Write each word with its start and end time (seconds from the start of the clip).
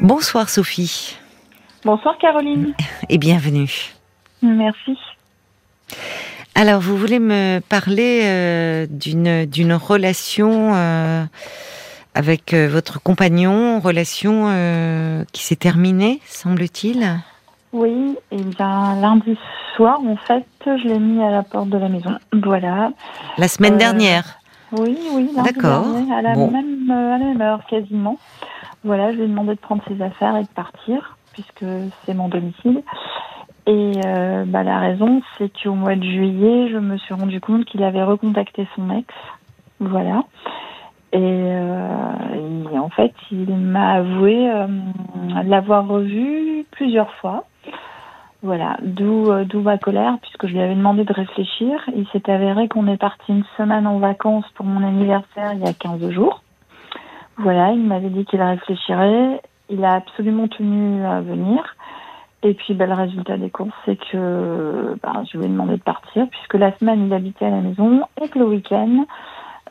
Bonsoir 0.00 0.48
Sophie. 0.48 1.16
Bonsoir 1.84 2.16
Caroline. 2.18 2.72
Et 3.08 3.18
bienvenue. 3.18 3.94
Merci. 4.42 4.96
Alors, 6.54 6.80
vous 6.80 6.96
voulez 6.96 7.18
me 7.18 7.60
parler 7.68 8.20
euh, 8.24 8.86
d'une 8.88 9.44
d'une 9.44 9.72
relation 9.74 10.72
euh, 10.74 11.24
avec 12.14 12.54
euh, 12.54 12.68
votre 12.68 13.02
compagnon, 13.02 13.80
relation 13.80 14.46
qui 15.32 15.42
s'est 15.42 15.56
terminée, 15.56 16.20
semble-t-il? 16.26 17.20
Oui, 17.72 18.16
et 18.30 18.36
bien 18.36 19.00
lundi 19.00 19.36
soir, 19.76 19.98
en 20.00 20.16
fait, 20.16 20.46
je 20.64 20.88
l'ai 20.88 20.98
mis 20.98 21.22
à 21.22 21.30
la 21.30 21.42
porte 21.42 21.70
de 21.70 21.78
la 21.78 21.88
maison. 21.88 22.16
Voilà. 22.32 22.92
La 23.36 23.48
semaine 23.48 23.76
dernière 23.76 24.38
Oui, 24.72 24.96
oui, 25.12 25.30
lundi 25.34 25.52
D'accord. 25.52 25.92
dernier, 25.92 26.14
à 26.14 26.22
la, 26.22 26.36
même, 26.36 26.90
à 26.90 27.18
la 27.18 27.24
même 27.24 27.40
heure 27.40 27.60
quasiment. 27.68 28.16
Voilà, 28.84 29.12
je 29.12 29.16
lui 29.16 29.24
ai 29.24 29.28
demandé 29.28 29.54
de 29.54 29.60
prendre 29.60 29.82
ses 29.88 30.00
affaires 30.02 30.36
et 30.36 30.42
de 30.42 30.48
partir, 30.48 31.16
puisque 31.32 31.64
c'est 32.04 32.14
mon 32.14 32.28
domicile. 32.28 32.82
Et 33.66 33.92
euh, 34.06 34.44
bah, 34.46 34.62
la 34.62 34.78
raison, 34.78 35.20
c'est 35.36 35.50
qu'au 35.62 35.74
mois 35.74 35.96
de 35.96 36.02
juillet, 36.02 36.68
je 36.70 36.78
me 36.78 36.96
suis 36.96 37.14
rendu 37.14 37.40
compte 37.40 37.64
qu'il 37.66 37.82
avait 37.82 38.02
recontacté 38.02 38.66
son 38.74 38.90
ex. 38.90 39.12
Voilà. 39.80 40.22
Et, 41.12 41.18
euh, 41.18 42.78
en 42.78 42.90
fait, 42.90 43.12
il 43.30 43.54
m'a 43.54 43.92
avoué 43.94 44.50
euh, 44.50 44.66
l'avoir 45.44 45.86
revu 45.86 46.64
plusieurs 46.70 47.12
fois. 47.14 47.44
Voilà, 48.42 48.76
d'où 48.82 49.30
euh, 49.32 49.44
d'où 49.44 49.60
ma 49.60 49.78
colère, 49.78 50.16
puisque 50.22 50.46
je 50.46 50.52
lui 50.52 50.60
avais 50.60 50.76
demandé 50.76 51.04
de 51.04 51.12
réfléchir. 51.12 51.80
Il 51.96 52.06
s'est 52.12 52.30
avéré 52.30 52.68
qu'on 52.68 52.86
est 52.86 52.96
parti 52.96 53.32
une 53.32 53.44
semaine 53.56 53.86
en 53.86 53.98
vacances 53.98 54.44
pour 54.54 54.64
mon 54.64 54.86
anniversaire 54.86 55.54
il 55.54 55.60
y 55.60 55.68
a 55.68 55.72
15 55.72 56.10
jours. 56.10 56.42
Voilà, 57.38 57.72
il 57.72 57.84
m'avait 57.84 58.10
dit 58.10 58.24
qu'il 58.24 58.42
réfléchirait. 58.42 59.40
Il 59.70 59.84
a 59.84 59.94
absolument 59.94 60.48
tenu 60.48 61.04
à 61.04 61.20
venir. 61.20 61.76
Et 62.42 62.54
puis, 62.54 62.74
ben, 62.74 62.88
le 62.88 62.94
résultat 62.94 63.36
des 63.36 63.50
courses, 63.50 63.74
c'est 63.84 63.98
que 64.10 64.96
ben, 65.02 65.24
je 65.30 65.38
lui 65.38 65.46
ai 65.46 65.48
demandé 65.48 65.76
de 65.76 65.82
partir, 65.82 66.28
puisque 66.30 66.54
la 66.54 66.76
semaine, 66.78 67.06
il 67.06 67.12
habitait 67.12 67.46
à 67.46 67.50
la 67.50 67.60
maison, 67.60 68.02
et 68.22 68.28
que 68.28 68.38
le 68.38 68.46
week-end, 68.46 69.06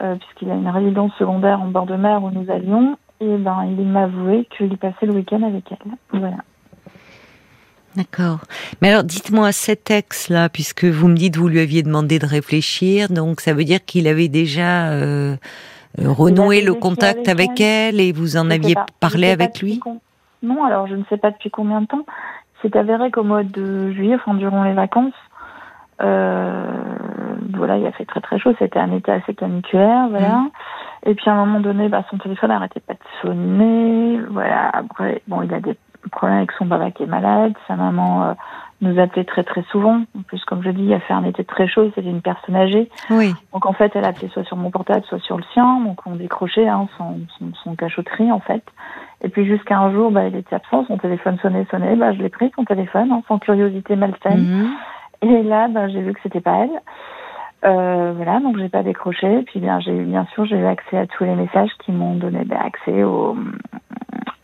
euh, 0.02 0.16
puisqu'il 0.16 0.52
a 0.52 0.56
une 0.56 0.68
résidence 0.68 1.14
secondaire 1.18 1.62
en 1.62 1.68
bord 1.68 1.86
de 1.86 1.96
mer 1.96 2.24
où 2.24 2.30
nous 2.30 2.52
allions, 2.52 2.98
et 3.22 3.38
ben, 3.38 3.64
il 3.66 3.86
m'a 3.86 4.04
avoué 4.04 4.48
qu'il 4.58 4.78
passait 4.78 5.06
le 5.06 5.14
week-end 5.14 5.44
avec 5.44 5.72
elle. 5.72 6.20
Voilà. 6.20 6.38
D'accord. 7.96 8.42
Mais 8.82 8.90
alors, 8.92 9.04
dites-moi, 9.04 9.52
cet 9.54 9.90
ex-là, 9.90 10.50
puisque 10.50 10.84
vous 10.84 11.08
me 11.08 11.16
dites 11.16 11.36
vous 11.38 11.48
lui 11.48 11.60
aviez 11.60 11.82
demandé 11.82 12.20
de 12.20 12.28
réfléchir, 12.28 13.08
donc 13.10 13.40
ça 13.40 13.54
veut 13.54 13.64
dire 13.64 13.84
qu'il 13.84 14.08
avait 14.08 14.28
déjà 14.28 14.90
euh, 14.90 15.36
renoué 16.06 16.62
le 16.62 16.74
contact 16.74 17.28
avec, 17.28 17.50
avec 17.50 17.62
elle. 17.62 18.00
et 18.00 18.12
vous 18.12 18.38
en 18.38 18.50
aviez 18.50 18.76
parlé 19.00 19.30
avec 19.30 19.62
lui 19.62 19.80
Non, 20.44 20.64
alors 20.64 20.88
je 20.88 20.96
ne 20.96 21.04
sais 21.10 21.18
pas 21.18 21.32
depuis 21.32 21.50
combien 21.50 21.82
de 21.82 21.88
temps. 21.88 22.06
C'est 22.62 22.76
avéré 22.76 23.12
qu'au 23.12 23.24
mois 23.24 23.44
de 23.44 23.92
juillet, 23.92 24.16
enfin 24.16 24.34
durant 24.34 24.64
les 24.64 24.74
vacances, 24.74 25.14
euh, 26.02 26.66
voilà, 27.56 27.78
il 27.78 27.86
a 27.86 27.92
fait 27.92 28.06
très 28.06 28.22
très 28.22 28.40
chaud. 28.40 28.54
C'était 28.60 28.80
un 28.80 28.92
été 28.92 29.12
assez 29.12 29.34
caniculaire, 29.34 30.08
voilà. 30.10 30.38
Mmh. 30.38 30.50
Et 31.06 31.16
puis 31.16 31.30
à 31.30 31.34
un 31.34 31.46
moment 31.46 31.60
donné, 31.60 31.90
bah, 31.90 32.04
son 32.10 32.18
téléphone 32.18 32.50
n'arrêtait 32.50 32.80
pas 32.80 32.94
de 32.94 33.00
sonner. 33.22 34.20
Voilà. 34.30 34.70
Après, 34.70 35.22
bon, 35.28 35.42
il 35.42 35.54
a 35.54 35.60
des 35.60 35.78
problèmes 36.12 36.38
avec 36.38 36.52
son 36.54 36.68
papa 36.68 36.92
qui 36.92 37.04
est 37.04 37.08
malade. 37.08 37.54
Sa 37.68 37.76
maman 37.76 38.24
euh, 38.24 38.34
nous 38.82 39.00
appelait 39.00 39.24
très 39.24 39.44
très 39.44 39.64
souvent. 39.72 40.04
En 40.18 40.22
plus, 40.22 40.44
comme 40.46 40.64
je 40.64 40.70
dis, 40.70 40.84
il 40.84 40.94
a 40.94 41.00
fait 41.00 41.14
un 41.14 41.24
été 41.24 41.44
très 41.44 41.68
chaud. 41.68 41.92
C'était 41.96 42.10
une 42.10 42.22
personne 42.22 42.56
âgée. 42.56 42.90
Oui. 43.10 43.34
Donc 43.54 43.66
en 43.66 43.74
fait, 43.74 43.96
elle 43.96 44.06
appelait 44.06 44.30
soit 44.30 44.44
sur 44.44 44.58
mon 44.58 44.70
portable, 44.70 45.04
soit 45.06 45.20
sur 45.20 45.38
le 45.38 45.44
sien. 45.54 45.82
Donc 45.82 46.00
on 46.06 46.16
décrochait 46.16 46.68
hein, 46.68 46.88
son, 46.98 47.20
son, 47.38 47.54
son 47.64 47.76
cachotterie 47.76 48.32
en 48.32 48.40
fait. 48.40 48.64
Et 49.22 49.30
puis 49.30 49.46
jusqu'à 49.46 49.80
un 49.80 49.92
jour, 49.92 50.12
bah, 50.12 50.28
il 50.28 50.36
était 50.36 50.56
absent, 50.56 50.86
son 50.88 50.98
téléphone 50.98 51.38
sonnait, 51.42 51.66
sonnait, 51.72 51.96
bah, 51.96 52.14
je 52.14 52.22
l'ai 52.22 52.30
pris, 52.30 52.52
son 52.56 52.66
téléphone, 52.66 53.12
hein, 53.12 53.24
sans 53.28 53.40
curiosité 53.40 53.96
malsaine. 53.96 54.42
Mmh. 54.42 54.70
Et 55.24 55.44
là, 55.44 55.68
bah, 55.68 55.88
j'ai 55.88 56.02
vu 56.02 56.14
que 56.14 56.20
c'était 56.22 56.42
pas 56.42 56.66
elle. 56.66 56.82
Euh, 57.66 58.14
voilà, 58.16 58.40
donc 58.40 58.58
j'ai 58.60 58.70
pas 58.70 58.84
décroché. 58.84 59.42
Puis 59.48 59.60
bien, 59.60 59.80
j'ai 59.80 59.92
eu, 59.92 60.06
bien 60.06 60.28
sûr, 60.34 60.46
j'ai 60.46 60.58
eu 60.58 60.66
accès 60.66 60.98
à 60.98 61.08
tous 61.08 61.24
les 61.24 61.34
messages 61.34 61.72
qui 61.84 61.92
m'ont 61.92 62.16
donné 62.16 62.46
bah, 62.46 62.60
accès 62.64 63.04
au, 63.04 63.36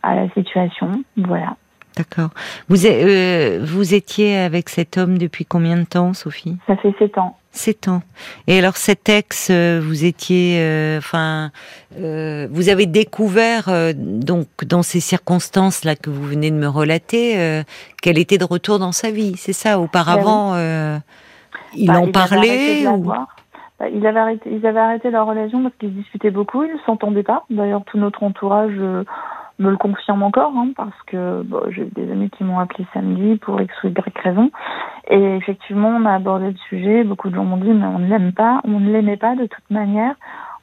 à 0.02 0.16
la 0.16 0.28
situation. 0.30 0.90
Voilà. 1.16 1.56
D'accord. 1.96 2.30
Vous, 2.68 2.86
euh, 2.86 3.60
vous 3.62 3.94
étiez 3.94 4.36
avec 4.36 4.68
cet 4.68 4.98
homme 4.98 5.16
depuis 5.16 5.44
combien 5.44 5.76
de 5.76 5.84
temps, 5.84 6.12
Sophie? 6.12 6.56
Ça 6.66 6.76
fait 6.76 6.92
sept 6.98 7.16
ans. 7.18 7.36
Sept 7.52 7.86
ans. 7.86 8.02
Et 8.48 8.58
alors 8.58 8.76
cet 8.76 9.08
ex, 9.08 9.48
euh, 9.48 9.80
vous 9.80 10.04
étiez, 10.04 10.58
enfin, 10.98 11.52
euh, 12.00 12.48
vous 12.50 12.68
avez 12.68 12.86
découvert 12.86 13.70
donc 13.94 14.48
dans 14.66 14.82
ces 14.82 14.98
circonstances 14.98 15.84
là 15.84 15.94
que 15.94 16.10
vous 16.10 16.24
venez 16.24 16.50
de 16.50 16.56
me 16.56 16.66
relater, 16.66 17.62
qu'elle 18.02 18.18
était 18.18 18.38
de 18.38 18.44
retour 18.44 18.80
dans 18.80 18.92
sa 18.92 19.12
vie. 19.12 19.36
C'est 19.36 19.52
ça? 19.52 19.78
Auparavant, 19.78 20.54
ben 20.54 21.00
oui. 21.74 21.82
ils 21.82 21.86
bah, 21.86 22.00
en 22.00 22.10
parlaient 22.10 22.88
ou... 22.88 23.04
bah, 23.04 23.28
arrêté, 23.78 24.50
Ils 24.50 24.66
avaient 24.66 24.80
arrêté 24.80 25.10
leur 25.12 25.28
relation 25.28 25.62
parce 25.62 25.76
qu'ils 25.76 25.94
discutaient 25.94 26.32
beaucoup. 26.32 26.64
Ils 26.64 26.72
ne 26.72 26.78
s'entendaient 26.86 27.22
pas. 27.22 27.44
D'ailleurs, 27.50 27.84
tout 27.84 27.98
notre 27.98 28.24
entourage 28.24 28.80
me 29.58 29.70
le 29.70 29.76
confirme 29.76 30.22
encore, 30.22 30.52
hein, 30.56 30.68
parce 30.76 31.00
que 31.06 31.42
bon, 31.42 31.62
j'ai 31.68 31.84
des 31.84 32.10
amis 32.10 32.30
qui 32.30 32.44
m'ont 32.44 32.58
appelé 32.58 32.86
samedi 32.92 33.36
pour 33.36 33.60
X 33.60 33.72
ou 33.84 33.88
Y 33.88 34.18
raison. 34.22 34.50
Et 35.08 35.36
effectivement, 35.36 35.88
on 35.88 36.04
a 36.06 36.14
abordé 36.14 36.50
le 36.50 36.56
sujet. 36.68 37.04
Beaucoup 37.04 37.30
de 37.30 37.36
gens 37.36 37.44
m'ont 37.44 37.58
dit, 37.58 37.70
mais 37.70 37.86
on 37.86 37.98
ne 37.98 38.08
l'aime 38.08 38.32
pas, 38.32 38.60
on 38.64 38.80
ne 38.80 38.90
l'aimait 38.90 39.16
pas 39.16 39.36
de 39.36 39.46
toute 39.46 39.70
manière, 39.70 40.14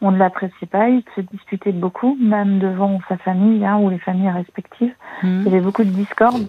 on 0.01 0.11
ne 0.11 0.17
l'appréciait 0.17 0.67
pas. 0.67 0.89
Il 0.89 1.03
se 1.15 1.21
disputait 1.21 1.71
beaucoup, 1.71 2.17
même 2.19 2.59
devant 2.59 2.99
sa 3.07 3.17
famille 3.17 3.65
hein, 3.65 3.77
ou 3.77 3.89
les 3.89 3.99
familles 3.99 4.31
respectives. 4.31 4.93
Mmh. 5.23 5.41
Il 5.41 5.45
y 5.45 5.47
avait 5.47 5.61
beaucoup 5.61 5.83
de 5.83 5.89
discorde. 5.89 6.47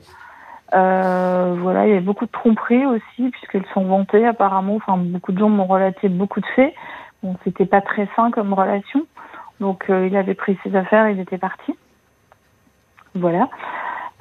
Euh, 0.75 1.55
voilà, 1.59 1.87
il 1.87 1.91
y 1.91 1.93
avait 1.93 2.01
beaucoup 2.01 2.25
de 2.25 2.31
tromperies 2.31 2.87
aussi, 2.87 3.31
puisqu'elles 3.31 3.67
sont 3.75 3.85
vantées 3.85 4.27
apparemment. 4.27 4.77
Enfin, 4.77 4.97
beaucoup 4.97 5.33
de 5.33 5.39
gens 5.39 5.51
m'ont 5.51 5.67
relaté 5.67 6.09
beaucoup 6.09 6.41
de 6.41 6.47
faits. 6.57 6.75
Bon, 7.23 7.37
c'était 7.45 7.67
pas 7.67 7.83
très 7.83 8.09
sain 8.17 8.31
comme 8.31 8.53
relation. 8.53 9.07
Donc, 9.61 9.91
euh, 9.91 10.09
il 10.09 10.17
avait 10.17 10.35
pris 10.35 10.59
ses 10.65 10.75
affaires, 10.75 11.09
il 11.09 11.21
était 11.21 11.39
parti. 11.39 11.77
Voilà. 13.15 13.49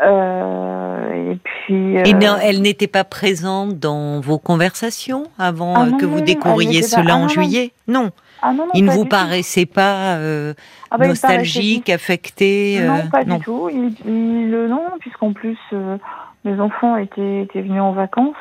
Euh, 0.01 1.31
et 1.31 1.35
puis. 1.43 1.97
Euh... 1.97 2.03
Et 2.05 2.13
non, 2.13 2.37
elle 2.41 2.61
n'était 2.61 2.87
pas 2.87 3.03
présente 3.03 3.77
dans 3.77 4.19
vos 4.19 4.39
conversations 4.39 5.25
avant 5.37 5.75
ah 5.75 5.85
non, 5.85 5.97
que 5.97 6.05
vous 6.05 6.19
non, 6.19 6.25
découvriez 6.25 6.81
cela 6.81 7.03
pas... 7.03 7.11
ah 7.11 7.17
en 7.17 7.21
non, 7.21 7.27
juillet? 7.27 7.71
Non. 7.87 8.09
Ah 8.41 8.53
non, 8.53 8.67
il 8.73 8.85
ne 8.85 8.91
vous 8.91 9.05
paraissait 9.05 9.67
tout. 9.67 9.73
pas 9.73 10.15
euh, 10.15 10.53
ah 10.89 10.97
bah, 10.97 11.07
nostalgique, 11.07 11.89
il 11.89 11.93
affecté 11.93 12.81
Non, 12.83 12.95
euh, 12.95 13.09
pas 13.11 13.23
du 13.23 13.39
tout. 13.39 13.69
Il, 13.71 13.93
il, 14.05 14.49
non, 14.67 14.81
puisqu'en 14.99 15.33
plus, 15.33 15.59
euh, 15.73 15.97
les 16.43 16.59
enfants 16.59 16.97
étaient, 16.97 17.43
étaient 17.43 17.61
venus 17.61 17.81
en 17.81 17.91
vacances. 17.91 18.35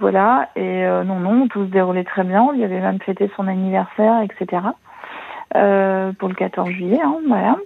Voilà. 0.00 0.48
Et 0.56 0.84
euh, 0.84 1.04
non, 1.04 1.20
non, 1.20 1.46
tout 1.48 1.66
se 1.66 1.70
déroulait 1.70 2.04
très 2.04 2.24
bien. 2.24 2.50
Lui 2.52 2.64
avait 2.64 2.80
même 2.80 2.98
fêté 3.00 3.30
son 3.36 3.46
anniversaire, 3.46 4.22
etc. 4.22 4.62
Euh, 5.54 6.12
pour 6.12 6.28
le 6.28 6.34
14 6.34 6.70
juillet, 6.70 7.00
hein, 7.02 7.16
voilà. 7.28 7.56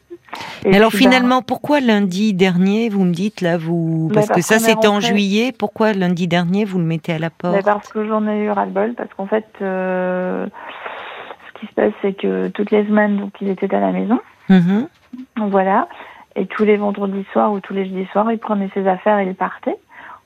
Et 0.64 0.74
alors 0.74 0.90
finalement, 0.90 1.38
ben, 1.38 1.44
pourquoi 1.46 1.80
lundi 1.80 2.34
dernier, 2.34 2.88
vous 2.88 3.04
me 3.04 3.12
dites 3.12 3.40
là, 3.40 3.56
vous 3.56 4.10
parce, 4.12 4.26
parce 4.26 4.40
que 4.40 4.44
ça 4.44 4.58
c'était 4.58 4.88
en 4.88 5.00
juillet, 5.00 5.52
pourquoi 5.56 5.92
lundi 5.92 6.26
dernier 6.26 6.64
vous 6.64 6.78
le 6.78 6.84
mettez 6.84 7.12
à 7.12 7.18
la 7.18 7.30
porte? 7.30 7.64
Parce 7.64 7.88
que 7.88 8.04
j'en 8.06 8.26
ai 8.26 8.44
eu 8.44 8.50
ras-le-bol, 8.50 8.94
parce 8.94 9.12
qu'en 9.14 9.26
fait, 9.26 9.46
euh, 9.62 10.46
ce 11.46 11.60
qui 11.60 11.66
se 11.66 11.72
passe, 11.74 11.92
c'est 12.02 12.14
que 12.14 12.48
toutes 12.48 12.72
les 12.72 12.84
semaines, 12.86 13.18
donc 13.18 13.32
il 13.40 13.48
était 13.48 13.72
à 13.72 13.80
la 13.80 13.92
maison, 13.92 14.20
-hmm. 14.50 14.86
voilà, 15.36 15.88
et 16.34 16.46
tous 16.46 16.64
les 16.64 16.76
vendredis 16.76 17.26
soirs 17.32 17.52
ou 17.52 17.60
tous 17.60 17.72
les 17.72 17.86
jeudis 17.86 18.06
soirs, 18.12 18.30
il 18.32 18.38
prenait 18.38 18.70
ses 18.74 18.86
affaires 18.86 19.18
et 19.18 19.26
il 19.26 19.34
partait. 19.34 19.76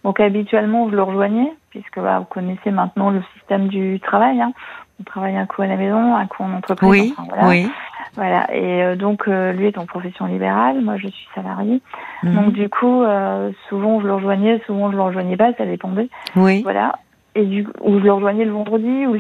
Donc 0.04 0.18
habituellement, 0.18 0.88
je 0.90 0.96
le 0.96 1.02
rejoignais, 1.02 1.52
puisque 1.70 2.00
bah, 2.00 2.18
vous 2.18 2.24
connaissez 2.24 2.70
maintenant 2.70 3.10
le 3.10 3.22
système 3.34 3.68
du 3.68 4.00
travail. 4.00 4.40
Hein. 4.40 4.52
On 5.00 5.04
travaille 5.04 5.36
un 5.36 5.46
coup 5.46 5.62
à 5.62 5.66
la 5.66 5.76
maison, 5.76 6.14
un 6.14 6.26
coup 6.26 6.42
en 6.42 6.52
entreprise. 6.52 6.90
Oui, 6.90 7.14
enfin, 7.16 7.26
voilà. 7.28 7.48
oui. 7.48 7.70
Voilà. 8.16 8.52
Et 8.54 8.82
euh, 8.82 8.96
donc 8.96 9.28
euh, 9.28 9.52
lui 9.52 9.66
est 9.66 9.78
en 9.78 9.86
profession 9.86 10.26
libérale, 10.26 10.80
moi 10.80 10.96
je 10.96 11.08
suis 11.08 11.28
salariée. 11.34 11.80
Mhm. 12.22 12.30
Mmh. 12.30 12.34
Donc 12.34 12.52
du 12.52 12.68
coup, 12.68 13.02
euh, 13.02 13.50
souvent 13.68 14.00
je 14.00 14.06
le 14.06 14.14
rejoignais, 14.14 14.60
souvent 14.66 14.90
je 14.90 14.96
le 14.96 15.02
rejoignais 15.02 15.36
pas, 15.36 15.52
ça 15.54 15.64
dépendait. 15.64 16.08
Oui. 16.36 16.62
Voilà. 16.62 16.98
Et 17.36 17.44
du 17.44 17.66
ou 17.80 17.98
je 18.00 18.04
le 18.04 18.12
rejoignais 18.12 18.44
le 18.44 18.50
vendredi, 18.50 19.06
ou 19.06 19.16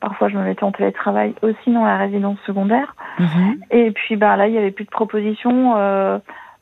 parfois 0.00 0.28
je 0.28 0.36
me 0.36 0.42
mettais 0.42 0.64
en 0.64 0.72
télétravail 0.72 1.34
aussi 1.42 1.72
dans 1.72 1.84
la 1.84 1.96
résidence 1.96 2.38
secondaire. 2.44 2.96
Mhm. 3.18 3.26
Mmh. 3.26 3.54
Et 3.70 3.90
puis 3.92 4.16
bah 4.16 4.36
là 4.36 4.48
il 4.48 4.54
y 4.54 4.58
avait 4.58 4.72
plus 4.72 4.84
de 4.84 4.90
propositions. 4.90 5.74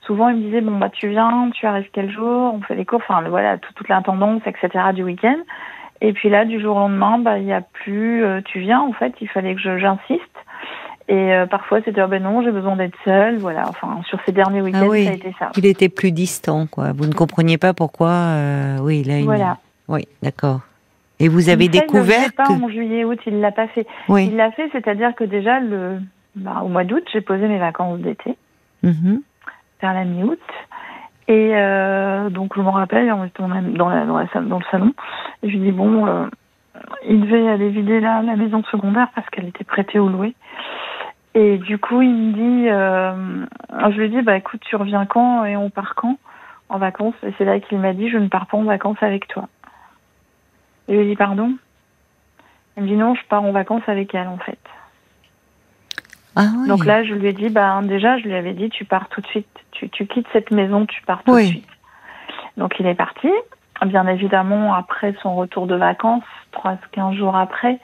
Souvent 0.03 0.29
il 0.29 0.37
me 0.37 0.43
disait 0.43 0.61
bon 0.61 0.77
bah 0.79 0.91
tu 0.91 1.09
viens, 1.09 1.51
tu 1.53 1.67
arrives 1.67 1.89
quel 1.93 2.11
jour, 2.11 2.55
on 2.55 2.61
fait 2.63 2.75
les 2.75 2.85
cours, 2.85 3.01
enfin 3.07 3.23
voilà 3.29 3.59
tout, 3.59 3.73
toute 3.75 3.89
l'intendance 3.89 4.43
etc 4.47 4.93
du 4.95 5.03
week-end. 5.03 5.37
Et 6.01 6.13
puis 6.13 6.31
là 6.31 6.45
du 6.45 6.61
jour 6.61 6.77
au 6.77 6.81
lendemain 6.81 7.19
bah 7.19 7.39
il 7.39 7.45
y 7.45 7.53
a 7.53 7.61
plus, 7.61 8.25
euh, 8.25 8.41
tu 8.43 8.61
viens 8.61 8.81
en 8.81 8.93
fait, 8.93 9.13
il 9.21 9.29
fallait 9.29 9.55
que 9.55 9.79
j'insiste. 9.79 10.23
Et 11.09 11.35
euh, 11.35 11.47
parfois 11.47 11.81
c'était 11.85 12.07
ben 12.07 12.23
non 12.23 12.43
j'ai 12.43 12.53
besoin 12.53 12.77
d'être 12.77 12.97
seule, 13.05 13.39
voilà. 13.39 13.69
Enfin 13.69 14.01
sur 14.09 14.19
ces 14.25 14.33
derniers 14.33 14.63
week-ends 14.63 14.81
ah 14.85 14.89
oui, 14.89 15.05
ça 15.05 15.11
a 15.11 15.15
été 15.15 15.35
ça. 15.39 15.51
Il 15.57 15.67
était 15.67 15.89
plus 15.89 16.13
distant 16.13 16.67
quoi. 16.67 16.93
Vous 16.93 17.07
ne 17.07 17.13
compreniez 17.13 17.59
pas 17.59 17.75
pourquoi. 17.75 18.11
Euh, 18.11 18.79
oui 18.81 19.03
là. 19.03 19.19
Une... 19.19 19.25
Voilà. 19.25 19.59
Oui 19.89 20.07
d'accord. 20.23 20.61
Et 21.19 21.29
vous 21.29 21.51
avez 21.51 21.69
découvert 21.69 22.27
il 22.27 22.33
pas 22.33 22.47
que... 22.47 22.53
en 22.53 22.69
juillet 22.69 23.05
août 23.05 23.19
il 23.27 23.41
l'a 23.41 23.53
pas 23.53 23.67
fait. 23.69 23.87
Oui. 24.09 24.29
Il 24.29 24.37
l'a 24.37 24.53
fait 24.53 24.69
c'est-à-dire 24.73 25.15
que 25.15 25.25
déjà 25.25 25.61
le 25.61 26.01
bah, 26.37 26.63
au 26.65 26.69
mois 26.69 26.85
d'août 26.85 27.05
j'ai 27.13 27.21
posé 27.21 27.47
mes 27.49 27.59
vacances 27.59 28.01
d'été. 28.01 28.37
Mm 28.83 28.91
-hmm. 28.91 29.21
vers 29.83 29.95
la 29.95 30.05
mi-août. 30.05 30.47
Et 31.31 31.53
euh, 31.55 32.29
donc 32.29 32.57
je 32.57 32.61
me 32.61 32.69
rappelle, 32.71 33.13
on 33.13 33.25
était 33.25 33.41
dans, 33.41 33.49
la, 33.49 33.61
dans, 33.61 33.89
la, 33.89 34.05
dans 34.41 34.59
le 34.59 34.65
salon, 34.73 34.93
et 35.45 35.49
je 35.49 35.57
lui 35.57 35.61
dis 35.61 35.71
bon, 35.71 36.05
euh, 36.05 36.27
il 37.09 37.21
devait 37.21 37.49
aller 37.49 37.69
vider 37.69 38.01
la, 38.01 38.21
la 38.21 38.35
maison 38.35 38.65
secondaire 38.65 39.07
parce 39.15 39.31
qu'elle 39.31 39.47
était 39.47 39.63
prêtée 39.63 40.01
au 40.01 40.09
louer. 40.09 40.35
Et 41.35 41.59
du 41.59 41.79
coup, 41.79 42.03
il 42.03 42.13
me 42.13 42.33
dit, 42.33 42.69
euh, 42.69 43.47
je 43.93 44.01
lui 44.01 44.11
dis, 44.11 44.23
bah 44.23 44.37
écoute, 44.37 44.61
tu 44.69 44.75
reviens 44.75 45.07
quand 45.07 45.45
et 45.45 45.57
on 45.57 45.71
part 45.71 45.95
quand 45.95 46.19
en 46.69 46.79
vacances? 46.79 47.15
Et 47.23 47.33
c'est 47.39 47.45
là 47.45 47.61
qu'il 47.61 47.79
m'a 47.79 47.93
dit, 47.93 48.11
je 48.11 48.19
ne 48.19 48.27
pars 48.27 48.47
pas 48.47 48.57
en 48.57 48.65
vacances 48.65 49.01
avec 49.01 49.29
toi. 49.29 49.49
Et 50.89 50.95
je 50.95 50.99
lui 50.99 51.11
dis, 51.11 51.17
pardon? 51.17 51.55
Il 52.77 52.83
me 52.83 52.89
dit, 52.89 52.97
non, 52.97 53.15
je 53.15 53.25
pars 53.29 53.45
en 53.45 53.53
vacances 53.53 53.87
avec 53.87 54.13
elle 54.17 54.27
en 54.27 54.39
fait. 54.39 54.59
Ah 56.37 56.47
oui. 56.59 56.69
Donc 56.69 56.85
là, 56.85 57.03
je 57.05 57.15
lui 57.15 57.29
ai 57.29 57.33
dit, 57.33 57.49
bah 57.51 57.81
déjà, 57.83 58.19
je 58.19 58.25
lui 58.25 58.35
avais 58.35 58.53
dit, 58.53 58.71
tu 58.71 58.85
pars 58.85 59.09
tout 59.09 59.21
de 59.21 59.27
suite. 59.27 59.47
Tu, 59.73 59.89
tu 59.89 60.07
quittes 60.07 60.27
cette 60.33 60.51
maison, 60.51 60.87
tu 60.87 61.03
pars 61.03 61.23
tout 61.25 61.33
Oui. 61.33 61.43
de 61.43 61.49
suite. 61.49 61.69
Donc 62.57 62.75
il 62.79 62.87
est 62.87 62.95
parti. 62.95 63.29
Bien 63.87 64.07
évidemment, 64.07 64.75
après 64.75 65.15
son 65.23 65.35
retour 65.37 65.67
de 65.67 65.75
vacances, 65.75 66.23
3-15 66.53 67.15
jours 67.17 67.35
après, 67.37 67.79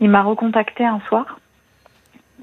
il 0.00 0.10
m'a 0.10 0.22
recontacté 0.22 0.84
un 0.84 1.00
soir. 1.08 1.38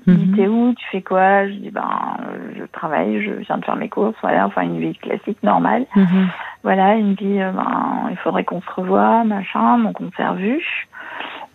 Il 0.08 0.14
me 0.14 0.18
dit, 0.18 0.26
Mhm. 0.32 0.36
t'es 0.38 0.48
où? 0.48 0.74
Tu 0.76 0.86
fais 0.92 1.02
quoi? 1.04 1.48
Je 1.48 1.54
dis, 1.54 1.70
ben, 1.70 1.88
euh, 2.22 2.54
je 2.58 2.64
travaille, 2.66 3.22
je 3.24 3.32
viens 3.32 3.58
de 3.60 3.66
faire 3.66 3.76
mes 3.76 3.90
courses, 3.90 4.16
voilà, 4.22 4.48
enfin 4.48 4.62
une 4.64 4.80
vie 4.80 4.96
classique, 4.98 5.38
normale. 5.44 5.86
Mhm. 5.96 6.30
Voilà, 6.64 6.96
il 6.96 7.06
me 7.06 7.14
dit, 7.14 7.40
euh, 7.42 7.52
ben, 7.52 8.08
il 8.10 8.18
faudrait 8.18 8.44
qu'on 8.46 8.62
se 8.62 8.72
revoie, 8.76 9.24
machin, 9.24 9.78
donc 9.80 10.02
on 10.02 10.10
s'est 10.18 10.28
revus. 10.28 10.88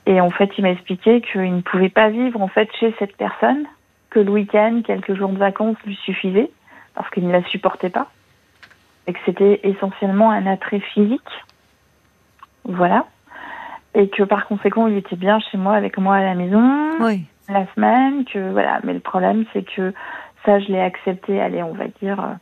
Et 0.07 0.21
en 0.21 0.31
fait, 0.31 0.51
il 0.59 0.63
m'a 0.63 0.71
expliqué 0.71 1.21
qu'il 1.23 1.57
ne 1.57 1.61
pouvait 1.63 1.89
pas 1.89 2.11
vivre 2.11 2.41
en 2.41 2.49
fait 2.49 2.69
chez 2.79 2.95
cette 2.99 3.17
personne, 3.17 3.65
que 4.11 4.21
le 4.21 4.31
week-end, 4.31 4.83
quelques 4.85 5.15
jours 5.15 5.31
de 5.31 5.39
vacances 5.39 5.77
lui 5.87 5.97
suffisaient, 6.05 6.51
parce 6.95 7.09
qu'il 7.11 7.27
ne 7.27 7.33
la 7.33 7.43
supportait 7.45 7.91
pas, 7.91 8.11
et 9.07 9.13
que 9.13 9.19
c'était 9.25 9.61
essentiellement 9.65 10.31
un 10.31 10.47
attrait 10.47 10.81
physique. 10.81 11.21
Voilà. 12.65 13.07
Et 13.95 14.09
que 14.09 14.23
par 14.23 14.47
conséquent, 14.47 14.87
il 14.87 14.97
était 14.97 15.17
bien 15.17 15.39
chez 15.41 15.59
moi, 15.59 15.75
avec 15.75 15.99
moi 15.99 16.17
à 16.17 16.23
la 16.23 16.35
maison, 16.35 16.91
Oui. 17.01 17.25
la 17.49 17.67
semaine, 17.75 18.25
que 18.25 18.51
voilà. 18.51 18.81
Mais 18.85 18.93
le 18.93 19.01
problème, 19.01 19.45
c'est 19.53 19.65
que 19.65 19.93
ça, 20.45 20.61
je 20.61 20.67
l'ai 20.69 20.81
accepté, 20.81 21.41
allez, 21.41 21.63
on 21.63 21.73
va 21.73 21.87
dire. 22.03 22.37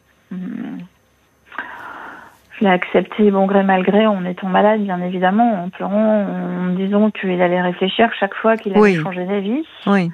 Je 2.59 2.65
l'ai 2.65 2.71
accepté 2.71 3.31
bon 3.31 3.47
gré 3.47 3.63
mal 3.63 3.83
gré 3.83 4.07
en 4.07 4.25
étant 4.25 4.49
malade, 4.49 4.83
bien 4.83 5.01
évidemment, 5.01 5.65
en 5.65 5.71
pleurant, 5.71 6.25
en 6.27 6.63
me 6.65 6.77
disant 6.77 7.11
qu'il 7.11 7.41
allait 7.41 7.61
réfléchir 7.63 8.11
chaque 8.19 8.35
fois 8.35 8.57
qu'il 8.57 8.73
allait 8.73 8.81
Oui. 8.81 8.97
changer 9.03 9.25
d'avis, 9.25 9.65
Oui. 9.87 10.11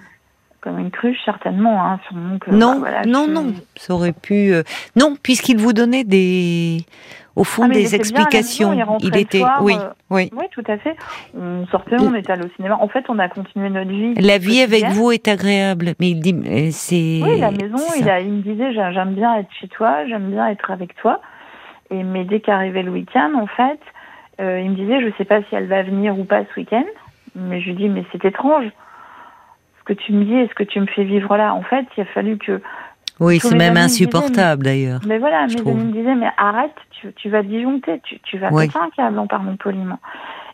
comme 0.61 0.79
une 0.79 0.91
cruche, 0.91 1.19
certainement. 1.25 1.83
Hein, 1.85 1.99
sûrement 2.09 2.39
que, 2.39 2.51
Non, 2.51 2.73
bah, 2.75 2.79
voilà, 2.79 3.03
non, 3.07 3.25
je- 3.27 3.33
non. 3.33 3.53
Ça 3.77 3.95
aurait 3.95 4.13
pu. 4.13 4.53
euh, 4.53 4.63
Non, 4.97 5.15
puisqu'il 5.23 5.59
vous 5.59 5.73
donnait 5.73 6.05
des, 6.05 6.79
au 7.37 7.43
fond, 7.45 7.65
Ah, 7.67 7.69
des 7.69 7.95
explications. 7.97 8.75
maison, 8.75 8.99
il 9.01 9.17
était, 9.17 9.39
soir, 9.39 9.59
oui, 9.63 9.75
euh, 9.79 9.89
oui. 10.11 10.31
Oui, 10.37 10.45
tout 10.53 10.65
à 10.69 10.79
fait. 10.79 10.97
On 11.37 11.67
sortait, 11.67 11.97
on 12.01 12.15
était 12.15 12.33
allé 12.33 12.45
au 12.45 12.51
cinéma. 12.57 12.77
En 12.81 12.89
fait, 12.89 13.05
on 13.09 13.19
a 13.19 13.29
continué 13.29 13.69
notre 13.71 13.91
vie. 13.91 14.15
La 14.15 14.39
vie 14.39 14.61
avec 14.63 14.85
vous 14.91 15.11
est 15.13 15.27
agréable, 15.29 15.95
mais 16.01 16.11
il 16.11 16.21
dit, 16.21 16.35
euh, 16.35 16.69
c'est. 16.71 17.21
Oui, 17.23 17.39
la 17.41 17.51
maison, 17.51 17.79
il, 17.99 18.09
a, 18.09 18.21
il 18.21 18.33
me 18.33 18.43
disait 18.43 18.73
j'a- 18.75 18.93
j'aime 18.93 19.15
bien 19.15 19.37
être 19.39 19.49
chez 19.61 19.69
toi, 19.69 20.07
j'aime 20.09 20.31
bien 20.31 20.49
être 20.49 20.71
avec 20.71 20.95
toi. 20.97 21.21
Et 21.91 22.03
mais 22.03 22.25
dès 22.25 22.41
qu'arrivait 22.41 22.83
le 22.83 22.91
week-end, 22.91 23.33
en 23.37 23.47
fait, 23.47 23.81
euh, 24.41 24.61
il 24.61 24.71
me 24.71 24.75
disait 24.77 25.01
je 25.01 25.17
sais 25.17 25.25
pas 25.25 25.41
si 25.43 25.55
elle 25.55 25.67
va 25.69 25.83
venir 25.83 26.19
ou 26.19 26.25
pas 26.25 26.43
ce 26.45 26.61
week-end. 26.61 26.85
Mais 27.35 27.61
je 27.61 27.67
lui 27.67 27.75
dis 27.75 27.89
mais 27.89 28.05
c'est 28.13 28.25
étrange. 28.25 28.67
Ce 29.81 29.85
que 29.85 29.93
tu 29.95 30.13
me 30.13 30.25
dis 30.25 30.35
et 30.35 30.49
ce 30.49 30.55
que 30.55 30.65
tu 30.65 30.81
me 30.81 30.87
fais 30.87 31.05
vivre 31.05 31.37
là, 31.37 31.55
en 31.55 31.63
fait, 31.63 31.87
il 31.97 32.03
a 32.03 32.07
fallu 32.07 32.37
que. 32.39 32.61
Oui, 33.21 33.41
c'est 33.41 33.57
même 33.57 33.77
insupportable 33.77 34.63
d'ailleurs. 34.65 35.01
Mais 35.07 35.19
voilà, 35.19 35.47
mes 35.49 35.59
amis 35.61 35.85
me 35.85 35.93
disaient 35.93 36.15
mais 36.15 36.29
arrête, 36.37 36.75
tu, 36.91 37.13
tu 37.15 37.29
vas 37.31 37.43
disjoncter, 37.43 38.01
tu, 38.05 38.21
tu 38.21 38.39
vas 38.39 38.51
Oui. 38.53 38.69
un 38.81 38.91
câble 38.91 39.19
en 39.19 39.27
parlant 39.27 39.57
poliment. 39.57 39.99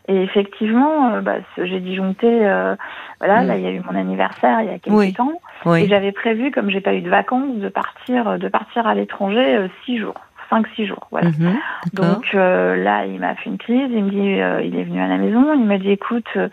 Et 0.07 0.21
effectivement, 0.23 1.09
euh, 1.13 1.21
bah, 1.21 1.35
j'ai 1.57 1.79
disjoncté. 1.79 2.27
euh, 2.27 2.75
voilà, 3.19 3.43
Mm. 3.43 3.47
là 3.47 3.57
il 3.57 3.63
y 3.63 3.67
a 3.67 3.71
eu 3.71 3.81
mon 3.81 3.95
anniversaire 3.95 4.61
il 4.61 4.67
y 4.67 4.73
a 4.73 4.79
quelques 4.79 4.95
Oui. 4.97 5.13
temps. 5.13 5.31
Et 5.65 5.69
Oui. 5.69 5.87
j'avais 5.87 6.11
prévu, 6.11 6.49
comme 6.51 6.69
j'ai 6.71 6.81
pas 6.81 6.93
eu 6.95 7.01
de 7.01 7.09
vacances, 7.09 7.55
de 7.57 7.69
partir, 7.69 8.39
de 8.39 8.47
partir 8.47 8.87
à 8.87 8.95
l'étranger 8.95 9.55
euh, 9.57 9.67
six 9.85 9.97
jours, 9.99 10.15
cinq 10.49 10.67
six 10.75 10.85
jours, 10.85 11.07
voilà. 11.11 11.29
Mhm. 11.29 11.57
Donc 11.93 12.33
euh, 12.33 12.75
là, 12.75 13.05
il 13.05 13.19
m'a 13.19 13.35
fait 13.35 13.49
une 13.49 13.57
crise. 13.57 13.89
Il 13.91 14.03
me 14.03 14.09
dit, 14.09 14.41
euh, 14.41 14.61
il 14.61 14.75
est 14.75 14.83
venu 14.83 14.99
à 15.01 15.07
la 15.07 15.17
maison. 15.17 15.53
Il 15.53 15.65
m'a 15.65 15.77
dit, 15.77 15.91
écoute, 15.91 16.27
euh, 16.35 16.49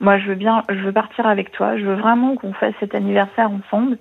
moi 0.00 0.18
je 0.18 0.26
veux 0.28 0.34
bien, 0.34 0.62
je 0.68 0.80
veux 0.80 0.92
partir 0.92 1.26
avec 1.26 1.52
toi. 1.52 1.76
Je 1.76 1.84
veux 1.84 1.94
vraiment 1.94 2.36
qu'on 2.36 2.52
fasse 2.52 2.74
cet 2.80 2.94
anniversaire 2.94 3.50
ensemble. 3.50 3.98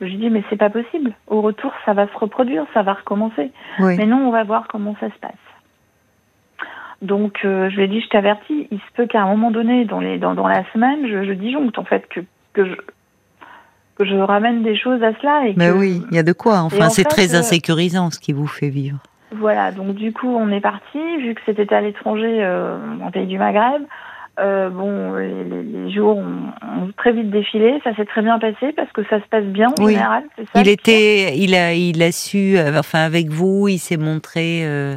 Je 0.00 0.06
lui 0.06 0.16
dis, 0.16 0.30
mais 0.30 0.42
c'est 0.50 0.56
pas 0.56 0.70
possible. 0.70 1.12
Au 1.28 1.40
retour, 1.40 1.72
ça 1.84 1.92
va 1.92 2.06
se 2.08 2.18
reproduire, 2.18 2.64
ça 2.74 2.82
va 2.82 2.94
recommencer. 2.94 3.52
Oui. 3.78 3.96
Mais 3.96 4.06
non, 4.06 4.26
on 4.26 4.30
va 4.30 4.44
voir 4.44 4.66
comment 4.68 4.96
ça 5.00 5.08
se 5.08 5.18
passe. 5.20 5.32
Donc 7.02 7.40
je 7.42 7.74
lui 7.74 7.82
ai 7.84 7.88
dit, 7.88 8.00
je 8.00 8.08
t'avertis, 8.08 8.66
il 8.70 8.78
se 8.78 8.92
peut 8.94 9.06
qu'à 9.06 9.22
un 9.22 9.26
moment 9.26 9.50
donné, 9.50 9.84
dans, 9.84 10.00
les, 10.00 10.18
dans, 10.18 10.34
dans 10.34 10.48
la 10.48 10.64
semaine, 10.72 11.06
je, 11.06 11.24
je 11.24 11.32
disjoncte 11.32 11.78
en 11.78 11.84
fait 11.84 12.08
que, 12.08 12.20
que, 12.54 12.64
je, 12.64 12.74
que 13.96 14.04
je 14.04 14.14
ramène 14.16 14.62
des 14.62 14.76
choses 14.76 15.02
à 15.02 15.12
cela. 15.20 15.46
Et 15.46 15.54
Mais 15.56 15.68
que, 15.68 15.74
oui, 15.74 16.02
il 16.10 16.16
y 16.16 16.18
a 16.18 16.22
de 16.22 16.32
quoi. 16.32 16.60
Enfin, 16.60 16.86
en 16.86 16.90
c'est 16.90 17.02
fait, 17.02 17.08
très 17.08 17.34
euh, 17.34 17.38
insécurisant 17.38 18.10
ce 18.10 18.18
qui 18.18 18.32
vous 18.32 18.46
fait 18.46 18.68
vivre. 18.70 18.98
Voilà, 19.36 19.72
donc 19.72 19.94
du 19.96 20.12
coup 20.12 20.28
on 20.28 20.48
est 20.50 20.60
parti, 20.60 20.98
vu 21.18 21.34
que 21.34 21.40
c'était 21.44 21.72
à 21.74 21.80
l'étranger, 21.80 22.38
euh, 22.44 22.78
en 23.02 23.10
pays 23.10 23.26
du 23.26 23.38
Maghreb. 23.38 23.82
Euh, 24.40 24.68
bon, 24.68 25.14
les, 25.14 25.92
jours 25.92 26.16
ont, 26.16 26.24
ont 26.24 26.90
très 26.96 27.12
vite 27.12 27.30
défilé, 27.30 27.80
ça 27.84 27.94
s'est 27.94 28.04
très 28.04 28.20
bien 28.20 28.38
passé 28.40 28.72
parce 28.74 28.90
que 28.90 29.04
ça 29.04 29.20
se 29.20 29.26
passe 29.30 29.44
bien 29.44 29.68
en 29.78 29.84
Oui. 29.84 29.92
général. 29.92 30.24
ça 30.52 30.60
Il 30.60 30.68
était, 30.68 31.38
il 31.38 31.54
a, 31.54 31.72
il 31.72 32.02
a 32.02 32.10
su, 32.10 32.58
euh, 32.58 32.76
enfin 32.78 33.00
avec 33.00 33.28
vous, 33.28 33.68
il 33.68 33.78
s'est 33.78 33.96
montré 33.96 34.62
euh, 34.64 34.96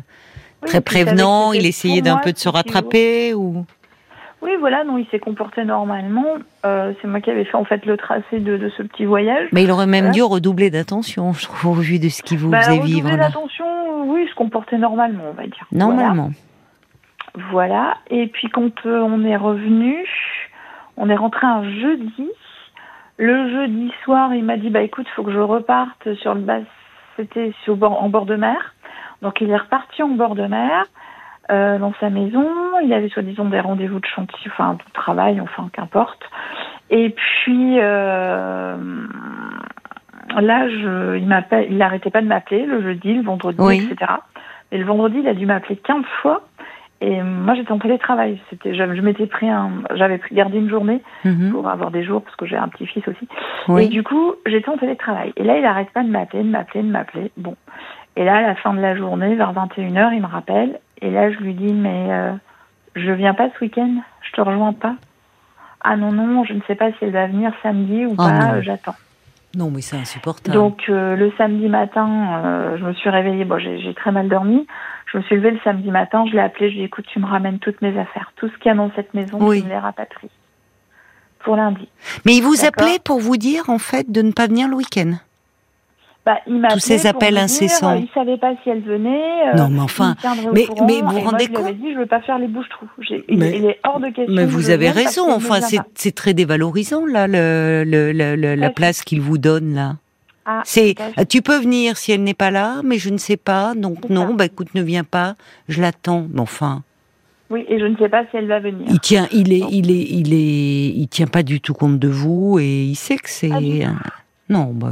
Oui, 0.63 0.69
très 0.69 0.81
prévenant. 0.81 1.53
Il 1.53 1.67
essayait 1.67 2.01
d'un 2.01 2.17
peu 2.17 2.31
de 2.33 2.37
se 2.37 2.49
rattraper 2.49 3.35
ou. 3.35 3.65
Oui, 4.41 4.51
voilà, 4.59 4.83
non, 4.83 4.97
il 4.99 5.07
s'est 5.07 5.19
comporté 5.19 5.65
normalement. 5.65 6.35
Euh, 6.65 6.93
c'est 7.01 7.07
moi 7.07 7.21
qui 7.21 7.31
avais 7.31 7.43
fait 7.45 7.55
en 7.57 7.65
fait 7.65 7.85
le 7.85 7.97
tracé 7.97 8.39
de, 8.39 8.55
de 8.57 8.69
ce 8.69 8.83
petit 8.83 9.05
voyage. 9.05 9.49
Mais 9.51 9.63
il 9.63 9.71
aurait 9.71 9.87
même 9.87 10.05
Voilà. 10.05 10.13
dû 10.13 10.21
redoubler 10.23 10.69
d'attention, 10.69 11.33
je 11.33 11.43
trouve, 11.45 11.71
au 11.77 11.81
vu 11.81 11.97
de 11.99 12.07
ce 12.09 12.21
qu'il 12.21 12.37
vous 12.37 12.49
Bah, 12.51 12.59
faisait 12.61 12.71
redoubler 12.73 12.93
vivre. 12.93 13.09
là. 13.09 13.17
l'attention, 13.17 13.65
oui, 14.05 14.21
il 14.25 14.29
se 14.29 14.35
comportait 14.35 14.77
normalement, 14.77 15.23
on 15.29 15.33
va 15.33 15.43
dire. 15.43 15.65
Normalement. 15.71 16.29
Voilà. 17.33 17.49
Voilà. 17.51 17.97
Et 18.09 18.27
puis 18.27 18.49
quand 18.49 18.71
euh, 18.85 18.99
on 19.01 19.23
est 19.23 19.35
revenu, 19.35 19.95
on 20.97 21.09
est 21.09 21.15
rentré 21.15 21.45
un 21.45 21.63
jeudi. 21.81 22.29
Le 23.17 23.49
jeudi 23.49 23.91
soir, 24.03 24.33
il 24.33 24.43
m'a 24.43 24.57
dit 24.57 24.69
bah 24.69 24.81
écoute, 24.81 25.07
faut 25.15 25.23
que 25.23 25.31
je 25.31 25.39
reparte 25.39 26.13
sur 26.15 26.33
le 26.35 26.41
bas. 26.41 26.59
C'était 27.15 27.53
sur 27.63 27.75
bord- 27.75 28.01
en 28.03 28.09
bord 28.09 28.25
de 28.25 28.35
mer. 28.35 28.73
Donc 29.21 29.41
il 29.41 29.49
est 29.49 29.57
reparti 29.57 30.03
en 30.03 30.09
bord 30.09 30.35
de 30.35 30.45
mer. 30.45 30.85
Euh, 31.51 31.77
dans 31.79 31.93
sa 31.99 32.09
maison, 32.09 32.45
il 32.83 32.91
avait 32.93 33.09
soi-disant 33.09 33.45
des 33.45 33.59
rendez-vous 33.59 33.99
de 33.99 34.05
chantier, 34.05 34.51
enfin 34.51 34.73
de 34.73 34.93
travail, 34.93 35.39
enfin 35.41 35.69
qu'importe. 35.73 36.21
Et 36.89 37.09
puis 37.09 37.77
euh, 37.79 38.75
là, 40.39 40.69
je, 40.69 41.17
il 41.17 41.77
n'arrêtait 41.77 42.09
pas 42.11 42.21
de 42.21 42.27
m'appeler 42.27 42.65
le 42.65 42.81
jeudi, 42.81 43.13
le 43.13 43.23
vendredi, 43.23 43.57
Oui. 43.59 43.87
etc. 43.91 44.11
Et 44.71 44.77
le 44.77 44.85
vendredi, 44.85 45.19
il 45.19 45.27
a 45.27 45.33
dû 45.33 45.45
m'appeler 45.45 45.77
15 45.77 46.03
fois. 46.21 46.41
Et 46.99 47.21
moi, 47.21 47.53
j'étais 47.53 47.71
en 47.71 47.77
télétravail. 47.77 48.41
C'était, 48.49 48.73
je, 48.73 48.95
je 48.95 49.01
m'étais 49.01 49.27
pris 49.27 49.47
un, 49.47 49.69
j'avais 49.93 50.17
pris 50.17 50.33
gardé 50.33 50.57
une 50.57 50.69
journée 50.69 51.01
Mhm. 51.25 51.51
pour 51.51 51.69
avoir 51.69 51.91
des 51.91 52.03
jours 52.03 52.23
parce 52.23 52.35
que 52.35 52.45
j'ai 52.47 52.57
un 52.57 52.67
petit-fils 52.69 53.07
aussi. 53.07 53.27
Et 53.83 53.87
du 53.87 54.01
coup, 54.03 54.33
j'étais 54.47 54.69
en 54.69 54.77
télétravail. 54.77 55.31
Et 55.37 55.43
là, 55.43 55.57
il 55.59 55.65
arrête 55.65 55.91
pas 55.91 56.01
de 56.03 56.09
m'appeler, 56.09 56.41
de 56.43 56.49
m'appeler, 56.49 56.81
de 56.81 56.89
m'appeler. 56.89 57.31
Bon. 57.37 57.55
Et 58.15 58.25
là, 58.25 58.37
à 58.37 58.41
la 58.41 58.55
fin 58.55 58.73
de 58.73 58.79
la 58.81 58.95
journée, 58.95 59.35
vers 59.35 59.53
21h, 59.53 60.09
il 60.13 60.21
me 60.21 60.27
rappelle. 60.27 60.79
Et 61.01 61.11
là, 61.11 61.31
je 61.31 61.37
lui 61.37 61.53
dis, 61.53 61.73
mais 61.73 62.07
euh, 62.11 62.31
je 62.95 63.11
viens 63.11 63.33
pas 63.33 63.49
ce 63.57 63.63
week-end. 63.63 63.95
Je 64.21 64.31
te 64.31 64.41
rejoins 64.41 64.73
pas. 64.73 64.95
Ah 65.81 65.95
non, 65.95 66.11
non, 66.11 66.43
je 66.43 66.53
ne 66.53 66.61
sais 66.67 66.75
pas 66.75 66.89
si 66.91 66.97
elle 67.01 67.11
va 67.11 67.27
venir 67.27 67.51
samedi 67.63 68.05
ou 68.05 68.11
Oh 68.13 68.15
pas. 68.15 68.53
euh, 68.55 68.61
J'attends. 68.61 68.95
Non, 69.55 69.71
mais 69.71 69.81
c'est 69.81 69.95
insupportable. 69.97 70.55
Donc 70.55 70.83
euh, 70.89 71.15
le 71.15 71.31
samedi 71.37 71.67
matin, 71.69 72.07
euh, 72.45 72.77
je 72.77 72.83
me 72.85 72.93
suis 72.93 73.09
réveillée. 73.09 73.45
Bon, 73.45 73.57
j'ai 73.59 73.93
très 73.93 74.11
mal 74.11 74.27
dormi. 74.27 74.67
Je 75.11 75.17
me 75.17 75.23
suis 75.23 75.35
levée 75.35 75.51
le 75.51 75.59
samedi 75.63 75.89
matin. 75.89 76.25
Je 76.27 76.33
l'ai 76.33 76.41
appelé. 76.41 76.69
Je 76.69 76.73
lui 76.73 76.79
ai 76.79 76.81
dit, 76.81 76.85
écoute, 76.87 77.05
tu 77.07 77.19
me 77.19 77.25
ramènes 77.25 77.59
toutes 77.59 77.81
mes 77.81 77.97
affaires, 77.97 78.33
tout 78.35 78.49
ce 78.49 78.57
qu'il 78.57 78.67
y 78.69 78.71
a 78.71 78.75
dans 78.75 78.91
cette 78.95 79.13
maison, 79.13 79.37
Oui. 79.39 79.59
tu 79.61 79.65
me 79.67 79.69
les 79.71 79.77
rapatries 79.79 80.29
pour 81.39 81.55
lundi. 81.55 81.87
mais 82.25 82.35
il 82.35 82.41
vous 82.43 82.65
appelait 82.65 82.99
pour 83.03 83.19
vous 83.19 83.37
dire, 83.37 83.69
en 83.69 83.77
fait, 83.77 84.11
de 84.11 84.21
ne 84.21 84.31
pas 84.33 84.47
venir 84.47 84.67
le 84.67 84.75
week-end? 84.75 85.13
Bah, 86.27 86.39
il 86.45 86.61
Tous 86.73 86.79
ces 86.79 87.07
appels 87.07 87.35
dire, 87.35 87.43
incessants. 87.43 87.93
euh, 87.95 87.99
il 87.99 88.09
savait 88.13 88.35
pas 88.37 88.51
si 88.61 88.69
elle 88.69 88.81
venait. 88.81 89.47
euh, 89.53 89.57
Non, 89.57 89.69
mais 89.69 89.79
enfin, 89.79 90.15
mais- 90.53 90.65
courant, 90.65 90.85
mais 90.85 90.99
vous 91.01 91.07
vous 91.07 91.13
moi, 91.21 91.31
rendez 91.31 91.45
je 91.45 91.51
compte 91.57 91.73
dit, 91.77 91.93
je 91.93 91.97
veux 91.99 92.05
pas 92.05 92.19
faire 92.19 92.37
les 92.37 92.47
bouches-trous. 92.47 92.85
J'ai- 92.99 93.23
Il, 93.29 93.41
est 93.41 93.79
hors 93.85 94.01
de 94.01 94.07
question. 94.07 94.25
Mais 94.35 94.45
vous 94.45 94.59
je 94.61 94.71
avez 94.71 94.89
raison. 94.89 95.31
Enfin, 95.31 95.61
c'est 95.61 95.79
c'est 95.95 96.13
très 96.13 96.33
dévalorisant 96.33 97.05
là, 97.05 97.27
le, 97.27 97.85
le- 97.87 98.11
le- 98.11 98.35
le- 98.35 98.55
la 98.55 98.69
place 98.71 99.03
qu'il 99.03 99.21
vous 99.21 99.37
donne 99.37 99.73
là. 99.73 99.95
Ah, 100.45 100.61
C'est, 100.65 100.95
tu 101.29 101.41
peux 101.41 101.59
venir 101.59 101.95
si 101.97 102.11
elle 102.11 102.23
n'est 102.23 102.33
pas 102.33 102.51
là, 102.51 102.81
mais 102.83 102.97
je 102.97 103.09
ne 103.09 103.17
sais 103.17 103.37
pas, 103.37 103.73
donc 103.75 103.99
C'est 104.07 104.13
non, 104.13 104.27
ça. 104.27 104.33
bah 104.33 104.45
écoute, 104.45 104.75
ne 104.75 104.81
viens 104.81 105.03
pas, 105.05 105.35
je 105.69 105.81
l'attends. 105.81 106.27
Mais 106.33 106.39
enfin, 106.41 106.83
Oui, 107.49 107.65
et 107.69 107.79
je 107.79 107.85
ne 107.85 107.95
sais 107.97 108.09
pas 108.09 108.23
si 108.31 108.35
elle 108.37 108.47
va 108.47 108.59
venir. 108.59 108.85
il 108.89 108.99
tient, 108.99 109.27
il 109.31 109.53
est, 109.53 109.63
il 109.71 109.91
est, 109.91 110.07
il 110.09 110.33
est, 110.33 110.87
il 110.95 111.07
tient 111.07 111.27
pas 111.27 111.43
du 111.43 111.61
tout 111.61 111.73
compte 111.73 111.99
de 111.99 112.07
vous 112.09 112.59
et 112.59 112.83
il 112.83 112.95
sait 112.95 113.15
que 113.17 113.29
c'est. 113.29 113.47
Pas 113.49 113.59
Non, 114.49 114.71
bah, 114.73 114.89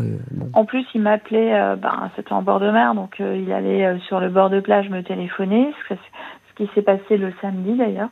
En 0.53 0.65
plus, 0.65 0.85
il 0.93 1.01
m'appelait, 1.01 1.75
ben, 1.77 2.09
c'était 2.15 2.33
en 2.33 2.41
bord 2.41 2.59
de 2.59 2.69
mer, 2.69 2.93
donc 2.93 3.19
il 3.19 3.51
allait 3.51 3.97
sur 4.07 4.19
le 4.19 4.29
bord 4.29 4.49
de 4.49 4.59
plage 4.59 4.89
me 4.89 5.01
téléphoner, 5.01 5.73
ce, 5.87 5.95
qui 6.55 6.69
s'est 6.73 6.81
passé 6.81 7.17
le 7.17 7.33
samedi 7.41 7.73
d'ailleurs. 7.77 8.09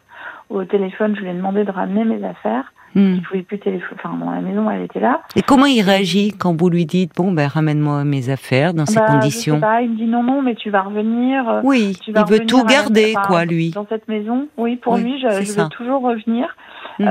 Au 0.49 0.63
téléphone, 0.65 1.15
je 1.15 1.21
lui 1.21 1.29
ai 1.29 1.33
demandé 1.33 1.63
de 1.63 1.71
ramener 1.71 2.03
mes 2.03 2.23
affaires. 2.25 2.73
Hmm. 2.95 3.15
Il 3.15 3.21
pouvait 3.23 3.41
plus 3.41 3.57
téléphoner. 3.57 3.99
Enfin, 4.03 4.15
dans 4.17 4.29
la 4.29 4.41
maison, 4.41 4.69
elle 4.69 4.83
était 4.83 4.99
là. 4.99 5.21
Et 5.35 5.41
comment 5.41 5.65
il 5.65 5.81
réagit 5.81 6.31
quand 6.31 6.55
vous 6.55 6.69
lui 6.69 6.85
dites 6.85 7.11
bon 7.15 7.31
ben 7.31 7.47
ramène-moi 7.47 8.03
mes 8.03 8.29
affaires 8.29 8.75
dans 8.75 8.85
ces 8.85 8.99
bah, 8.99 9.07
conditions 9.07 9.59
Il 9.81 9.91
me 9.91 9.95
dit 9.95 10.05
non 10.05 10.21
non 10.21 10.43
mais 10.43 10.53
tu 10.53 10.69
vas 10.69 10.81
revenir. 10.81 11.61
Oui, 11.63 11.97
il 12.07 12.13
veut 12.13 12.45
tout 12.45 12.63
garder 12.65 13.15
quoi 13.25 13.45
lui. 13.45 13.71
Dans 13.71 13.87
cette 13.87 14.07
maison, 14.07 14.47
oui 14.57 14.75
pour 14.75 14.97
lui 14.97 15.19
je, 15.19 15.43
je 15.43 15.59
veux 15.59 15.69
toujours 15.69 16.03
revenir. 16.03 16.55
Hmm. 16.99 17.07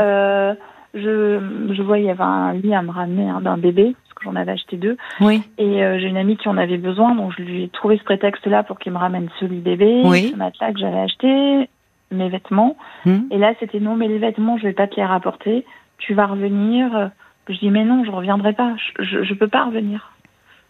Je, 0.94 1.40
je 1.70 1.82
vois 1.82 1.98
il 1.98 2.04
y 2.04 2.10
avait 2.10 2.22
un 2.22 2.52
lit 2.52 2.74
à 2.74 2.82
me 2.82 2.90
ramener 2.90 3.28
hein, 3.28 3.40
d'un 3.40 3.56
bébé 3.56 3.94
parce 4.02 4.14
que 4.14 4.24
j'en 4.24 4.36
avais 4.36 4.52
acheté 4.52 4.76
deux. 4.76 4.96
Oui. 5.20 5.42
Et 5.56 5.82
euh, 5.82 5.98
j'ai 5.98 6.08
une 6.08 6.18
amie 6.18 6.36
qui 6.36 6.48
en 6.48 6.58
avait 6.58 6.78
besoin 6.78 7.14
donc 7.14 7.32
je 7.36 7.42
lui 7.42 7.64
ai 7.64 7.68
trouvé 7.68 7.96
ce 7.96 8.04
prétexte 8.04 8.46
là 8.46 8.62
pour 8.62 8.78
qu'il 8.78 8.92
me 8.92 8.98
ramène 8.98 9.28
ce 9.40 9.46
lit 9.46 9.60
bébé, 9.60 10.02
oui. 10.04 10.30
ce 10.32 10.36
matelas 10.36 10.72
que 10.72 10.78
j'avais 10.78 11.00
acheté, 11.00 11.68
mes 12.10 12.28
vêtements. 12.28 12.76
Hmm. 13.06 13.22
Et 13.30 13.38
là 13.38 13.54
c'était 13.58 13.80
non 13.80 13.96
mais 13.96 14.08
les 14.08 14.18
vêtements 14.18 14.58
je 14.58 14.64
vais 14.64 14.74
pas 14.74 14.86
te 14.86 14.96
les 14.96 15.04
rapporter 15.04 15.64
tu 16.02 16.14
vas 16.14 16.26
revenir. 16.26 17.10
Je 17.48 17.58
dis, 17.58 17.70
mais 17.70 17.84
non, 17.84 18.04
je 18.04 18.10
reviendrai 18.10 18.52
pas. 18.52 18.74
Je, 18.98 19.24
je, 19.24 19.34
peux 19.34 19.48
pas 19.48 19.64
revenir. 19.64 20.12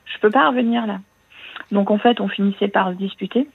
Je 0.04 0.18
peux 0.20 0.30
pas 0.30 0.48
revenir 0.48 0.86
là. 0.86 1.00
Donc 1.70 1.90
en 1.90 1.98
fait, 1.98 2.20
on 2.20 2.28
finissait 2.28 2.68
par 2.68 2.90
se 2.90 2.96
disputer. 2.96 3.48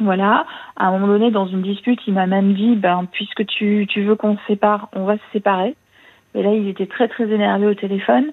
Voilà. 0.00 0.46
À 0.76 0.86
un 0.86 0.92
moment 0.92 1.08
donné, 1.08 1.30
dans 1.30 1.46
une 1.46 1.62
dispute, 1.62 2.00
il 2.06 2.14
m'a 2.14 2.26
même 2.26 2.54
dit, 2.54 2.76
ben, 2.76 3.06
puisque 3.10 3.44
tu, 3.46 3.86
tu 3.88 4.02
veux 4.02 4.14
qu'on 4.14 4.36
se 4.36 4.42
sépare, 4.46 4.88
on 4.92 5.04
va 5.04 5.16
se 5.16 5.22
séparer. 5.32 5.74
Et 6.38 6.42
là, 6.42 6.52
il 6.52 6.68
était 6.68 6.86
très 6.86 7.08
très 7.08 7.24
énervé 7.24 7.66
au 7.66 7.74
téléphone. 7.74 8.30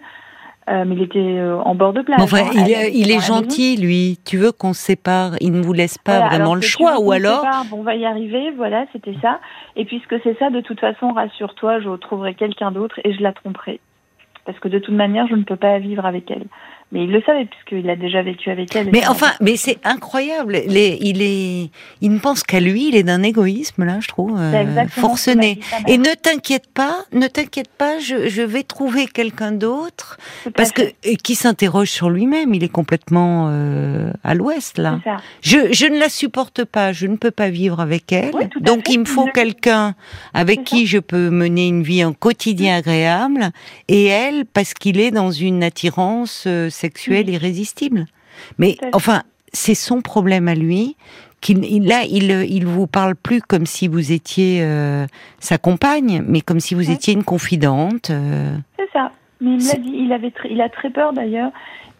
Euh, 0.67 0.83
mais 0.87 0.95
il 0.95 1.03
était 1.03 1.19
euh, 1.19 1.59
en 1.59 1.75
bord 1.75 1.93
de 1.93 2.01
plage. 2.01 2.19
Enfin, 2.19 2.39
hein, 2.39 2.51
il, 2.55 2.71
est, 2.71 2.91
il 2.91 3.11
est 3.11 3.19
gentil, 3.19 3.77
lui. 3.77 4.17
Tu 4.25 4.37
veux 4.37 4.51
qu'on 4.51 4.73
se 4.73 4.81
sépare? 4.81 5.33
Il 5.39 5.51
ne 5.51 5.61
vous 5.61 5.73
laisse 5.73 5.99
pas 5.99 6.27
vraiment 6.27 6.55
le 6.55 6.61
choix, 6.61 6.99
ou 6.99 7.11
alors? 7.11 7.45
On 7.71 7.83
va 7.83 7.93
y 7.95 8.03
arriver, 8.03 8.51
voilà, 8.57 8.85
c'était 8.91 9.13
ça. 9.21 9.39
Et 9.75 9.85
puisque 9.85 10.15
c'est 10.23 10.35
ça, 10.39 10.49
de 10.49 10.61
toute 10.61 10.79
façon, 10.79 11.13
rassure-toi, 11.13 11.81
je 11.81 11.89
trouverai 11.97 12.33
quelqu'un 12.33 12.71
d'autre 12.71 12.99
et 13.03 13.13
je 13.13 13.21
la 13.21 13.31
tromperai. 13.31 13.79
Parce 14.45 14.57
que 14.57 14.67
de 14.67 14.79
toute 14.79 14.95
manière, 14.95 15.27
je 15.27 15.35
ne 15.35 15.43
peux 15.43 15.55
pas 15.55 15.77
vivre 15.77 16.05
avec 16.05 16.31
elle. 16.31 16.45
Mais 16.91 17.03
il 17.03 17.11
le 17.11 17.21
savait 17.25 17.45
puisqu'il 17.45 17.89
a 17.89 17.95
déjà 17.95 18.21
vécu 18.21 18.51
avec 18.51 18.75
elle. 18.75 18.89
Mais 18.91 19.07
enfin, 19.07 19.31
mais 19.41 19.57
c'est 19.57 19.79
incroyable. 19.83 20.55
il 20.67 20.77
est, 20.77 21.69
il 22.01 22.11
ne 22.11 22.19
pense 22.19 22.43
qu'à 22.43 22.59
lui. 22.59 22.89
Il 22.89 22.95
est 22.95 23.03
d'un 23.03 23.23
égoïsme 23.23 23.83
là, 23.83 23.99
je 23.99 24.07
trouve, 24.07 24.37
euh, 24.37 24.87
forcené. 24.89 25.59
Et 25.87 25.97
ne 25.97 26.13
t'inquiète 26.13 26.67
pas, 26.71 26.99
ne 27.11 27.27
t'inquiète 27.27 27.71
pas. 27.75 27.97
Je, 27.97 28.29
je, 28.29 28.43
vais 28.43 28.61
trouver 28.61 29.07
quelqu'un 29.07 29.51
d'autre 29.51 30.17
parce 30.55 30.71
que 30.71 30.83
qui 31.23 31.33
s'interroge 31.33 31.89
sur 31.89 32.11
lui-même. 32.11 32.53
Il 32.53 32.63
est 32.63 32.69
complètement 32.69 33.47
euh, 33.49 34.11
à 34.23 34.35
l'ouest 34.35 34.77
là. 34.77 34.99
Je, 35.41 35.73
je 35.73 35.87
ne 35.87 35.97
la 35.97 36.09
supporte 36.09 36.65
pas. 36.65 36.93
Je 36.93 37.07
ne 37.07 37.15
peux 37.15 37.31
pas 37.31 37.49
vivre 37.49 37.79
avec 37.79 38.11
elle. 38.11 38.31
donc 38.61 38.89
il 38.89 38.99
me 38.99 39.05
faut 39.05 39.25
quelqu'un 39.25 39.95
avec 40.35 40.63
qui 40.63 40.85
je 40.85 40.99
peux 40.99 41.31
mener 41.31 41.67
une 41.67 41.81
vie 41.81 42.05
en 42.05 42.13
quotidien 42.13 42.77
agréable. 42.77 43.49
Et 43.87 44.05
elle, 44.05 44.45
parce 44.45 44.75
qu'il 44.75 44.99
est 44.99 45.11
dans 45.11 45.31
une 45.31 45.63
attirance. 45.63 46.43
Euh, 46.45 46.69
sexuel 46.75 47.29
irrésistible. 47.29 48.05
Mais 48.57 48.75
enfin, 48.93 49.23
c'est 49.53 49.75
son 49.75 50.01
problème 50.01 50.47
à 50.47 50.55
lui. 50.55 50.95
Qu'il, 51.41 51.85
là, 51.85 52.03
il, 52.09 52.31
il 52.49 52.65
vous 52.65 52.87
parle 52.87 53.15
plus 53.15 53.41
comme 53.41 53.65
si 53.65 53.87
vous 53.87 54.11
étiez 54.11 54.63
euh, 54.63 55.05
sa 55.39 55.57
compagne, 55.57 56.23
mais 56.27 56.41
comme 56.41 56.59
si 56.59 56.73
vous 56.73 56.89
étiez 56.89 57.13
une 57.13 57.23
confidente. 57.23 58.09
Euh. 58.09 58.55
C'est 58.77 58.89
ça. 58.91 59.11
Mais 59.41 59.57
il 59.57 59.67
l'a 59.67 59.75
dit. 59.75 59.93
Il 59.93 60.13
avait, 60.13 60.33
il 60.49 60.61
a 60.61 60.69
très 60.69 60.89
peur 60.89 61.13
d'ailleurs. 61.13 61.51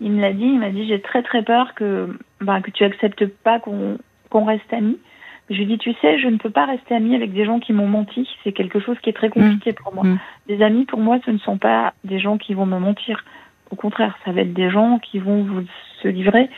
Il 0.02 0.12
me 0.12 0.22
l'a 0.22 0.34
dit. 0.34 0.46
Il 0.46 0.60
m'a 0.60 0.72
dit 0.72 0.88
j'ai 0.88 1.02
très 1.02 1.22
très 1.22 1.44
peur 1.44 1.74
que, 1.76 2.18
ben, 2.42 2.62
que 2.62 2.72
tu 2.72 2.84
acceptes 2.84 3.26
pas 3.44 3.60
qu'on, 3.60 3.98
qu'on 4.30 4.46
reste 4.46 4.72
amis. 4.74 4.98
Je 5.52 5.58
lui 5.58 5.68
dis, 5.68 5.78
tu 5.78 5.94
sais, 6.02 6.18
je 6.18 6.28
ne 6.28 6.38
peux 6.38 6.50
pas 6.50 6.66
rester 6.66 6.96
amie 6.96 7.16
avec 7.16 7.32
des 7.32 7.46
gens 7.46 7.60
qui 7.60 7.72
m'ont 7.72 7.88
menti. 7.88 8.28
C'est 8.44 8.52
quelque 8.52 8.80
chose 8.80 8.98
qui 9.04 9.12
est 9.12 9.14
très 9.14 9.30
compliqué 9.30 9.72
mmh. 9.72 9.76
pour 9.76 9.94
moi. 9.94 10.04
Mmh. 10.04 10.20
Des 10.48 10.64
amis, 10.64 10.86
pour 10.86 11.00
moi, 11.00 11.20
ce 11.24 11.30
ne 11.30 11.38
sont 11.38 11.60
pas 11.60 11.94
des 12.04 12.20
gens 12.20 12.40
qui 12.40 12.56
vont 12.56 12.66
me 12.66 12.80
mentir. 12.80 13.24
Au 13.72 13.76
contraire, 13.76 14.16
ça 14.26 14.32
va 14.32 14.42
être 14.42 14.54
des 14.54 14.70
gens 14.70 15.00
qui 15.00 15.20
vont 15.20 15.44
vous 15.44 15.64
se 16.02 16.08
livrer. 16.08 16.50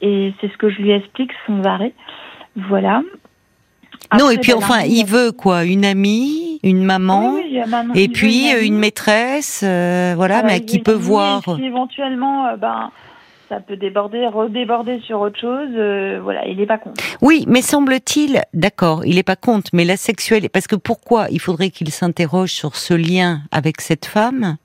Et 0.00 0.32
c'est 0.40 0.50
ce 0.50 0.56
que 0.56 0.70
je 0.70 0.80
lui 0.80 0.90
explique 0.90 1.30
sans 1.46 1.62
arrêt. 1.64 1.92
Voilà. 2.56 3.02
non, 4.18 4.30
et 4.30 4.38
puis 4.38 4.52
enfin, 4.52 4.80
il 4.82 5.04
veut 5.04 5.32
quoi? 5.32 5.64
Une 5.64 5.84
amie, 5.84 6.60
une 6.62 6.84
maman, 6.84 7.36
et 7.94 8.08
puis 8.08 8.50
une, 8.50 8.78
maîtresse, 8.78 9.62
euh, 9.64 10.14
voilà, 10.16 10.42
mais 10.42 10.64
qui 10.64 10.78
peut 10.78 10.92
voir. 10.92 11.42
éventuellement, 11.62 12.46
euh, 12.46 12.56
ben, 12.56 12.90
ça 13.48 13.60
peut 13.60 13.76
déborder, 13.76 14.26
redéborder 14.26 15.00
sur 15.00 15.20
autre 15.20 15.38
chose. 15.38 15.68
Euh, 15.74 16.18
voilà, 16.22 16.46
il 16.46 16.56
n'est 16.56 16.66
pas 16.66 16.78
contre. 16.78 17.02
Oui, 17.22 17.44
mais 17.46 17.62
semble-t-il, 17.62 18.42
d'accord, 18.54 19.04
il 19.04 19.16
n'est 19.16 19.22
pas 19.22 19.36
contre, 19.36 19.70
mais 19.72 19.84
la 19.84 19.96
sexuelle, 19.96 20.48
parce 20.50 20.66
que 20.66 20.76
pourquoi 20.76 21.26
il 21.30 21.40
faudrait 21.40 21.70
qu'il 21.70 21.90
s'interroge 21.90 22.50
sur 22.50 22.76
ce 22.76 22.94
lien 22.94 23.40
avec 23.52 23.80
cette 23.80 24.06
femme 24.06 24.56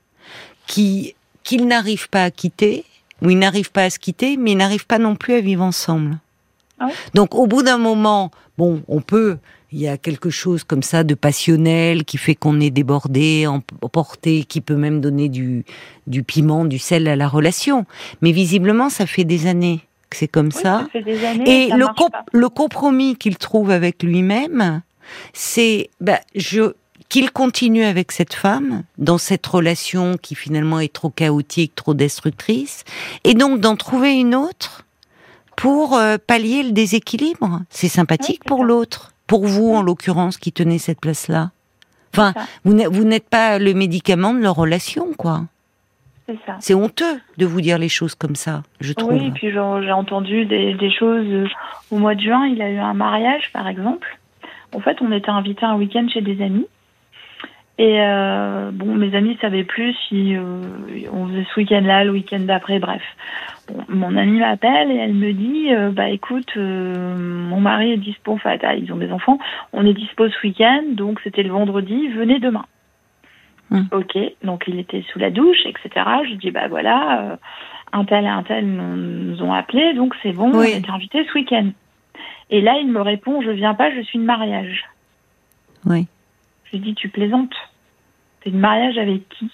qui 0.66 1.14
qu'il 1.42 1.66
n'arrive 1.66 2.08
pas 2.08 2.24
à 2.24 2.30
quitter, 2.30 2.84
ou 3.22 3.30
il 3.30 3.38
n'arrive 3.38 3.70
pas 3.70 3.84
à 3.84 3.90
se 3.90 3.98
quitter, 3.98 4.36
mais 4.36 4.52
il 4.52 4.58
n'arrive 4.58 4.86
pas 4.86 4.98
non 4.98 5.14
plus 5.14 5.34
à 5.34 5.40
vivre 5.40 5.62
ensemble. 5.62 6.18
Ah 6.78 6.88
Donc 7.14 7.34
au 7.34 7.46
bout 7.46 7.62
d'un 7.62 7.78
moment, 7.78 8.30
bon, 8.58 8.82
on 8.88 9.00
peut, 9.00 9.38
il 9.70 9.80
y 9.80 9.88
a 9.88 9.96
quelque 9.96 10.30
chose 10.30 10.64
comme 10.64 10.82
ça 10.82 11.04
de 11.04 11.14
passionnel 11.14 12.04
qui 12.04 12.18
fait 12.18 12.34
qu'on 12.34 12.60
est 12.60 12.70
débordé, 12.70 13.46
emporté, 13.46 14.44
qui 14.44 14.60
peut 14.60 14.76
même 14.76 15.00
donner 15.00 15.28
du, 15.28 15.64
du 16.06 16.22
piment, 16.22 16.64
du 16.64 16.78
sel 16.78 17.08
à 17.08 17.16
la 17.16 17.28
relation. 17.28 17.86
Mais 18.20 18.32
visiblement, 18.32 18.90
ça 18.90 19.06
fait 19.06 19.24
des 19.24 19.46
années 19.46 19.80
que 20.10 20.18
c'est 20.18 20.28
comme 20.28 20.52
ça. 20.52 20.88
et 20.94 21.68
le, 21.68 21.86
le 22.32 22.48
compromis 22.50 23.16
qu'il 23.16 23.38
trouve 23.38 23.70
avec 23.70 24.02
lui-même, 24.02 24.82
c'est, 25.32 25.88
bah, 26.00 26.20
je, 26.34 26.74
qu'il 27.12 27.30
continue 27.30 27.84
avec 27.84 28.10
cette 28.10 28.32
femme 28.32 28.84
dans 28.96 29.18
cette 29.18 29.46
relation 29.46 30.16
qui 30.16 30.34
finalement 30.34 30.80
est 30.80 30.90
trop 30.90 31.10
chaotique, 31.10 31.74
trop 31.74 31.92
destructrice, 31.92 32.84
et 33.22 33.34
donc 33.34 33.60
d'en 33.60 33.76
trouver 33.76 34.18
une 34.18 34.34
autre 34.34 34.86
pour 35.54 35.94
euh, 35.94 36.16
pallier 36.26 36.62
le 36.62 36.72
déséquilibre. 36.72 37.60
C'est 37.68 37.88
sympathique 37.88 38.42
pour 38.44 38.64
l'autre, 38.64 39.12
pour 39.26 39.44
vous 39.44 39.74
en 39.74 39.82
l'occurrence 39.82 40.38
qui 40.38 40.52
tenez 40.52 40.78
cette 40.78 41.00
place-là. 41.02 41.50
Enfin, 42.14 42.32
vous 42.64 43.04
n'êtes 43.04 43.28
pas 43.28 43.58
le 43.58 43.74
médicament 43.74 44.32
de 44.32 44.40
leur 44.40 44.54
relation, 44.54 45.08
quoi. 45.12 45.42
C'est 46.60 46.72
honteux 46.72 47.20
de 47.36 47.44
vous 47.44 47.60
dire 47.60 47.76
les 47.76 47.90
choses 47.90 48.14
comme 48.14 48.36
ça, 48.36 48.62
je 48.80 48.94
trouve. 48.94 49.12
Oui, 49.12 49.26
et 49.26 49.30
puis 49.32 49.50
j'ai 49.50 49.58
entendu 49.58 50.46
des, 50.46 50.72
des, 50.72 50.90
choses. 50.90 51.26
Euh, 51.26 51.46
au 51.90 51.98
mois 51.98 52.14
de 52.14 52.20
juin, 52.20 52.46
il 52.46 52.62
a 52.62 52.70
eu 52.70 52.78
un 52.78 52.94
mariage, 52.94 53.50
par 53.52 53.68
exemple. 53.68 54.18
En 54.74 54.80
fait, 54.80 54.96
on 55.02 55.12
était 55.12 55.28
invité 55.28 55.66
un 55.66 55.76
week-end 55.76 56.06
chez 56.08 56.22
des 56.22 56.42
amis. 56.42 56.66
Et 57.78 58.00
euh, 58.00 58.70
bon, 58.70 58.94
mes 58.94 59.14
amis 59.14 59.38
savaient 59.40 59.64
plus 59.64 59.94
si 60.08 60.36
euh, 60.36 60.60
on 61.10 61.26
faisait 61.28 61.46
ce 61.52 61.60
week-end-là, 61.60 62.04
le 62.04 62.10
week-end 62.10 62.40
d'après, 62.40 62.78
bref. 62.78 63.02
mon 63.88 64.16
amie 64.16 64.40
m'appelle 64.40 64.90
et 64.90 64.96
elle 64.96 65.14
me 65.14 65.32
dit, 65.32 65.74
euh, 65.74 65.90
bah 65.90 66.10
écoute, 66.10 66.54
mon 66.56 67.60
mari 67.60 67.92
est 67.92 67.96
dispo, 67.96 68.32
enfin 68.32 68.56
ils 68.76 68.92
ont 68.92 68.98
des 68.98 69.10
enfants, 69.10 69.38
on 69.72 69.86
est 69.86 69.94
dispo 69.94 70.28
ce 70.28 70.46
week-end, 70.46 70.82
donc 70.90 71.20
c'était 71.24 71.42
le 71.42 71.50
vendredi, 71.50 72.08
venez 72.08 72.38
demain. 72.38 72.66
Hum. 73.70 73.88
Ok, 73.90 74.18
donc 74.44 74.64
il 74.66 74.78
était 74.78 75.02
sous 75.10 75.18
la 75.18 75.30
douche, 75.30 75.64
etc. 75.64 76.06
Je 76.28 76.34
dis, 76.34 76.50
bah 76.50 76.68
voilà, 76.68 77.38
un 77.94 78.04
tel 78.04 78.24
et 78.24 78.28
un 78.28 78.42
tel 78.42 78.66
nous 78.66 79.42
ont 79.42 79.54
appelé, 79.54 79.94
donc 79.94 80.14
c'est 80.22 80.32
bon, 80.32 80.52
on 80.52 80.62
est 80.62 80.90
invité 80.90 81.24
ce 81.24 81.32
week-end. 81.32 81.70
Et 82.50 82.60
là, 82.60 82.76
il 82.78 82.88
me 82.88 83.00
répond, 83.00 83.40
je 83.40 83.50
viens 83.50 83.72
pas, 83.72 83.90
je 83.90 84.02
suis 84.02 84.18
de 84.18 84.24
mariage. 84.24 84.84
Oui. 85.86 86.06
Je 86.72 86.78
lui 86.78 86.84
dis, 86.84 86.94
tu 86.94 87.08
plaisantes. 87.08 87.54
T'es 88.42 88.50
de 88.50 88.56
mariage 88.56 88.98
avec 88.98 89.28
qui? 89.28 89.50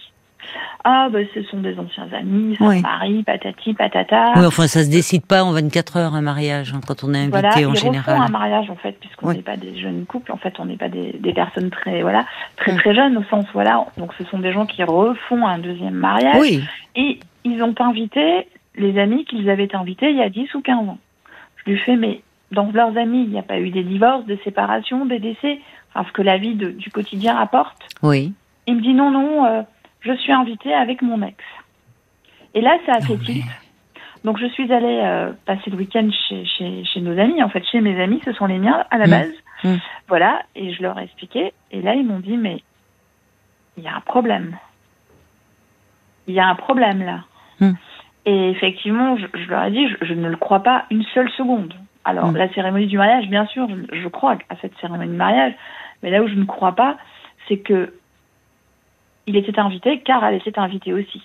Ah, 0.85 1.09
bah, 1.11 1.19
ce 1.35 1.43
sont 1.43 1.59
des 1.59 1.79
anciens 1.79 2.09
amis, 2.13 2.57
son 2.57 2.81
mari, 2.81 3.23
patati, 3.25 3.75
patata. 3.75 4.33
Oui, 4.37 4.47
enfin, 4.47 4.67
ça 4.67 4.85
se 4.85 4.91
décide 4.91 5.27
pas 5.27 5.43
en 5.43 5.53
24 5.53 5.97
heures 5.97 6.15
un 6.15 6.23
mariage, 6.23 6.73
hein, 6.73 6.81
quand 6.87 7.05
on 7.05 7.13
est 7.13 7.19
invité 7.19 7.65
voilà, 7.65 7.69
en 7.69 7.75
général. 7.75 8.21
un 8.21 8.29
mariage, 8.29 8.71
en 8.71 8.77
fait, 8.77 8.93
puisqu'on 8.99 9.33
n'est 9.33 9.43
pas 9.43 9.57
des 9.57 9.77
jeunes 9.79 10.07
couples, 10.07 10.33
en 10.33 10.37
fait, 10.37 10.55
on 10.59 10.65
n'est 10.65 10.77
pas 10.77 10.89
des, 10.89 11.13
des, 11.19 11.33
personnes 11.35 11.71
très, 11.71 12.03
voilà, 12.03 12.25
très, 12.57 12.75
très 12.77 12.95
jeunes, 12.95 13.19
au 13.19 13.25
sens, 13.25 13.45
voilà. 13.53 13.87
Donc, 13.99 14.13
ce 14.17 14.25
sont 14.27 14.39
des 14.39 14.53
gens 14.53 14.65
qui 14.65 14.83
refont 14.85 15.47
un 15.47 15.59
deuxième 15.59 15.95
mariage. 15.95 16.41
Oui. 16.41 16.63
Et 16.97 17.19
ils 17.45 17.63
ont 17.63 17.75
invité 17.81 18.47
les 18.77 18.99
amis 18.99 19.25
qu'ils 19.25 19.51
avaient 19.51 19.75
invités 19.75 20.11
il 20.11 20.17
y 20.17 20.23
a 20.23 20.31
10 20.31 20.55
ou 20.55 20.61
15 20.63 20.89
ans. 20.89 20.99
Je 21.57 21.73
lui 21.73 21.79
fais, 21.79 21.97
mais 21.97 22.23
dans 22.53 22.71
leurs 22.73 22.97
amis, 22.97 23.25
il 23.25 23.31
n'y 23.31 23.39
a 23.39 23.43
pas 23.43 23.59
eu 23.59 23.71
des 23.71 23.83
divorces, 23.83 24.25
des 24.25 24.39
séparations, 24.45 25.05
des 25.05 25.19
décès 25.19 25.59
ce 25.95 26.13
que 26.13 26.23
la 26.23 26.39
vie 26.39 26.55
du 26.55 26.91
quotidien 26.91 27.37
apporte. 27.37 27.89
Oui. 28.03 28.33
Il 28.67 28.77
me 28.77 28.81
dit 28.81 28.95
non, 28.95 29.11
non, 29.11 29.47
euh, 29.47 29.63
je 30.01 30.13
suis 30.13 30.33
invitée 30.33 30.75
avec 30.75 31.03
mon 31.03 31.23
ex. 31.23 31.37
Et 32.55 32.61
là, 32.61 32.77
ça 32.87 32.93
a 32.97 33.01
fait 33.01 33.19
tilt. 33.19 33.45
Donc, 34.25 34.39
je 34.39 34.47
suis 34.47 34.73
allée 34.73 35.01
euh, 35.03 35.33
passer 35.47 35.71
le 35.71 35.77
week-end 35.77 36.09
chez, 36.29 36.45
chez, 36.45 37.01
nos 37.01 37.19
amis, 37.19 37.43
en 37.43 37.49
fait, 37.49 37.65
chez 37.71 37.81
mes 37.81 38.01
amis, 38.01 38.21
ce 38.25 38.33
sont 38.33 38.47
les 38.47 38.59
miens 38.59 38.85
à 38.91 38.99
la 38.99 39.07
mmh. 39.07 39.11
base. 39.11 39.33
Mmh. 39.65 39.75
Voilà, 40.09 40.43
et 40.57 40.73
je 40.73 40.83
leur 40.83 40.99
ai 40.99 41.05
expliqué. 41.05 41.53
Et 41.71 41.83
là, 41.83 41.95
ils 41.95 42.05
m'ont 42.05 42.19
dit, 42.19 42.37
mais 42.37 42.63
il 43.79 43.85
y 43.85 43.89
a 43.89 43.95
un 43.95 44.01
problème. 44.01 44.57
Il 46.27 46.35
y 46.35 46.41
a 46.41 46.47
un 46.47 46.55
problème 46.57 47.03
là. 47.03 47.21
Hmm. 47.61 47.75
Et 48.27 48.51
effectivement, 48.51 49.17
je, 49.17 49.49
leur 49.49 49.65
ai 49.65 49.71
dit, 49.71 49.87
je, 50.03 50.13
ne 50.13 50.29
le 50.29 50.37
crois 50.37 50.63
pas 50.63 50.85
une 50.91 51.05
seule 51.15 51.31
seconde. 51.31 51.73
Alors, 52.05 52.33
hmm. 52.33 52.37
la 52.37 52.53
cérémonie 52.53 52.87
du 52.87 52.97
mariage, 52.97 53.29
bien 53.29 53.47
sûr, 53.47 53.69
je, 53.93 54.09
crois 54.09 54.39
à 54.49 54.57
cette 54.61 54.77
cérémonie 54.81 55.13
de 55.13 55.17
mariage, 55.17 55.55
mais 56.03 56.11
là 56.11 56.23
où 56.23 56.29
je 56.29 56.35
ne 56.35 56.45
crois 56.45 56.73
pas, 56.73 56.97
c'est 57.49 57.59
que 57.59 57.95
il 59.27 59.37
était 59.37 59.59
invité 59.59 60.01
car 60.01 60.25
elle 60.25 60.37
était 60.37 60.59
invitée 60.59 60.95
aussi. 60.95 61.23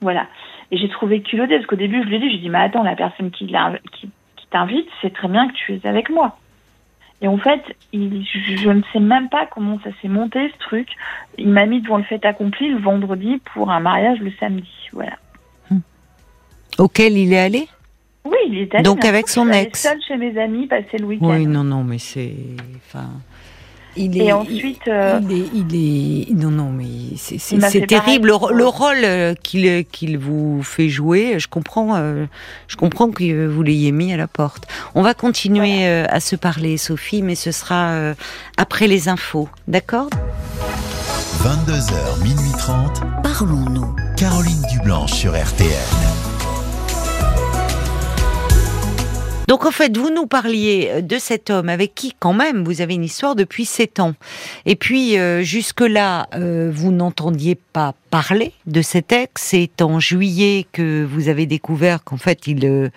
Voilà. 0.00 0.26
Et 0.70 0.76
j'ai 0.76 0.88
trouvé 0.88 1.22
culotté, 1.22 1.56
parce 1.56 1.66
qu'au 1.66 1.76
début, 1.76 2.02
je 2.02 2.08
lui 2.08 2.16
ai 2.16 2.18
dit, 2.18 2.30
j'ai 2.30 2.38
dit, 2.38 2.50
mais 2.50 2.58
attends, 2.58 2.82
la 2.82 2.96
personne 2.96 3.30
qui, 3.30 3.46
qui, 3.46 4.10
qui 4.36 4.46
t'invite, 4.50 4.88
c'est 5.00 5.12
très 5.12 5.28
bien 5.28 5.48
que 5.48 5.54
tu 5.54 5.74
es 5.74 5.86
avec 5.86 6.10
moi. 6.10 6.36
Et 7.22 7.28
en 7.28 7.36
fait, 7.36 7.62
il, 7.92 8.24
je, 8.24 8.70
ne 8.70 8.82
sais 8.92 9.00
même 9.00 9.28
pas 9.28 9.46
comment 9.46 9.78
ça 9.84 9.90
s'est 10.00 10.08
monté 10.08 10.50
ce 10.52 10.58
truc. 10.58 10.88
Il 11.36 11.50
m'a 11.50 11.66
mis 11.66 11.82
devant 11.82 11.98
le 11.98 12.04
fait 12.04 12.24
accompli 12.24 12.70
le 12.70 12.78
vendredi 12.78 13.40
pour 13.52 13.70
un 13.70 13.80
mariage 13.80 14.18
le 14.20 14.32
samedi. 14.40 14.88
Voilà. 14.92 15.16
Auquel 16.78 17.18
il 17.18 17.32
est 17.32 17.38
allé? 17.38 17.68
Oui, 18.24 18.36
il 18.48 18.58
est 18.58 18.74
allé. 18.74 18.82
Donc 18.82 19.04
avec 19.04 19.28
son 19.28 19.50
ex. 19.50 19.82
seul 19.82 19.98
chez 20.06 20.16
mes 20.16 20.38
amis 20.38 20.66
passer 20.66 20.98
le 20.98 21.06
week-end. 21.06 21.30
Oui, 21.30 21.46
non, 21.46 21.64
non, 21.64 21.84
mais 21.84 21.98
c'est. 21.98 22.34
Enfin, 22.86 23.08
et 23.96 24.32
ensuite, 24.32 24.86
euh, 24.86 25.20
il, 25.52 25.74
est, 25.74 26.32
non, 26.32 26.50
non, 26.50 26.70
mais 26.70 27.16
c'est 27.16 27.86
terrible. 27.86 28.28
Le, 28.28 28.66
rôle 28.66 29.04
euh, 29.04 29.34
qu'il 29.42 29.84
qu'il 29.86 30.16
vous 30.16 30.62
fait 30.62 30.88
jouer, 30.88 31.38
je 31.38 31.48
comprends, 31.48 31.96
euh, 31.96 32.26
je 32.68 32.76
comprends 32.76 33.10
que 33.10 33.46
vous 33.46 33.62
l'ayez 33.62 33.90
mis 33.90 34.12
à 34.12 34.16
la 34.16 34.28
porte. 34.28 34.66
On 34.94 35.02
va 35.02 35.14
continuer 35.14 35.86
à 35.86 36.20
se 36.20 36.36
parler, 36.36 36.76
Sophie, 36.76 37.22
mais 37.22 37.34
ce 37.34 37.50
sera 37.50 38.14
après 38.56 38.86
les 38.86 39.08
infos, 39.08 39.48
d'accord? 39.66 40.10
22h, 41.42 42.22
minuit 42.22 42.52
30. 42.58 43.02
Parlons-nous. 43.22 43.96
Caroline 44.16 44.62
Dublanche 44.70 45.12
sur 45.12 45.32
RTN. 45.32 46.29
Donc 49.50 49.66
en 49.66 49.72
fait, 49.72 49.96
vous 49.96 50.10
nous 50.10 50.28
parliez 50.28 50.90
euh, 50.92 51.00
de 51.00 51.18
cet 51.18 51.50
homme 51.50 51.68
avec 51.68 51.92
qui 51.96 52.14
quand 52.16 52.32
même 52.32 52.62
vous 52.62 52.82
avez 52.82 52.94
une 52.94 53.02
histoire 53.02 53.34
depuis 53.34 53.64
sept 53.64 53.98
ans. 53.98 54.14
Et 54.64 54.76
puis 54.76 55.18
euh, 55.18 55.42
jusque-là, 55.42 56.28
euh, 56.36 56.70
vous 56.72 56.92
n'entendiez 56.92 57.56
pas 57.56 57.96
parler 58.10 58.52
de 58.66 58.80
cet 58.80 59.10
ex. 59.10 59.42
C'est 59.42 59.82
en 59.82 59.98
juillet 59.98 60.68
que 60.70 61.04
vous 61.04 61.28
avez 61.28 61.46
découvert 61.46 62.04
qu'en 62.04 62.16
fait 62.16 62.46
il 62.46 62.92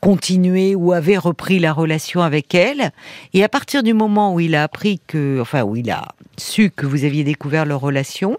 continuait 0.00 0.76
ou 0.76 0.92
avait 0.92 1.18
repris 1.18 1.58
la 1.58 1.72
relation 1.72 2.20
avec 2.20 2.54
elle. 2.54 2.92
Et 3.34 3.42
à 3.42 3.48
partir 3.48 3.82
du 3.82 3.92
moment 3.92 4.32
où 4.32 4.38
il 4.38 4.54
a 4.54 4.62
appris 4.62 5.00
que, 5.08 5.40
enfin 5.40 5.64
où 5.64 5.74
il 5.74 5.90
a 5.90 6.14
su 6.36 6.70
que 6.70 6.86
vous 6.86 7.02
aviez 7.02 7.24
découvert 7.24 7.64
leur 7.64 7.80
relation, 7.80 8.38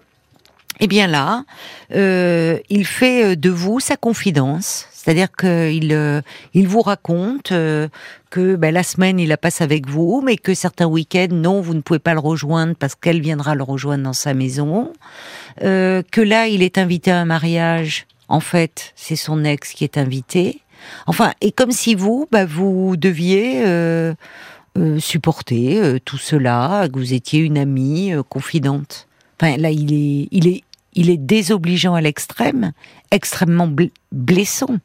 eh 0.80 0.88
bien 0.88 1.08
là, 1.08 1.44
il 1.90 2.86
fait 2.86 3.36
de 3.36 3.50
vous 3.50 3.80
sa 3.80 3.98
confidence, 3.98 4.88
c'est-à-dire 5.08 5.32
qu'il 5.32 5.94
euh, 5.94 6.22
il 6.54 6.68
vous 6.68 6.82
raconte 6.82 7.54
euh, 7.54 7.88
que 8.30 8.58
ben, 8.58 8.74
la 8.74 8.84
semaine 8.84 9.22
il 9.22 9.30
la 9.30 9.38
passe 9.38 9.62
avec 9.62 9.88
vous, 9.88 10.22
mais 10.22 10.36
que 10.36 10.54
certains 10.54 10.86
week-ends 10.86 11.30
non, 11.32 11.62
vous 11.62 11.76
ne 11.76 11.80
pouvez 11.80 12.00
pas 12.00 12.14
le 12.14 12.20
rejoindre 12.20 12.76
parce 12.76 12.94
qu'elle 12.94 13.22
viendra 13.22 13.56
le 13.56 13.64
rejoindre 13.64 14.04
dans 14.04 14.12
sa 14.12 14.34
maison. 14.34 14.92
Euh, 15.64 16.04
que 16.12 16.20
là 16.20 16.48
il 16.48 16.62
est 16.62 16.78
invité 16.78 17.12
à 17.12 17.20
un 17.20 17.26
mariage. 17.26 18.06
En 18.28 18.42
fait, 18.42 18.92
c'est 18.98 19.16
son 19.16 19.46
ex 19.46 19.72
qui 19.72 19.86
est 19.86 19.98
invité. 19.98 20.60
Enfin, 21.06 21.32
et 21.40 21.54
comme 21.54 21.72
si 21.72 21.96
vous, 21.96 22.28
ben, 22.30 22.46
vous 22.46 22.98
deviez 22.98 23.64
supporter 25.00 26.00
tout 26.04 26.18
cela, 26.18 26.90
que 26.92 27.00
vous 27.00 27.14
étiez 27.14 27.40
une 27.40 27.58
amie 27.58 28.12
confidente. 28.28 29.08
Enfin, 29.40 29.56
là, 29.56 29.70
il 29.70 29.94
est, 29.94 30.28
il 30.32 30.48
est, 30.48 30.64
il 30.98 31.10
est 31.10 31.18
désobligeant 31.18 31.94
à 31.94 32.02
l'extrême, 32.02 32.72
extrêmement 33.12 33.70
blessant. 34.12 34.76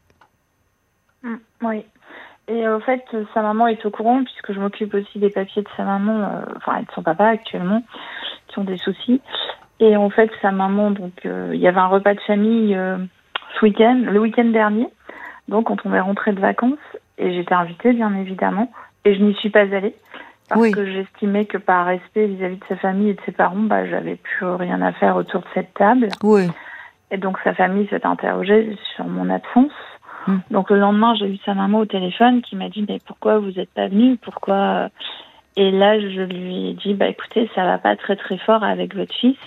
Oui. 1.62 1.84
Et 2.48 2.66
euh, 2.66 2.76
au 2.76 2.80
fait, 2.80 3.04
sa 3.34 3.42
maman 3.42 3.66
est 3.68 3.84
au 3.86 3.90
courant 3.90 4.22
puisque 4.24 4.52
je 4.52 4.60
m'occupe 4.60 4.94
aussi 4.94 5.18
des 5.18 5.30
papiers 5.30 5.62
de 5.62 5.68
sa 5.76 5.84
maman, 5.84 6.20
euh, 6.20 6.42
enfin 6.56 6.80
de 6.80 6.86
son 6.94 7.02
papa 7.02 7.26
actuellement, 7.26 7.82
qui 8.48 8.58
ont 8.58 8.64
des 8.64 8.76
soucis. 8.76 9.20
Et 9.80 9.96
en 9.96 10.10
fait, 10.10 10.30
sa 10.42 10.50
maman, 10.50 10.90
donc 10.90 11.24
euh, 11.24 11.50
il 11.54 11.60
y 11.60 11.66
avait 11.66 11.80
un 11.80 11.86
repas 11.86 12.14
de 12.14 12.20
famille 12.20 12.76
ce 13.54 13.64
week-end, 13.64 14.02
le 14.04 14.20
week-end 14.20 14.44
dernier, 14.44 14.88
donc 15.48 15.66
quand 15.66 15.84
on 15.84 15.94
est 15.94 16.00
rentré 16.00 16.32
de 16.32 16.40
vacances, 16.40 16.78
et 17.18 17.32
j'étais 17.32 17.54
invitée 17.54 17.92
bien 17.92 18.14
évidemment, 18.14 18.70
et 19.04 19.14
je 19.14 19.22
n'y 19.22 19.34
suis 19.34 19.50
pas 19.50 19.74
allée 19.74 19.94
parce 20.48 20.70
que 20.70 20.84
j'estimais 20.84 21.44
que 21.46 21.58
par 21.58 21.86
respect 21.86 22.26
vis-à-vis 22.26 22.56
de 22.56 22.64
sa 22.68 22.76
famille 22.76 23.10
et 23.10 23.14
de 23.14 23.20
ses 23.24 23.32
parents, 23.32 23.56
bah 23.56 23.86
j'avais 23.86 24.16
plus 24.16 24.46
rien 24.46 24.82
à 24.82 24.92
faire 24.92 25.16
autour 25.16 25.40
de 25.40 25.46
cette 25.54 25.72
table. 25.74 26.08
Oui. 26.22 26.48
Et 27.10 27.16
donc 27.16 27.38
sa 27.44 27.54
famille 27.54 27.86
s'est 27.88 28.06
interrogée 28.06 28.76
sur 28.94 29.06
mon 29.06 29.30
absence. 29.30 29.72
Hmm. 30.26 30.38
Donc 30.50 30.70
le 30.70 30.78
lendemain, 30.78 31.14
j'ai 31.14 31.26
eu 31.26 31.38
sa 31.44 31.54
maman 31.54 31.80
au 31.80 31.86
téléphone 31.86 32.42
qui 32.42 32.56
m'a 32.56 32.68
dit 32.68 32.84
mais 32.88 32.98
pourquoi 33.06 33.38
vous 33.38 33.52
n'êtes 33.52 33.72
pas 33.72 33.88
venu 33.88 34.16
Pourquoi 34.16 34.88
Et 35.56 35.70
là, 35.70 35.98
je 36.00 36.22
lui 36.22 36.70
ai 36.70 36.74
dit 36.74 36.94
bah 36.94 37.08
écoutez, 37.08 37.50
ça 37.54 37.64
va 37.64 37.78
pas 37.78 37.96
très 37.96 38.16
très 38.16 38.38
fort 38.38 38.62
avec 38.62 38.94
votre 38.94 39.14
fils. 39.14 39.38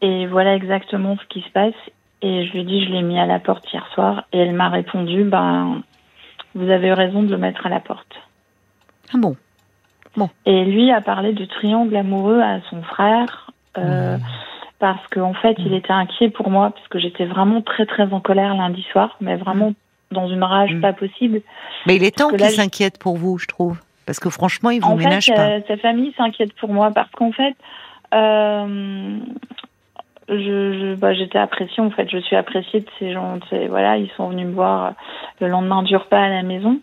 Et 0.00 0.26
voilà 0.26 0.54
exactement 0.54 1.16
ce 1.16 1.26
qui 1.28 1.42
se 1.42 1.50
passe. 1.50 1.74
Et 2.22 2.46
je 2.46 2.52
lui 2.52 2.60
ai 2.60 2.64
dit 2.64 2.84
je 2.84 2.92
l'ai 2.92 3.02
mis 3.02 3.18
à 3.18 3.26
la 3.26 3.38
porte 3.38 3.70
hier 3.72 3.86
soir. 3.94 4.24
Et 4.32 4.38
elle 4.38 4.54
m'a 4.54 4.68
répondu 4.68 5.24
ben 5.24 5.82
vous 6.54 6.70
avez 6.70 6.88
eu 6.88 6.92
raison 6.92 7.22
de 7.22 7.30
le 7.30 7.38
mettre 7.38 7.66
à 7.66 7.68
la 7.68 7.80
porte. 7.80 8.14
Ah 9.12 9.18
bon? 9.18 9.36
Bon. 10.16 10.28
Et 10.46 10.64
lui 10.64 10.90
a 10.92 11.00
parlé 11.00 11.32
de 11.32 11.44
triangle 11.44 11.96
amoureux 11.96 12.40
à 12.40 12.60
son 12.70 12.82
frère. 12.82 13.50
Euh, 13.76 14.16
parce 14.78 15.06
qu'en 15.08 15.34
fait, 15.34 15.56
il 15.58 15.72
était 15.74 15.92
inquiet 15.92 16.28
pour 16.28 16.50
moi, 16.50 16.70
parce 16.70 16.86
que 16.88 16.98
j'étais 16.98 17.24
vraiment 17.24 17.62
très 17.62 17.86
très 17.86 18.12
en 18.12 18.20
colère 18.20 18.54
lundi 18.54 18.82
soir, 18.92 19.16
mais 19.20 19.36
vraiment 19.36 19.72
dans 20.10 20.28
une 20.28 20.42
rage 20.42 20.74
mm. 20.74 20.80
pas 20.80 20.92
possible. 20.92 21.40
Mais 21.86 21.96
il 21.96 22.04
est 22.04 22.16
temps 22.16 22.28
qu'il 22.28 22.44
s'inquiète 22.50 22.98
pour 22.98 23.16
vous, 23.16 23.38
je 23.38 23.46
trouve. 23.46 23.80
Parce 24.06 24.20
que 24.20 24.28
franchement, 24.28 24.70
il 24.70 24.80
vous 24.80 24.88
en 24.88 24.96
ménage 24.96 25.26
fait, 25.26 25.34
pas. 25.34 25.48
Euh, 25.48 25.60
sa 25.66 25.76
famille 25.78 26.12
s'inquiète 26.16 26.52
pour 26.54 26.68
moi 26.68 26.90
parce 26.94 27.10
qu'en 27.12 27.32
fait, 27.32 27.54
euh, 28.12 29.18
je, 30.28 30.94
bah, 30.96 31.14
j'étais 31.14 31.38
appréciée. 31.38 31.82
En 31.82 31.90
fait, 31.90 32.08
je 32.10 32.18
suis 32.18 32.36
appréciée 32.36 32.80
de 32.80 32.90
ces 32.98 33.12
gens. 33.12 33.38
voilà, 33.68 33.96
ils 33.96 34.10
sont 34.16 34.28
venus 34.28 34.46
me 34.46 34.52
voir 34.52 34.92
le 35.40 35.48
lendemain 35.48 35.82
du 35.82 35.96
repas 35.96 36.20
à 36.20 36.28
la 36.28 36.42
maison. 36.42 36.80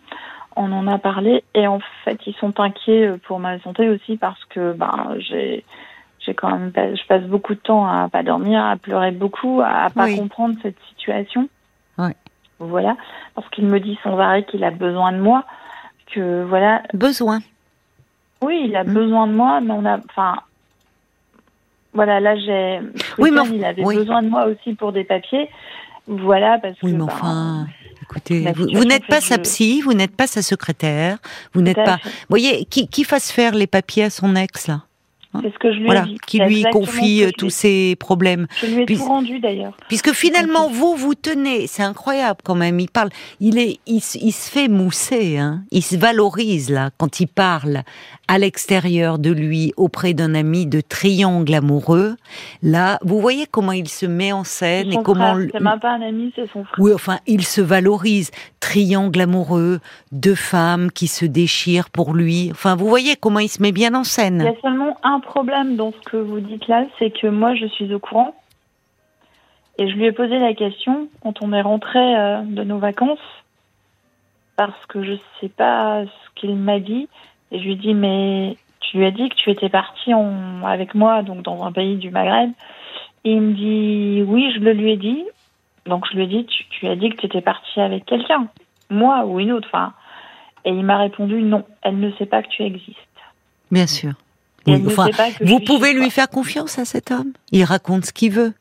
On 0.56 0.72
en 0.72 0.86
a 0.86 0.98
parlé 0.98 1.44
et 1.54 1.66
en 1.66 1.80
fait, 2.04 2.18
ils 2.26 2.34
sont 2.34 2.60
inquiets 2.60 3.12
pour 3.26 3.38
ma 3.38 3.58
santé 3.60 3.88
aussi 3.88 4.16
parce 4.16 4.44
que 4.46 4.72
ben 4.72 5.14
j'ai 5.18 5.64
j'ai 6.24 6.34
quand 6.34 6.50
même 6.50 6.72
je 6.74 7.06
passe 7.06 7.24
beaucoup 7.24 7.54
de 7.54 7.60
temps 7.60 7.86
à 7.86 8.08
pas 8.08 8.22
dormir, 8.22 8.64
à 8.64 8.76
pleurer 8.76 9.10
beaucoup, 9.10 9.60
à, 9.60 9.90
pas 9.90 10.12
comprendre 10.14 10.56
cette 10.62 10.78
situation. 10.88 11.48
Ouais. 11.98 12.16
Voilà, 12.58 12.96
parce 13.34 13.48
qu'il 13.50 13.66
me 13.66 13.80
dit 13.80 13.98
sans 14.04 14.18
arrêt 14.18 14.44
qu'il 14.44 14.62
a 14.62 14.70
besoin 14.70 15.12
de 15.12 15.18
moi, 15.18 15.44
que 16.12 16.44
voilà. 16.44 16.82
Besoin. 16.94 17.40
Oui, 18.40 18.66
il 18.66 18.76
a 18.76 18.84
hmm. 18.84 18.92
besoin 18.92 19.26
de 19.26 19.32
moi, 19.32 19.60
mais 19.60 19.72
on 19.72 19.84
a, 19.84 19.98
enfin, 19.98 20.36
voilà, 21.92 22.20
là 22.20 22.36
j'ai. 22.36 22.80
Oui, 23.18 23.30
mais 23.32 23.40
il 23.52 23.64
avait 23.64 23.82
besoin 23.82 24.22
de 24.22 24.28
moi 24.28 24.46
aussi 24.46 24.74
pour 24.74 24.92
des 24.92 25.04
papiers. 25.04 25.50
Voilà, 26.06 26.58
parce 26.58 26.76
oui, 26.82 26.92
que. 26.92 26.96
Mais 26.96 27.06
ben, 27.06 27.12
enfin, 27.12 27.66
écoutez, 28.12 28.52
vous, 28.54 28.84
n'êtes 28.84 29.06
pas 29.06 29.20
sa 29.20 29.38
psy, 29.38 29.80
vous 29.80 29.94
n'êtes 29.94 30.16
pas 30.16 30.26
sa 30.26 30.42
secrétaire, 30.42 31.18
vous 31.54 31.62
n'êtes 31.62 31.76
pas. 31.76 31.98
Vous 32.04 32.10
voyez, 32.28 32.64
qui, 32.66 32.88
qui 32.88 33.04
fasse 33.04 33.30
faire 33.30 33.54
les 33.54 33.66
papiers 33.66 34.04
à 34.04 34.10
son 34.10 34.36
ex 34.36 34.66
là? 34.68 34.84
C'est 35.40 35.52
ce 35.52 35.58
que 35.58 35.72
je 35.72 35.78
lui 35.78 35.86
voilà, 35.86 36.02
ai 36.02 36.06
dit. 36.06 36.18
Qui 36.26 36.38
lui 36.40 36.64
confie 36.72 37.24
euh, 37.24 37.30
tous 37.36 37.50
ses 37.50 37.96
problèmes. 37.96 38.46
Je 38.60 38.66
lui 38.66 38.82
ai 38.82 38.86
tout 38.86 39.04
rendu 39.04 39.38
d'ailleurs. 39.38 39.76
Puisque 39.88 40.12
finalement, 40.12 40.68
vous, 40.68 40.94
vous 40.94 41.14
tenez, 41.14 41.66
c'est 41.66 41.82
incroyable 41.82 42.40
quand 42.44 42.54
même, 42.54 42.78
il 42.80 42.90
parle, 42.90 43.10
il, 43.40 43.58
est, 43.58 43.78
il, 43.86 44.02
il 44.20 44.32
se 44.32 44.50
fait 44.50 44.68
mousser, 44.68 45.38
hein, 45.38 45.62
il 45.70 45.82
se 45.82 45.96
valorise 45.96 46.70
là, 46.70 46.90
quand 46.98 47.20
il 47.20 47.28
parle 47.28 47.82
à 48.28 48.38
l'extérieur 48.38 49.18
de 49.18 49.30
lui, 49.30 49.72
auprès 49.76 50.14
d'un 50.14 50.34
ami 50.34 50.66
de 50.66 50.80
triangle 50.80 51.52
amoureux. 51.54 52.16
Là, 52.62 52.98
vous 53.02 53.20
voyez 53.20 53.46
comment 53.50 53.72
il 53.72 53.88
se 53.88 54.06
met 54.06 54.32
en 54.32 54.44
scène 54.44 54.92
et 54.92 55.02
comment. 55.02 55.36
C'est 55.52 55.60
même 55.60 55.80
pas 55.80 55.92
un 55.92 56.02
ami, 56.02 56.32
c'est 56.34 56.50
son 56.52 56.64
frère. 56.64 56.78
Oui, 56.78 56.92
enfin, 56.94 57.18
il 57.26 57.44
se 57.44 57.60
valorise. 57.60 58.30
Triangle 58.60 59.20
amoureux, 59.20 59.80
deux 60.12 60.36
femmes 60.36 60.90
qui 60.92 61.08
se 61.08 61.26
déchirent 61.26 61.90
pour 61.90 62.14
lui. 62.14 62.48
Enfin, 62.52 62.76
vous 62.76 62.88
voyez 62.88 63.16
comment 63.16 63.40
il 63.40 63.48
se 63.48 63.60
met 63.60 63.72
bien 63.72 63.94
en 63.94 64.04
scène. 64.04 64.40
Il 64.46 64.52
y 64.52 64.56
a 64.56 64.60
seulement 64.62 64.96
un 65.02 65.20
problème 65.22 65.76
dans 65.76 65.92
ce 65.92 66.00
que 66.00 66.16
vous 66.16 66.40
dites 66.40 66.68
là, 66.68 66.84
c'est 66.98 67.10
que 67.10 67.26
moi, 67.26 67.54
je 67.54 67.66
suis 67.66 67.92
au 67.92 67.98
courant. 67.98 68.34
Et 69.78 69.88
je 69.88 69.94
lui 69.94 70.04
ai 70.04 70.12
posé 70.12 70.38
la 70.38 70.54
question 70.54 71.08
quand 71.22 71.42
on 71.42 71.52
est 71.52 71.62
rentré 71.62 71.98
euh, 71.98 72.42
de 72.42 72.62
nos 72.62 72.78
vacances, 72.78 73.18
parce 74.56 74.86
que 74.86 75.02
je 75.02 75.12
ne 75.12 75.18
sais 75.40 75.48
pas 75.48 76.04
ce 76.04 76.40
qu'il 76.40 76.54
m'a 76.56 76.78
dit. 76.78 77.08
Et 77.50 77.58
je 77.58 77.64
lui 77.64 77.72
ai 77.72 77.76
dit, 77.76 77.94
mais 77.94 78.56
tu 78.80 78.98
lui 78.98 79.06
as 79.06 79.10
dit 79.10 79.28
que 79.28 79.34
tu 79.34 79.50
étais 79.50 79.70
parti 79.70 80.12
avec 80.64 80.94
moi, 80.94 81.22
donc 81.22 81.42
dans 81.42 81.64
un 81.64 81.72
pays 81.72 81.96
du 81.96 82.10
Maghreb. 82.10 82.50
Il 83.24 83.40
me 83.40 83.52
dit, 83.54 84.22
oui, 84.26 84.52
je 84.54 84.60
le 84.60 84.72
lui 84.72 84.92
ai 84.92 84.96
dit. 84.96 85.24
Donc 85.86 86.06
je 86.10 86.16
lui 86.16 86.24
ai 86.24 86.26
dit, 86.26 86.44
tu, 86.46 86.64
tu 86.68 86.86
as 86.86 86.96
dit 86.96 87.10
que 87.10 87.16
tu 87.16 87.26
étais 87.26 87.40
parti 87.40 87.80
avec 87.80 88.04
quelqu'un, 88.04 88.46
moi 88.90 89.24
ou 89.24 89.40
une 89.40 89.52
autre. 89.52 89.68
Enfin, 89.72 89.94
et 90.64 90.70
il 90.70 90.84
m'a 90.84 90.98
répondu, 90.98 91.42
non, 91.42 91.64
elle 91.82 91.98
ne 91.98 92.12
sait 92.12 92.26
pas 92.26 92.42
que 92.42 92.48
tu 92.48 92.62
existes. 92.62 92.98
Bien 93.70 93.86
sûr. 93.86 94.12
Enfin, 94.66 95.08
vous 95.40 95.60
pouvez 95.60 95.92
lui 95.92 96.10
faire 96.10 96.28
confiance 96.28 96.78
à 96.78 96.84
cet 96.84 97.10
homme. 97.10 97.32
Il 97.50 97.64
raconte 97.64 98.06
ce 98.06 98.12
qu'il 98.12 98.32
veut. 98.32 98.52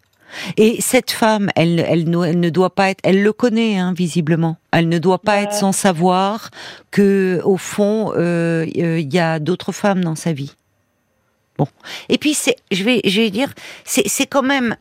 Et 0.58 0.80
cette 0.82 1.12
femme, 1.12 1.50
elle, 1.56 1.80
elle, 1.80 2.10
ne 2.10 2.50
doit 2.50 2.74
pas 2.74 2.90
être, 2.90 3.02
elle 3.04 3.22
le 3.22 3.34
connaît 3.34 3.78
hein, 3.78 3.94
visiblement. 3.94 4.58
Elle 4.72 4.88
ne 4.88 4.98
doit 4.98 5.20
pas 5.20 5.42
être 5.42 5.54
sans 5.54 5.74
savoir 5.74 6.52
que, 6.90 7.42
au 7.44 7.58
fond, 7.58 8.14
euh, 8.16 8.66
euh, 8.78 9.00
il 9.00 9.14
y 9.14 9.20
a 9.20 9.40
d'autres 9.40 9.72
femmes 9.72 10.04
dans 10.04 10.16
sa 10.16 10.32
vie. 10.32 10.56
Bon. 11.58 11.68
Et 12.10 12.18
puis 12.18 12.34
c'est, 12.34 12.56
je 12.72 12.84
vais, 12.84 13.02
je 13.04 13.22
vais 13.22 13.30
dire, 13.30 13.54
c'est, 13.84 14.08
c'est 14.08 14.26
quand 14.26 14.42
même. 14.42 14.76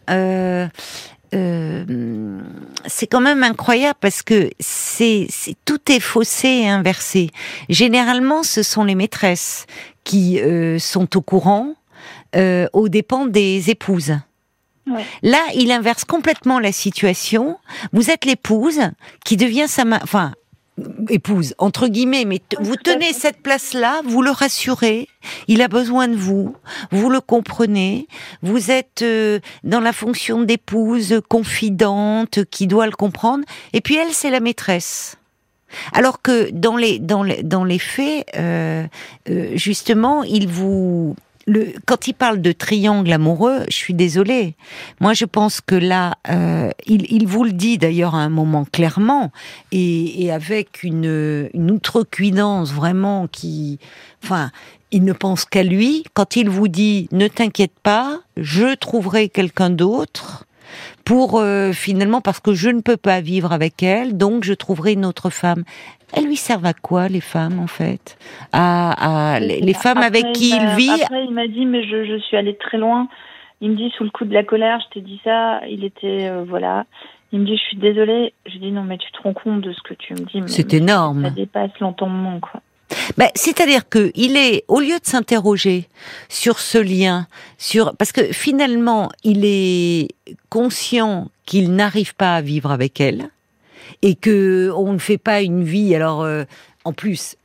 Euh, 1.34 2.40
c'est 2.86 3.06
quand 3.06 3.20
même 3.20 3.42
incroyable 3.42 3.98
parce 4.00 4.22
que 4.22 4.50
c'est, 4.58 5.28
tout 5.64 5.80
est 5.90 6.00
faussé 6.00 6.48
et 6.48 6.68
inversé. 6.68 7.30
Généralement, 7.68 8.42
ce 8.42 8.62
sont 8.62 8.84
les 8.84 8.94
maîtresses 8.94 9.66
qui 10.04 10.40
sont 10.78 11.16
au 11.16 11.20
courant 11.20 11.74
aux 12.34 12.88
dépens 12.88 13.26
des 13.26 13.70
épouses. 13.70 14.14
Là, 15.22 15.38
il 15.54 15.70
inverse 15.70 16.04
complètement 16.04 16.58
la 16.58 16.72
situation. 16.72 17.58
Vous 17.92 18.10
êtes 18.10 18.24
l'épouse 18.24 18.80
qui 19.24 19.36
devient 19.36 19.68
sa 19.68 19.84
enfin, 20.02 20.32
épouse, 21.08 21.54
entre 21.58 21.88
guillemets, 21.88 22.24
mais 22.24 22.40
vous 22.60 22.76
tenez 22.76 23.12
cette 23.12 23.42
place-là, 23.42 24.02
vous 24.04 24.22
le 24.22 24.30
rassurez, 24.30 25.08
il 25.48 25.62
a 25.62 25.68
besoin 25.68 26.08
de 26.08 26.16
vous, 26.16 26.54
vous 26.90 27.10
le 27.10 27.20
comprenez, 27.20 28.06
vous 28.42 28.70
êtes 28.70 29.02
euh, 29.02 29.40
dans 29.64 29.80
la 29.80 29.92
fonction 29.92 30.42
d'épouse 30.42 31.20
confidente 31.28 32.44
qui 32.50 32.66
doit 32.66 32.86
le 32.86 32.92
comprendre, 32.92 33.44
et 33.72 33.80
puis 33.80 33.96
elle, 33.96 34.12
c'est 34.12 34.30
la 34.30 34.40
maîtresse. 34.40 35.16
Alors 35.92 36.20
que 36.20 36.50
dans 36.50 36.76
les 36.76 36.98
dans 36.98 37.22
les 37.22 37.42
dans 37.42 37.64
les 37.64 37.78
faits, 37.78 38.26
euh, 38.36 38.86
euh, 39.28 39.52
justement, 39.54 40.24
il 40.24 40.48
vous 40.48 41.14
quand 41.86 42.06
il 42.06 42.14
parle 42.14 42.40
de 42.40 42.52
triangle 42.52 43.12
amoureux, 43.12 43.60
je 43.68 43.74
suis 43.74 43.94
désolée. 43.94 44.54
Moi, 45.00 45.14
je 45.14 45.24
pense 45.24 45.60
que 45.60 45.74
là, 45.74 46.14
euh, 46.30 46.70
il, 46.86 47.26
vous 47.26 47.44
le 47.44 47.52
dit 47.52 47.78
d'ailleurs 47.78 48.14
à 48.14 48.18
un 48.18 48.28
moment 48.28 48.64
clairement 48.64 49.32
et, 49.72 50.30
avec 50.30 50.82
une, 50.82 51.48
une, 51.54 51.70
outrecuidance 51.70 52.72
vraiment 52.72 53.26
qui, 53.26 53.78
enfin, 54.22 54.50
il 54.90 55.04
ne 55.04 55.12
pense 55.12 55.44
qu'à 55.44 55.62
lui. 55.62 56.04
Quand 56.14 56.36
il 56.36 56.48
vous 56.48 56.68
dit 56.68 57.08
ne 57.12 57.28
t'inquiète 57.28 57.78
pas, 57.82 58.20
je 58.36 58.74
trouverai 58.74 59.28
quelqu'un 59.28 59.70
d'autre 59.70 60.46
pour 61.10 61.40
euh, 61.40 61.72
finalement 61.72 62.20
parce 62.20 62.38
que 62.38 62.54
je 62.54 62.70
ne 62.70 62.82
peux 62.82 62.96
pas 62.96 63.20
vivre 63.20 63.50
avec 63.52 63.82
elle, 63.82 64.16
donc 64.16 64.44
je 64.44 64.54
trouverai 64.54 64.92
une 64.92 65.04
autre 65.04 65.28
femme. 65.28 65.64
Elles 66.12 66.26
lui 66.26 66.36
servent 66.36 66.66
à 66.66 66.72
quoi 66.72 67.08
les 67.08 67.20
femmes 67.20 67.58
en 67.58 67.66
fait? 67.66 68.16
À, 68.52 69.40
les, 69.40 69.74
femmes 69.74 69.98
avec 69.98 70.30
qui 70.30 70.50
il 70.50 70.66
vit 70.76 71.02
Après 71.02 71.24
il 71.24 71.32
m'a 71.32 71.48
dit 71.48 71.66
mais 71.66 71.82
je, 71.82 72.04
je, 72.04 72.16
suis 72.20 72.36
allée 72.36 72.56
très 72.56 72.78
loin. 72.78 73.08
Il 73.60 73.72
me 73.72 73.76
dit 73.76 73.90
sous 73.98 74.04
le 74.04 74.10
coup 74.10 74.24
de 74.24 74.32
la 74.32 74.44
colère, 74.44 74.78
je 74.86 74.94
t'ai 74.94 75.00
dit 75.00 75.20
ça. 75.24 75.60
Il 75.68 75.82
était 75.82 76.28
euh, 76.28 76.44
voilà. 76.48 76.86
Il 77.32 77.40
me 77.40 77.44
dit 77.44 77.56
je 77.56 77.62
suis 77.62 77.76
désolée. 77.76 78.32
Je 78.46 78.58
dis 78.58 78.70
non 78.70 78.84
mais 78.84 78.96
tu 78.96 79.10
te 79.10 79.20
rends 79.20 79.34
compte 79.34 79.62
de 79.62 79.72
ce 79.72 79.82
que 79.82 79.94
tu 79.94 80.14
me 80.14 80.20
dis. 80.20 80.42
C'est 80.46 80.74
énorme. 80.74 81.24
Ça 81.24 81.30
dépasse 81.30 81.76
l'entendement 81.80 82.38
quoi. 82.38 82.60
Ben, 83.16 83.28
c'est-à-dire 83.34 83.88
que 83.88 84.12
il 84.14 84.36
est, 84.36 84.64
au 84.68 84.80
lieu 84.80 84.98
de 84.98 85.06
s'interroger 85.06 85.88
sur 86.28 86.58
ce 86.58 86.78
lien, 86.78 87.26
sur 87.58 87.96
parce 87.96 88.12
que 88.12 88.32
finalement 88.32 89.10
il 89.24 89.44
est 89.44 90.08
conscient 90.48 91.28
qu'il 91.46 91.74
n'arrive 91.74 92.14
pas 92.14 92.36
à 92.36 92.40
vivre 92.40 92.70
avec 92.70 93.00
elle 93.00 93.30
et 94.02 94.14
que 94.14 94.72
on 94.76 94.92
ne 94.92 94.98
fait 94.98 95.18
pas 95.18 95.42
une 95.42 95.64
vie. 95.64 95.94
Alors, 95.94 96.22
euh, 96.22 96.44
en 96.84 96.92
plus, 96.92 97.36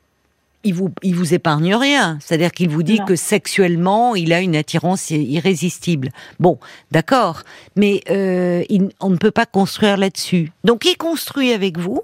il 0.63 0.73
vous, 0.73 0.89
il 1.03 1.15
vous 1.15 1.33
épargne 1.33 1.75
rien. 1.75 2.17
C'est-à-dire 2.21 2.51
qu'il 2.51 2.69
vous 2.69 2.83
dit 2.83 2.99
que 3.07 3.15
sexuellement, 3.15 4.15
il 4.15 4.33
a 4.33 4.41
une 4.41 4.55
attirance 4.55 5.11
irrésistible. 5.11 6.09
Bon, 6.39 6.57
d'accord, 6.91 7.43
mais 7.75 8.01
euh, 8.09 8.63
on 8.99 9.09
ne 9.09 9.17
peut 9.17 9.31
pas 9.31 9.45
construire 9.45 9.97
là-dessus. 9.97 10.51
Donc, 10.63 10.85
il 10.85 10.97
construit 10.97 11.53
avec 11.53 11.77
vous. 11.77 12.01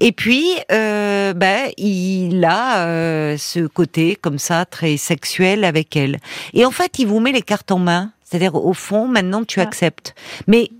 Et 0.00 0.12
puis, 0.12 0.46
euh, 0.72 1.32
ben, 1.32 1.70
il 1.76 2.44
a 2.44 3.36
ce 3.36 3.66
côté 3.66 4.16
comme 4.16 4.38
ça 4.38 4.64
très 4.64 4.96
sexuel 4.96 5.64
avec 5.64 5.96
elle. 5.96 6.18
Et 6.54 6.64
en 6.64 6.70
fait, 6.70 6.98
il 6.98 7.06
vous 7.06 7.20
met 7.20 7.32
les 7.32 7.42
cartes 7.42 7.70
en 7.70 7.78
main. 7.78 8.12
C'est-à-dire, 8.24 8.54
au 8.54 8.72
fond, 8.72 9.08
maintenant, 9.08 9.44
tu 9.44 9.60
acceptes. 9.60 10.14
Mais 10.46 10.70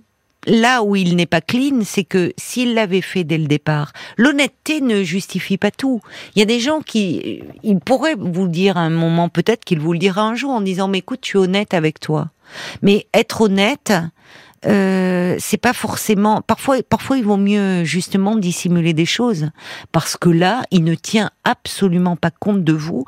là 0.46 0.82
où 0.82 0.96
il 0.96 1.16
n'est 1.16 1.26
pas 1.26 1.40
clean, 1.40 1.80
c'est 1.84 2.04
que 2.04 2.32
s'il 2.36 2.74
l'avait 2.74 3.00
fait 3.00 3.24
dès 3.24 3.38
le 3.38 3.46
départ, 3.46 3.92
l'honnêteté 4.16 4.80
ne 4.80 5.02
justifie 5.02 5.58
pas 5.58 5.70
tout. 5.70 6.00
Il 6.34 6.38
y 6.38 6.42
a 6.42 6.46
des 6.46 6.60
gens 6.60 6.80
qui, 6.80 7.42
il 7.62 7.80
pourrait 7.80 8.16
vous 8.18 8.48
dire 8.48 8.76
à 8.76 8.82
un 8.82 8.90
moment, 8.90 9.28
peut-être 9.28 9.64
qu'il 9.64 9.80
vous 9.80 9.92
le 9.92 9.98
dira 9.98 10.22
un 10.22 10.34
jour 10.34 10.50
en 10.50 10.60
disant, 10.60 10.88
mais 10.88 10.98
écoute, 10.98 11.20
tu 11.20 11.36
es 11.36 11.40
honnête 11.40 11.74
avec 11.74 12.00
toi. 12.00 12.30
Mais 12.82 13.06
être 13.14 13.42
honnête, 13.42 13.92
euh, 14.66 15.36
c'est 15.38 15.56
pas 15.56 15.72
forcément. 15.72 16.42
Parfois, 16.42 16.82
parfois, 16.82 17.16
il 17.16 17.24
vaut 17.24 17.36
mieux 17.36 17.84
justement 17.84 18.36
dissimuler 18.36 18.92
des 18.92 19.06
choses 19.06 19.50
parce 19.92 20.16
que 20.16 20.28
là, 20.28 20.62
il 20.70 20.84
ne 20.84 20.94
tient 20.94 21.30
absolument 21.44 22.16
pas 22.16 22.30
compte 22.30 22.62
de 22.62 22.72
vous 22.72 23.04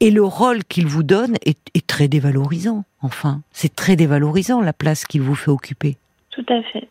et 0.00 0.10
le 0.10 0.22
rôle 0.22 0.64
qu'il 0.64 0.86
vous 0.86 1.02
donne 1.02 1.36
est, 1.44 1.58
est 1.74 1.86
très 1.86 2.08
dévalorisant. 2.08 2.84
Enfin, 3.02 3.40
c'est 3.52 3.74
très 3.74 3.96
dévalorisant 3.96 4.60
la 4.60 4.72
place 4.72 5.04
qu'il 5.04 5.22
vous 5.22 5.34
fait 5.34 5.50
occuper. 5.50 5.96
Tout 6.30 6.46
à 6.48 6.62
fait. 6.72 6.88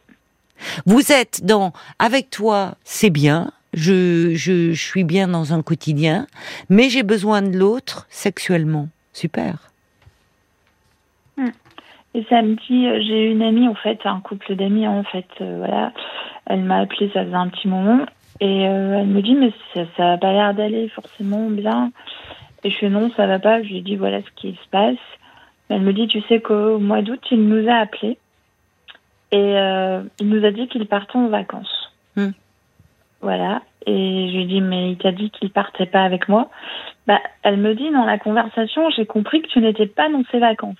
Vous 0.86 1.12
êtes 1.12 1.46
dans 1.46 1.72
avec 2.00 2.30
toi, 2.30 2.76
c'est 2.84 3.12
bien. 3.12 3.52
Je, 3.74 4.34
je, 4.34 4.74
je 4.74 4.84
suis 4.84 5.04
bien 5.04 5.28
dans 5.28 5.54
un 5.54 5.62
quotidien, 5.62 6.26
mais 6.70 6.90
j'ai 6.90 7.04
besoin 7.04 7.44
de 7.44 7.56
l'autre 7.56 8.08
sexuellement. 8.10 8.90
Super. 9.14 9.69
Et 12.16 12.24
samedi, 12.30 12.88
euh, 12.88 13.02
j'ai 13.02 13.30
une 13.32 13.42
amie 13.42 13.68
en 13.68 13.76
fait, 13.76 14.00
un 14.06 14.20
couple 14.20 14.56
d'amis 14.56 14.88
en 14.88 15.04
fait, 15.04 15.28
euh, 15.42 15.58
voilà. 15.60 15.94
Elle 16.46 16.64
m'a 16.64 16.80
appelé, 16.80 17.12
ça 17.14 17.24
faisait 17.24 17.36
un 17.36 17.50
petit 17.50 17.68
moment, 17.68 18.06
et 18.40 18.68
euh, 18.68 19.00
elle 19.00 19.08
me 19.08 19.22
dit 19.22 19.36
mais 19.36 19.52
ça, 19.74 20.04
n'a 20.04 20.18
pas 20.18 20.34
l'air 20.34 20.54
d'aller 20.54 20.90
forcément 20.90 21.50
bien. 21.50 21.92
Et 22.64 22.72
je 22.72 22.78
fais 22.78 22.90
non, 22.90 23.12
ça 23.16 23.28
va 23.28 23.40
pas. 23.40 23.62
Je 23.62 23.70
lui 23.70 23.82
dis 23.82 23.96
voilà 23.96 24.22
ce 24.22 24.32
qui 24.36 24.54
se 24.54 24.70
passe. 24.70 24.98
Elle 25.70 25.82
me 25.82 25.94
dit 25.94 26.08
tu 26.08 26.22
sais 26.22 26.40
qu'au 26.40 26.80
mois 26.80 27.02
d'août, 27.02 27.22
il 27.32 27.48
nous 27.48 27.70
a 27.70 27.76
appelés 27.76 28.18
et 29.32 29.58
euh, 29.58 30.02
il 30.20 30.30
nous 30.30 30.44
a 30.46 30.52
dit 30.52 30.68
qu'il 30.68 30.86
partait 30.88 31.18
en 31.18 31.28
vacances. 31.28 31.94
Hmm. 32.16 32.32
Voilà. 33.22 33.62
Et 33.86 34.30
je 34.32 34.38
lui 34.38 34.46
dit, 34.46 34.62
mais 34.62 34.92
il 34.92 34.98
t'a 34.98 35.12
dit 35.12 35.30
qu'il 35.30 35.52
partait 35.52 35.86
pas 35.86 36.04
avec 36.04 36.30
moi? 36.30 36.50
Bah, 37.08 37.20
elle 37.44 37.58
me 37.58 37.76
dit, 37.76 37.92
dans 37.92 38.06
la 38.06 38.18
conversation, 38.18 38.90
j'ai 38.92 39.06
compris 39.06 39.42
que 39.42 39.48
tu 39.48 39.60
n'étais 39.60 39.88
pas 39.88 40.10
dans 40.10 40.24
ses 40.32 40.40
vacances. 40.40 40.78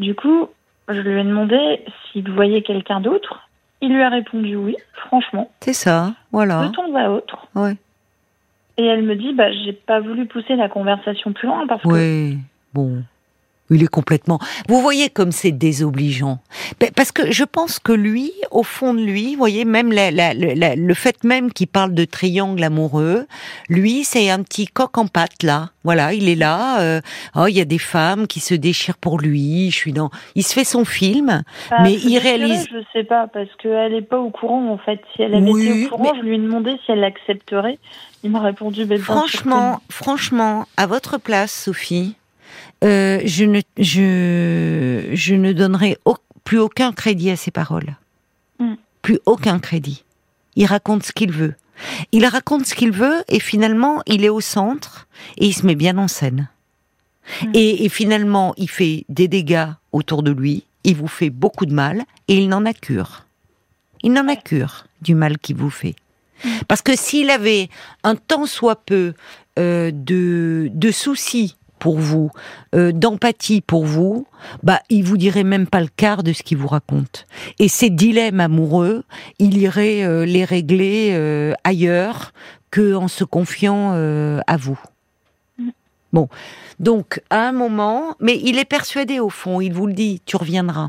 Du 0.00 0.14
coup, 0.14 0.48
je 0.88 0.98
lui 0.98 1.20
ai 1.20 1.24
demandé 1.24 1.84
s'il 2.10 2.28
voyait 2.30 2.62
quelqu'un 2.62 3.00
d'autre. 3.00 3.48
Il 3.82 3.92
lui 3.92 4.02
a 4.02 4.08
répondu 4.08 4.56
oui, 4.56 4.76
franchement. 4.94 5.50
C'est 5.60 5.74
ça, 5.74 6.14
voilà. 6.32 6.66
De 6.66 6.72
temps 6.72 6.94
à 6.94 7.10
autre. 7.10 7.46
Ouais. 7.54 7.76
Et 8.78 8.86
elle 8.86 9.02
me 9.02 9.14
dit, 9.14 9.34
bah, 9.34 9.52
j'ai 9.52 9.74
pas 9.74 10.00
voulu 10.00 10.24
pousser 10.24 10.56
la 10.56 10.70
conversation 10.70 11.34
plus 11.34 11.48
loin 11.48 11.66
parce 11.66 11.82
que. 11.82 11.88
Oui, 11.88 12.38
bon. 12.72 13.02
Il 13.70 13.82
est 13.84 13.88
complètement. 13.88 14.38
Vous 14.68 14.80
voyez 14.80 15.10
comme 15.10 15.30
c'est 15.32 15.52
désobligeant. 15.52 16.40
Parce 16.96 17.12
que 17.12 17.30
je 17.30 17.44
pense 17.44 17.78
que 17.78 17.92
lui, 17.92 18.32
au 18.50 18.62
fond 18.62 18.94
de 18.94 19.00
lui, 19.00 19.32
vous 19.32 19.38
voyez, 19.38 19.64
même 19.64 19.92
le 19.92 20.94
fait 20.94 21.22
même 21.24 21.52
qu'il 21.52 21.68
parle 21.68 21.94
de 21.94 22.04
triangle 22.04 22.62
amoureux, 22.62 23.26
lui, 23.68 24.04
c'est 24.04 24.28
un 24.30 24.42
petit 24.42 24.66
coq 24.66 24.98
en 24.98 25.06
pâte 25.06 25.42
là. 25.42 25.70
Voilà, 25.84 26.12
il 26.12 26.28
est 26.28 26.34
là. 26.34 26.80
Euh, 26.80 27.00
oh, 27.36 27.46
il 27.46 27.56
y 27.56 27.60
a 27.60 27.64
des 27.64 27.78
femmes 27.78 28.26
qui 28.26 28.40
se 28.40 28.54
déchirent 28.54 28.98
pour 28.98 29.18
lui. 29.18 29.70
Je 29.70 29.76
suis 29.76 29.92
dans. 29.92 30.10
Il 30.34 30.42
se 30.42 30.52
fait 30.52 30.64
son 30.64 30.84
film, 30.84 31.42
bah, 31.70 31.76
mais 31.82 31.94
il 31.94 32.18
réalise. 32.18 32.66
Je 32.70 32.82
sais 32.92 33.04
pas 33.04 33.28
parce 33.28 33.48
qu'elle 33.62 33.92
n'est 33.92 34.02
pas 34.02 34.18
au 34.18 34.30
courant 34.30 34.70
en 34.70 34.78
fait. 34.78 35.00
Si 35.14 35.22
elle 35.22 35.34
avait 35.34 35.50
été 35.50 35.86
au 35.86 35.96
courant, 35.96 36.12
je 36.16 36.22
lui 36.22 36.34
ai 36.34 36.38
demandé 36.38 36.76
si 36.84 36.92
elle 36.92 37.00
l'accepterait. 37.00 37.78
Il 38.22 38.30
m'a 38.30 38.40
répondu. 38.40 38.84
Ben, 38.84 38.98
franchement, 38.98 39.80
franchement, 39.88 40.66
à 40.76 40.86
votre 40.86 41.18
place, 41.18 41.52
Sophie 41.52 42.16
euh, 42.82 43.20
je, 43.24 43.44
ne, 43.44 43.60
je, 43.78 45.10
je 45.14 45.34
ne 45.34 45.52
donnerai 45.52 45.98
plus 46.44 46.58
aucun 46.58 46.92
crédit 46.92 47.30
à 47.30 47.36
ses 47.36 47.50
paroles. 47.50 47.96
Mm. 48.58 48.74
Plus 49.02 49.18
aucun 49.26 49.58
crédit. 49.58 50.04
Il 50.56 50.66
raconte 50.66 51.04
ce 51.04 51.12
qu'il 51.12 51.32
veut. 51.32 51.54
Il 52.12 52.26
raconte 52.26 52.66
ce 52.66 52.74
qu'il 52.74 52.92
veut 52.92 53.22
et 53.28 53.40
finalement, 53.40 54.02
il 54.06 54.24
est 54.24 54.30
au 54.30 54.40
centre 54.40 55.06
et 55.38 55.46
il 55.46 55.52
se 55.52 55.66
met 55.66 55.74
bien 55.74 55.98
en 55.98 56.08
scène. 56.08 56.48
Mm. 57.42 57.50
Et, 57.54 57.88
finalement, 57.88 58.54
il 58.56 58.68
fait 58.68 59.04
des 59.08 59.28
dégâts 59.28 59.68
autour 59.92 60.22
de 60.22 60.30
lui, 60.30 60.64
il 60.84 60.96
vous 60.96 61.08
fait 61.08 61.30
beaucoup 61.30 61.66
de 61.66 61.74
mal 61.74 62.02
et 62.28 62.36
il 62.36 62.48
n'en 62.48 62.64
a 62.64 62.72
cure. 62.72 63.26
Il 64.02 64.12
n'en 64.12 64.28
a 64.28 64.36
cure 64.36 64.86
du 65.02 65.14
mal 65.14 65.38
qu'il 65.38 65.56
vous 65.56 65.70
fait. 65.70 65.96
Mm. 66.44 66.48
Parce 66.68 66.82
que 66.82 66.96
s'il 66.96 67.30
avait 67.30 67.68
un 68.02 68.16
tant 68.16 68.46
soit 68.46 68.76
peu 68.76 69.12
euh, 69.58 69.90
de, 69.92 70.70
de 70.72 70.90
soucis 70.90 71.56
pour 71.80 71.98
vous, 71.98 72.30
euh, 72.76 72.92
d'empathie 72.92 73.62
pour 73.62 73.84
vous, 73.84 74.26
bah 74.62 74.80
il 74.90 75.02
vous 75.02 75.16
dirait 75.16 75.42
même 75.42 75.66
pas 75.66 75.80
le 75.80 75.88
quart 75.88 76.22
de 76.22 76.32
ce 76.32 76.44
qu'il 76.44 76.58
vous 76.58 76.68
raconte. 76.68 77.26
Et 77.58 77.68
ces 77.68 77.90
dilemmes 77.90 78.38
amoureux, 78.38 79.02
il 79.40 79.58
irait 79.58 80.04
euh, 80.04 80.24
les 80.24 80.44
régler 80.44 81.10
euh, 81.12 81.54
ailleurs 81.64 82.32
que 82.70 82.94
en 82.94 83.08
se 83.08 83.24
confiant 83.24 83.90
à 84.46 84.56
vous. 84.56 84.78
Bon, 86.12 86.28
donc 86.78 87.20
à 87.30 87.48
un 87.48 87.52
moment, 87.52 88.14
mais 88.20 88.38
il 88.44 88.58
est 88.58 88.64
persuadé 88.64 89.18
au 89.18 89.28
fond, 89.28 89.60
il 89.60 89.72
vous 89.72 89.88
le 89.88 89.92
dit, 89.92 90.22
tu 90.24 90.36
reviendras. 90.36 90.88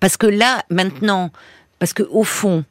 Parce 0.00 0.18
que 0.18 0.26
là, 0.26 0.62
maintenant, 0.68 1.30
parce 1.78 1.94
que 1.94 2.02
au 2.02 2.22
fond, 2.22 2.64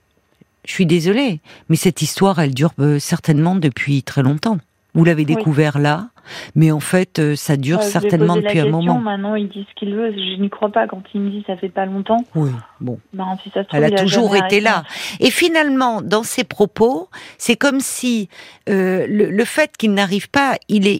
je 0.63 0.73
suis 0.73 0.85
désolée, 0.85 1.39
mais 1.69 1.75
cette 1.75 2.03
histoire, 2.03 2.37
elle 2.37 2.53
dure 2.53 2.73
certainement 2.99 3.55
depuis 3.55 4.03
très 4.03 4.21
longtemps. 4.21 4.59
Vous 4.99 5.05
l'avez 5.05 5.23
découvert 5.23 5.79
là, 5.79 6.09
mais 6.55 6.71
en 6.71 6.81
fait, 6.81 7.19
euh, 7.19 7.35
ça 7.37 7.55
dure 7.55 7.81
certainement 7.81 8.35
depuis 8.35 8.59
un 8.59 8.69
moment. 8.69 8.99
Maintenant, 8.99 9.35
il 9.35 9.47
dit 9.47 9.65
ce 9.69 9.75
qu'il 9.79 9.95
veut. 9.95 10.11
Je 10.11 10.41
n'y 10.41 10.49
crois 10.49 10.69
pas 10.69 10.87
quand 10.87 11.01
il 11.13 11.21
me 11.21 11.29
dit 11.29 11.41
ça 11.47 11.55
fait 11.55 11.69
pas 11.69 11.85
longtemps. 11.85 12.21
Oui, 12.35 12.51
bon. 12.81 12.99
Ben, 13.13 13.37
si 13.41 13.49
ça 13.49 13.61
Elle 13.71 13.85
a 13.85 13.91
toujours 13.91 14.35
été 14.35 14.59
là. 14.59 14.83
Et 15.21 15.31
finalement, 15.31 16.01
dans 16.01 16.23
ses 16.23 16.43
propos, 16.43 17.09
c'est 17.37 17.55
comme 17.55 17.79
si 17.79 18.27
euh, 18.67 19.07
le, 19.07 19.29
le, 19.31 19.45
fait 19.45 19.77
qu'il 19.77 19.93
n'arrive 19.93 20.29
pas, 20.29 20.57
il 20.67 20.85
est, 20.85 20.99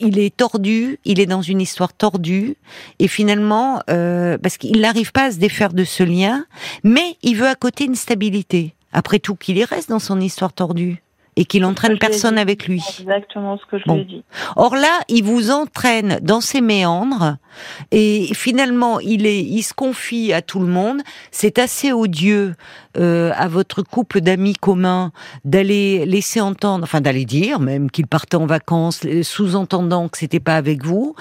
il 0.00 0.18
est 0.18 0.36
tordu, 0.36 1.00
il 1.04 1.18
est 1.18 1.26
dans 1.26 1.42
une 1.42 1.60
histoire 1.60 1.92
tordue, 1.92 2.56
et 3.00 3.08
finalement, 3.08 3.80
euh, 3.90 4.38
parce 4.38 4.56
qu'il 4.56 4.80
n'arrive 4.80 5.10
pas 5.10 5.24
à 5.24 5.30
se 5.32 5.38
défaire 5.38 5.72
de 5.72 5.84
ce 5.84 6.04
lien, 6.04 6.44
mais 6.84 7.16
il 7.22 7.34
veut 7.34 7.48
à 7.48 7.56
côté 7.56 7.84
une 7.84 7.96
stabilité. 7.96 8.74
Après 8.92 9.18
tout, 9.18 9.34
qu'il 9.34 9.58
y 9.58 9.64
reste 9.64 9.90
dans 9.90 9.98
son 9.98 10.20
histoire 10.20 10.52
tordue 10.52 11.02
et 11.38 11.44
qu'il 11.44 11.64
entraîne 11.64 11.98
personne 11.98 12.36
avec 12.36 12.66
lui. 12.66 12.82
Exactement 12.98 13.58
ce 13.58 13.64
que 13.70 13.78
je 13.78 13.84
lui 13.92 14.00
ai 14.00 14.04
dit. 14.04 14.24
Or 14.56 14.74
là, 14.74 15.02
il 15.06 15.22
vous 15.22 15.52
entraîne 15.52 16.18
dans 16.20 16.40
ses 16.40 16.60
méandres 16.60 17.36
et 17.92 18.34
finalement, 18.34 18.98
il 18.98 19.24
est, 19.24 19.44
il 19.44 19.62
se 19.62 19.72
confie 19.72 20.32
à 20.32 20.42
tout 20.42 20.58
le 20.58 20.66
monde. 20.66 21.00
C'est 21.30 21.60
assez 21.60 21.92
odieux 21.92 22.56
euh, 22.96 23.30
à 23.36 23.46
votre 23.46 23.82
couple 23.82 24.20
d'amis 24.20 24.54
communs 24.54 25.12
d'aller 25.44 26.06
laisser 26.06 26.40
entendre, 26.40 26.82
enfin 26.82 27.00
d'aller 27.00 27.24
dire 27.24 27.60
même 27.60 27.88
qu'il 27.88 28.08
partait 28.08 28.36
en 28.36 28.46
vacances, 28.46 29.02
euh, 29.06 29.22
sous-entendant 29.22 30.08
que 30.08 30.18
c'était 30.18 30.40
pas 30.40 30.56
avec 30.56 30.84
vous. 30.84 31.14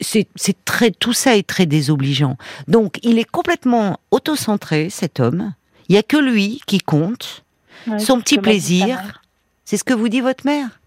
C'est, 0.00 0.26
c'est 0.34 0.64
très, 0.64 0.90
tout 0.90 1.12
ça 1.12 1.36
est 1.36 1.46
très 1.46 1.66
désobligeant. 1.66 2.36
Donc, 2.66 2.98
il 3.04 3.20
est 3.20 3.30
complètement 3.30 4.00
autocentré, 4.10 4.90
cet 4.90 5.20
homme. 5.20 5.54
Il 5.88 5.94
y 5.94 5.98
a 5.98 6.02
que 6.02 6.16
lui 6.16 6.60
qui 6.66 6.78
compte. 6.80 7.44
son 7.98 8.20
petit 8.20 8.38
plaisir 8.38 9.19
c'est 9.70 9.76
ce 9.76 9.84
que 9.84 9.94
vous 9.94 10.08
dit 10.08 10.20
votre 10.20 10.44
mère? 10.44 10.80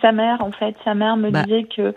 Sa 0.00 0.12
mère, 0.12 0.40
en 0.40 0.50
fait, 0.50 0.74
sa 0.82 0.94
mère 0.94 1.18
me 1.18 1.30
bah. 1.30 1.42
disait 1.42 1.64
que, 1.64 1.92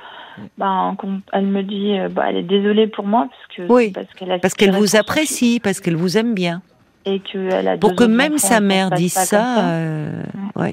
ben, 0.58 0.98
elle 1.32 1.46
me 1.46 1.64
dit, 1.64 1.98
euh, 1.98 2.10
bah, 2.10 2.26
elle 2.28 2.36
est 2.36 2.44
désolée 2.44 2.88
pour 2.88 3.06
moi 3.06 3.30
parce 3.30 3.56
que 3.56 3.74
oui, 3.74 3.94
parce 4.42 4.54
qu'elle 4.54 4.72
vous 4.74 4.98
apprécie, 4.98 5.62
parce 5.64 5.80
qu'elle 5.80 5.96
vous 5.96 6.18
aime 6.18 6.34
bien. 6.34 6.62
Et 7.06 7.22
qu'elle 7.22 7.66
a 7.66 7.78
pour 7.78 7.96
que 7.96 8.04
même 8.04 8.38
sa 8.38 8.60
mère 8.60 8.90
dise 8.92 9.14
ça, 9.14 9.70
euh, 9.70 10.24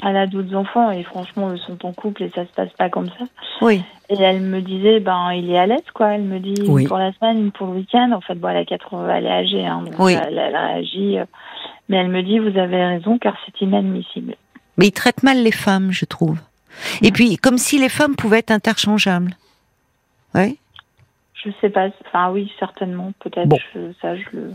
elle 0.02 0.16
a 0.16 0.26
d'autres 0.26 0.56
enfants 0.56 0.90
et 0.90 1.04
franchement 1.04 1.52
ils 1.52 1.61
sont 1.61 1.87
en 1.87 1.92
couple 1.92 2.24
et 2.24 2.30
ça 2.30 2.44
se 2.44 2.52
passe 2.52 2.72
pas 2.76 2.88
comme 2.88 3.09
ça. 3.09 3.24
Oui. 3.61 3.83
Et 4.09 4.20
elle 4.20 4.40
me 4.40 4.61
disait 4.61 4.98
ben 4.98 5.33
il 5.33 5.50
est 5.50 5.59
à 5.59 5.66
l'aise 5.66 5.90
quoi. 5.92 6.14
Elle 6.14 6.22
me 6.22 6.38
dit 6.38 6.62
pour 6.87 6.98
la 6.98 7.12
semaine, 7.12 7.50
pour 7.52 7.68
le 7.68 7.74
week-end. 7.74 8.11
En 8.12 8.20
fait 8.20 8.35
bon 8.35 8.48
elle 8.48 8.59
a 8.59 8.64
80, 8.64 9.14
elle 9.16 9.26
est 9.26 9.30
âgée 9.30 9.66
hein, 9.66 9.83
donc 9.85 9.94
elle, 10.09 10.38
elle, 10.38 10.56
réagit. 10.56 11.18
Euh, 11.18 11.24
mais 11.88 11.96
elle 11.96 12.11
me 12.11 12.22
dit 12.22 12.38
vous 12.38 12.56
avez 12.59 12.85
raison 12.85 13.18
car 13.18 13.37
c'est 13.44 13.61
inadmissible. 13.64 14.35
Mais 14.80 14.86
il 14.86 14.92
traite 14.92 15.22
mal 15.22 15.42
les 15.42 15.52
femmes, 15.52 15.92
je 15.92 16.06
trouve. 16.06 16.38
Et 17.02 17.12
puis, 17.12 17.36
comme 17.36 17.58
si 17.58 17.78
les 17.78 17.90
femmes 17.90 18.16
pouvaient 18.16 18.38
être 18.38 18.50
interchangeables. 18.50 19.36
Oui 20.34 20.58
Je 21.34 21.50
sais 21.60 21.68
pas. 21.68 21.88
Enfin, 22.06 22.30
oui, 22.30 22.50
certainement. 22.58 23.12
Peut-être. 23.20 23.56
Ça, 24.00 24.16
je 24.16 24.24
le. 24.32 24.52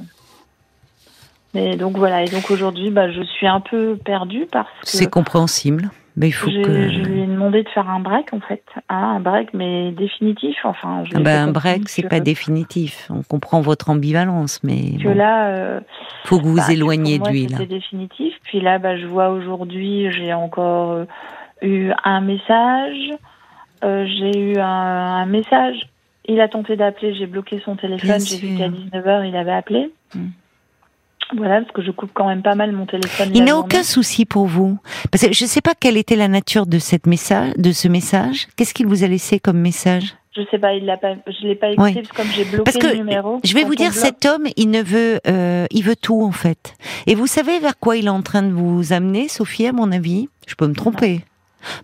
Mais 1.54 1.78
donc 1.78 1.96
voilà. 1.96 2.24
Et 2.24 2.28
donc 2.28 2.50
aujourd'hui, 2.50 2.90
bah, 2.90 3.12
je 3.12 3.22
suis 3.22 3.46
un 3.46 3.60
peu 3.60 3.98
perdue 4.04 4.48
parce 4.52 4.68
que. 4.82 4.88
C'est 4.88 5.10
compréhensible. 5.10 5.92
Mais 6.18 6.28
il 6.28 6.32
faut 6.32 6.48
que... 6.50 6.90
Je 6.90 7.00
lui 7.02 7.22
ai 7.22 7.26
demandé 7.26 7.64
de 7.64 7.70
faire 7.70 7.90
un 7.90 8.00
break, 8.00 8.34
en 8.34 8.40
fait. 8.40 8.64
Ah, 8.88 8.96
un 8.96 9.20
break, 9.20 9.54
mais 9.54 9.92
définitif. 9.92 10.56
Enfin, 10.64 11.04
ah 11.14 11.20
ben, 11.20 11.50
un 11.50 11.52
break, 11.52 11.90
c'est 11.90 12.08
pas 12.08 12.22
définitif. 12.22 13.10
On 13.10 13.22
comprend 13.22 13.60
votre 13.60 13.90
ambivalence, 13.90 14.64
mais. 14.64 14.98
Que 15.02 15.10
là. 15.10 15.48
Euh, 15.50 15.80
faut 16.24 16.38
que 16.38 16.44
vous 16.44 16.52
vous 16.52 16.58
bah, 16.58 16.72
éloigniez 16.72 17.20
de 17.20 17.30
lui, 17.30 17.48
là. 17.48 17.58
C'est 17.58 17.66
définitif. 17.66 18.34
Puis 18.44 18.62
là, 18.62 18.80
bah, 18.80 18.98
je 18.98 19.06
vois 19.08 19.30
aujourd'hui, 19.30 20.10
j'ai 20.12 20.34
encore 20.34 20.92
euh, 20.92 21.06
eu 21.62 21.92
un 22.04 22.22
message. 22.22 23.12
Euh, 23.84 24.06
j'ai 24.08 24.54
eu 24.54 24.58
un, 24.58 25.26
message. 25.26 25.90
Il 26.28 26.40
a 26.40 26.48
tenté 26.48 26.78
d'appeler, 26.78 27.14
j'ai 27.14 27.28
bloqué 27.28 27.62
son 27.66 27.76
téléphone. 27.76 28.20
J'ai 28.20 28.38
vu 28.38 28.58
qu'à 28.58 28.70
19h, 28.70 29.28
il 29.28 29.36
avait 29.36 29.52
appelé. 29.52 29.92
Hmm. 30.14 30.30
Voilà, 31.36 31.62
parce 31.62 31.72
que 31.72 31.82
je 31.82 31.92
coupe 31.92 32.12
quand 32.14 32.28
même 32.28 32.44
pas 32.44 32.56
mal 32.56 32.72
mon 32.72 32.86
téléphone. 32.86 33.32
Il 33.34 33.44
n'a 33.46 33.58
aucun 33.58 33.84
souci 33.84 34.26
pour 34.26 34.46
vous. 34.46 34.78
Parce 35.12 35.26
que 35.26 35.34
je 35.34 35.44
ne 35.44 35.50
sais 35.50 35.62
pas 35.62 35.74
quelle 35.74 35.98
était 35.98 36.16
la 36.16 36.28
nature 36.28 36.68
de, 36.68 36.78
cette 36.78 37.08
message, 37.08 37.54
de 37.58 37.72
ce 37.72 37.88
message. 37.88 38.48
Qu'est-ce 38.56 38.74
qu'il 38.74 38.86
vous 38.86 39.04
a 39.04 39.08
laissé 39.08 39.40
comme 39.40 39.58
message? 39.58 40.16
Je 40.36 40.42
sais 40.52 40.60
pas, 40.60 40.74
il 40.74 40.86
l'a 40.86 40.98
pas, 40.98 41.16
je 41.28 41.48
l'ai 41.48 41.56
pas 41.56 41.70
écouté 41.70 41.94
parce 41.94 42.10
que 42.10 42.16
comme 42.18 42.32
j'ai 42.32 42.44
bloqué 42.44 42.80
le 42.80 42.96
numéro. 42.98 43.40
Je 43.44 43.54
vais 43.54 43.64
vous 43.64 43.76
dire, 43.76 43.94
cet 43.94 44.26
homme, 44.26 44.48
il 44.58 44.70
ne 44.70 44.84
veut, 44.84 45.20
euh, 45.28 45.66
il 45.72 45.84
veut 45.84 45.96
tout 45.96 46.22
en 46.22 46.32
fait. 46.32 46.76
Et 47.08 47.16
vous 47.16 47.28
savez 47.28 47.60
vers 47.60 47.80
quoi 47.80 47.96
il 47.96 48.08
est 48.08 48.10
en 48.10 48.22
train 48.22 48.44
de 48.44 48.52
vous 48.52 48.92
amener, 48.92 49.30
Sophie, 49.30 49.66
à 49.66 49.72
mon 49.72 49.92
avis? 49.94 50.28
Je 50.46 50.56
peux 50.56 50.68
me 50.68 50.76
tromper. 50.76 51.22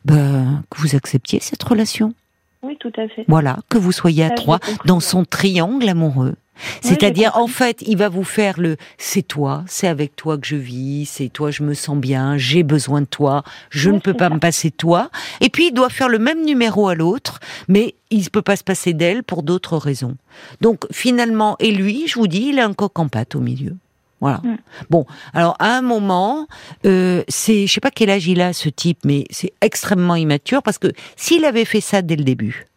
Ben, 0.03 0.63
que 0.69 0.81
vous 0.81 0.95
acceptiez 0.95 1.39
cette 1.39 1.63
relation. 1.63 2.13
Oui, 2.61 2.77
tout 2.79 2.91
à 2.97 3.07
fait. 3.07 3.25
Voilà, 3.27 3.57
que 3.69 3.77
vous 3.77 3.91
soyez 3.91 4.25
à 4.25 4.29
trois 4.29 4.59
dans 4.85 4.99
son 4.99 5.23
triangle 5.23 5.87
amoureux. 5.87 6.35
C'est-à-dire, 6.81 7.31
en 7.35 7.47
fait, 7.47 7.81
il 7.85 7.97
va 7.97 8.09
vous 8.09 8.23
faire 8.23 8.59
le 8.59 8.77
c'est 8.97 9.21
toi, 9.21 9.63
c'est 9.67 9.87
avec 9.87 10.15
toi 10.15 10.37
que 10.37 10.45
je 10.45 10.55
vis, 10.55 11.05
c'est 11.05 11.29
toi, 11.29 11.51
je 11.51 11.63
me 11.63 11.73
sens 11.73 11.97
bien, 11.97 12.37
j'ai 12.37 12.63
besoin 12.63 13.01
de 13.01 13.05
toi, 13.05 13.43
je 13.69 13.89
ne 13.89 13.99
peux 13.99 14.13
pas 14.13 14.29
me 14.29 14.39
passer 14.39 14.69
de 14.69 14.75
toi. 14.75 15.09
Et 15.39 15.49
puis, 15.49 15.67
il 15.67 15.73
doit 15.73 15.89
faire 15.89 16.09
le 16.09 16.19
même 16.19 16.43
numéro 16.45 16.87
à 16.87 16.95
l'autre, 16.95 17.39
mais 17.67 17.95
il 18.09 18.23
ne 18.23 18.29
peut 18.29 18.41
pas 18.41 18.55
se 18.55 18.63
passer 18.63 18.93
d'elle 18.93 19.23
pour 19.23 19.43
d'autres 19.43 19.77
raisons. 19.77 20.15
Donc, 20.59 20.85
finalement, 20.91 21.55
et 21.59 21.71
lui, 21.71 22.07
je 22.07 22.15
vous 22.15 22.27
dis, 22.27 22.49
il 22.49 22.59
a 22.59 22.65
un 22.65 22.73
coq 22.73 22.97
en 22.99 23.07
pâte 23.07 23.35
au 23.35 23.39
milieu. 23.39 23.75
Voilà. 24.21 24.39
Mm. 24.43 24.57
Bon, 24.89 25.05
alors 25.33 25.55
à 25.59 25.75
un 25.75 25.81
moment, 25.81 26.47
euh, 26.85 27.23
c'est, 27.27 27.65
je 27.65 27.73
sais 27.73 27.81
pas 27.81 27.89
quel 27.89 28.11
âge 28.11 28.27
il 28.27 28.39
a 28.39 28.53
ce 28.53 28.69
type, 28.69 28.99
mais 29.03 29.25
c'est 29.31 29.51
extrêmement 29.61 30.15
immature 30.15 30.61
parce 30.61 30.77
que 30.77 30.87
s'il 31.15 31.43
avait 31.43 31.65
fait 31.65 31.81
ça 31.81 32.03
dès 32.03 32.15
le 32.15 32.23
début, 32.23 32.67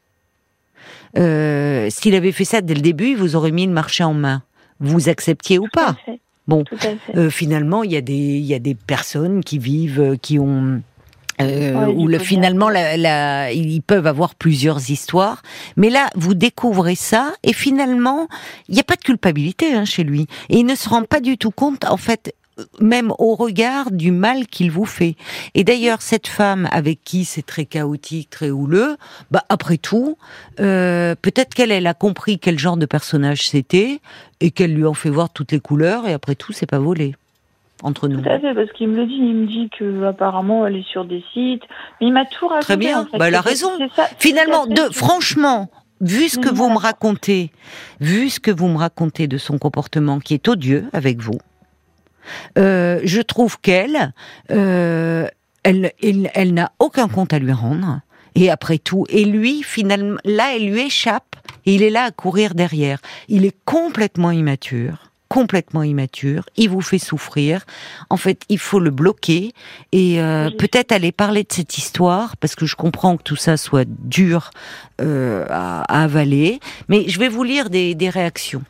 euh, 1.16 1.88
s'il 1.90 2.14
avait 2.14 2.32
fait 2.32 2.44
ça 2.44 2.60
dès 2.60 2.74
le 2.74 2.80
début, 2.80 3.10
il 3.10 3.16
vous 3.16 3.36
aurait 3.36 3.52
mis 3.52 3.66
le 3.66 3.72
marché 3.72 4.04
en 4.04 4.14
main. 4.14 4.42
Vous 4.80 5.08
acceptiez 5.08 5.58
ou 5.58 5.68
pas 5.72 5.96
Bon, 6.46 6.62
euh, 7.16 7.30
finalement, 7.30 7.84
il 7.84 7.92
y 7.92 7.96
a 7.96 8.02
des 8.02 8.12
il 8.12 8.44
y 8.44 8.52
a 8.52 8.58
des 8.58 8.74
personnes 8.74 9.42
qui 9.42 9.58
vivent, 9.58 10.00
euh, 10.00 10.16
qui 10.16 10.38
ont 10.38 10.82
euh, 11.40 11.86
où 11.86 12.06
le, 12.06 12.18
finalement 12.18 12.68
la, 12.68 12.96
la, 12.96 13.50
ils 13.50 13.82
peuvent 13.82 14.06
avoir 14.06 14.34
plusieurs 14.34 14.90
histoires, 14.90 15.42
mais 15.76 15.90
là 15.90 16.08
vous 16.14 16.34
découvrez 16.34 16.94
ça 16.94 17.32
et 17.42 17.52
finalement 17.52 18.28
il 18.68 18.74
n'y 18.74 18.80
a 18.80 18.84
pas 18.84 18.96
de 18.96 19.02
culpabilité 19.02 19.74
hein, 19.74 19.84
chez 19.84 20.04
lui. 20.04 20.26
Et 20.50 20.58
il 20.58 20.66
ne 20.66 20.74
se 20.74 20.88
rend 20.88 21.02
pas 21.02 21.20
du 21.20 21.38
tout 21.38 21.50
compte 21.50 21.84
en 21.86 21.96
fait 21.96 22.34
même 22.80 23.12
au 23.18 23.34
regard 23.34 23.90
du 23.90 24.10
mal 24.10 24.46
qu'il 24.46 24.70
vous 24.70 24.84
fait. 24.84 25.16
Et 25.54 25.64
d'ailleurs, 25.64 26.02
cette 26.02 26.26
femme 26.26 26.68
avec 26.70 27.02
qui 27.04 27.24
c'est 27.24 27.44
très 27.44 27.64
chaotique, 27.64 28.30
très 28.30 28.50
houleux, 28.50 28.96
bah 29.30 29.42
après 29.48 29.78
tout, 29.78 30.16
euh, 30.60 31.14
peut-être 31.20 31.54
qu'elle 31.54 31.72
elle 31.72 31.86
a 31.86 31.94
compris 31.94 32.38
quel 32.38 32.58
genre 32.58 32.76
de 32.76 32.86
personnage 32.86 33.48
c'était 33.48 34.00
et 34.40 34.50
qu'elle 34.50 34.74
lui 34.74 34.86
en 34.86 34.94
fait 34.94 35.10
voir 35.10 35.30
toutes 35.30 35.52
les 35.52 35.60
couleurs. 35.60 36.06
Et 36.06 36.12
après 36.12 36.34
tout, 36.34 36.52
c'est 36.52 36.66
pas 36.66 36.78
volé 36.78 37.14
entre 37.82 38.08
nous. 38.08 38.20
Tout 38.20 38.28
à 38.28 38.38
fait, 38.38 38.54
parce 38.54 38.70
qu'il 38.72 38.88
me 38.88 38.96
le 38.96 39.06
dit. 39.06 39.14
Il 39.14 39.34
me 39.34 39.46
dit 39.46 39.68
que 39.78 40.04
apparemment 40.04 40.66
elle 40.66 40.76
est 40.76 40.86
sur 40.86 41.04
des 41.04 41.24
sites. 41.32 41.62
Mais 42.00 42.08
il 42.08 42.12
m'a 42.12 42.24
tout 42.24 42.46
raconté. 42.46 42.64
Très 42.64 42.76
bien. 42.76 43.08
Bah, 43.18 43.28
elle 43.28 43.34
a 43.34 43.40
raison. 43.40 43.70
Finalement, 44.18 44.66
de 44.66 44.92
franchement, 44.92 45.70
vu 46.00 46.28
ce 46.28 46.38
que 46.38 46.48
vous 46.48 46.68
me 46.70 46.78
racontez, 46.78 47.50
vu 48.00 48.30
ce 48.30 48.40
que 48.40 48.50
vous 48.50 48.68
me 48.68 48.78
racontez 48.78 49.26
de 49.26 49.38
son 49.38 49.58
comportement 49.58 50.18
qui 50.18 50.34
est 50.34 50.48
odieux 50.48 50.86
avec 50.92 51.20
vous, 51.20 51.38
euh, 52.58 53.00
je 53.04 53.20
trouve 53.20 53.60
qu'elle, 53.60 54.12
euh, 54.50 55.26
elle, 55.62 55.92
elle, 56.00 56.54
n'a 56.54 56.72
aucun 56.78 57.08
compte 57.08 57.32
à 57.32 57.38
lui 57.38 57.52
rendre. 57.52 58.00
Et 58.34 58.50
après 58.50 58.78
tout, 58.78 59.06
et 59.08 59.24
lui, 59.24 59.62
finalement, 59.62 60.18
là, 60.24 60.56
elle 60.56 60.68
lui 60.68 60.80
échappe. 60.80 61.36
Et 61.66 61.74
il 61.74 61.82
est 61.82 61.90
là 61.90 62.04
à 62.04 62.10
courir 62.10 62.54
derrière. 62.54 62.98
Il 63.28 63.44
est 63.44 63.56
complètement 63.64 64.32
immature 64.32 65.10
complètement 65.34 65.82
immature, 65.82 66.44
il 66.56 66.70
vous 66.70 66.80
fait 66.80 67.00
souffrir. 67.00 67.64
En 68.08 68.16
fait, 68.16 68.42
il 68.48 68.60
faut 68.60 68.78
le 68.78 68.90
bloquer 68.90 69.52
et 69.90 70.20
euh, 70.20 70.48
peut-être 70.50 70.92
aller 70.92 71.10
parler 71.10 71.42
de 71.42 71.52
cette 71.52 71.76
histoire 71.76 72.36
parce 72.36 72.54
que 72.54 72.66
je 72.66 72.76
comprends 72.76 73.16
que 73.16 73.24
tout 73.24 73.34
ça 73.34 73.56
soit 73.56 73.88
dur 73.88 74.50
euh, 75.00 75.44
à, 75.50 76.02
avaler. 76.02 76.60
Mais 76.88 77.08
je 77.08 77.18
vais 77.18 77.28
vous 77.28 77.42
lire 77.42 77.68
des, 77.68 77.96
des 77.96 78.10
réactions. 78.10 78.62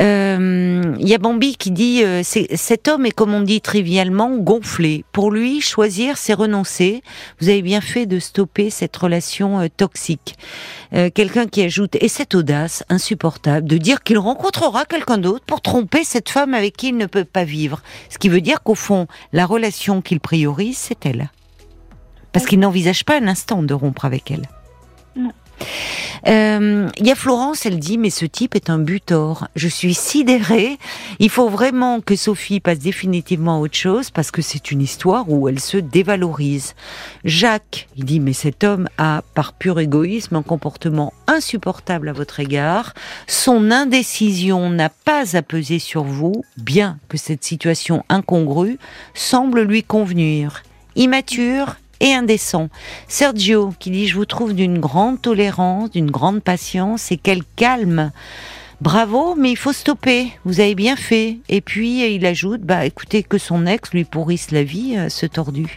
Euh, 0.00 0.94
il 0.98 1.08
y 1.08 1.14
a 1.14 1.18
Bambi 1.18 1.56
qui 1.56 1.70
dit 1.70 2.02
euh, 2.02 2.22
cet 2.22 2.88
homme 2.88 3.04
est 3.04 3.10
comme 3.10 3.34
on 3.34 3.42
dit 3.42 3.60
trivialement 3.60 4.36
gonflé. 4.36 5.04
Pour 5.12 5.30
lui, 5.30 5.60
choisir 5.60 6.16
c'est 6.16 6.32
renoncer. 6.32 7.02
Vous 7.40 7.48
avez 7.48 7.62
bien 7.62 7.80
fait 7.80 8.06
de 8.06 8.18
stopper 8.18 8.70
cette 8.70 8.96
relation 8.96 9.60
euh, 9.60 9.68
toxique. 9.74 10.36
Quelqu'un 11.14 11.46
qui 11.46 11.62
ajoute 11.62 11.96
et 12.02 12.08
cette 12.08 12.34
audace 12.34 12.84
insupportable 12.90 13.66
de 13.66 13.78
dire 13.78 14.02
qu'il 14.02 14.18
rencontrera 14.18 14.84
quelqu'un 14.84 15.16
d'autre 15.16 15.42
pour 15.46 15.62
tromper 15.62 16.04
cette 16.04 16.28
femme 16.28 16.52
avec 16.52 16.76
qui 16.76 16.88
il 16.88 16.98
ne 16.98 17.06
peut 17.06 17.24
pas 17.24 17.44
vivre. 17.44 17.80
Ce 18.10 18.18
qui 18.18 18.28
veut 18.28 18.42
dire 18.42 18.62
qu'au 18.62 18.74
fond, 18.74 19.06
la 19.32 19.46
relation 19.46 20.02
qu'il 20.02 20.20
priorise, 20.20 20.76
c'est 20.76 21.06
elle. 21.06 21.30
Parce 22.32 22.44
qu'il 22.44 22.60
n'envisage 22.60 23.06
pas 23.06 23.18
un 23.18 23.26
instant 23.26 23.62
de 23.62 23.72
rompre 23.72 24.04
avec 24.04 24.30
elle. 24.30 24.46
Euh, 26.28 26.88
Il 26.98 27.06
y 27.06 27.10
a 27.10 27.14
Florence, 27.14 27.66
elle 27.66 27.78
dit, 27.78 27.98
mais 27.98 28.10
ce 28.10 28.24
type 28.26 28.54
est 28.54 28.70
un 28.70 28.78
butor. 28.78 29.48
Je 29.56 29.68
suis 29.68 29.94
sidérée. 29.94 30.78
Il 31.18 31.30
faut 31.30 31.48
vraiment 31.48 32.00
que 32.00 32.16
Sophie 32.16 32.60
passe 32.60 32.78
définitivement 32.78 33.56
à 33.56 33.58
autre 33.58 33.76
chose 33.76 34.10
parce 34.10 34.30
que 34.30 34.42
c'est 34.42 34.70
une 34.70 34.80
histoire 34.80 35.28
où 35.28 35.48
elle 35.48 35.60
se 35.60 35.76
dévalorise. 35.78 36.74
Jacques, 37.24 37.88
il 37.96 38.04
dit, 38.04 38.20
mais 38.20 38.32
cet 38.32 38.62
homme 38.62 38.88
a, 38.98 39.22
par 39.34 39.52
pur 39.52 39.80
égoïsme, 39.80 40.36
un 40.36 40.42
comportement 40.42 41.12
insupportable 41.26 42.08
à 42.08 42.12
votre 42.12 42.40
égard. 42.40 42.94
Son 43.26 43.70
indécision 43.70 44.70
n'a 44.70 44.90
pas 44.90 45.36
à 45.36 45.42
peser 45.42 45.78
sur 45.78 46.04
vous, 46.04 46.44
bien 46.56 46.98
que 47.08 47.18
cette 47.18 47.44
situation 47.44 48.04
incongrue 48.08 48.78
semble 49.14 49.62
lui 49.62 49.82
convenir. 49.82 50.62
Immature 50.94 51.76
et 52.02 52.12
indécent. 52.12 52.68
Sergio 53.08 53.72
qui 53.78 53.90
dit 53.90 54.06
je 54.06 54.16
vous 54.16 54.26
trouve 54.26 54.52
d'une 54.52 54.78
grande 54.78 55.22
tolérance, 55.22 55.90
d'une 55.90 56.10
grande 56.10 56.42
patience 56.42 57.10
et 57.10 57.16
quel 57.16 57.42
calme. 57.56 58.10
Bravo, 58.82 59.36
mais 59.36 59.52
il 59.52 59.56
faut 59.56 59.72
stopper. 59.72 60.32
Vous 60.44 60.60
avez 60.60 60.74
bien 60.74 60.96
fait. 60.96 61.38
Et 61.48 61.60
puis 61.60 62.14
il 62.14 62.26
ajoute 62.26 62.60
bah 62.60 62.84
écoutez 62.84 63.22
que 63.22 63.38
son 63.38 63.64
ex 63.64 63.92
lui 63.92 64.04
pourrisse 64.04 64.50
la 64.50 64.64
vie, 64.64 64.96
euh, 64.98 65.08
ce 65.08 65.24
tordu. 65.24 65.76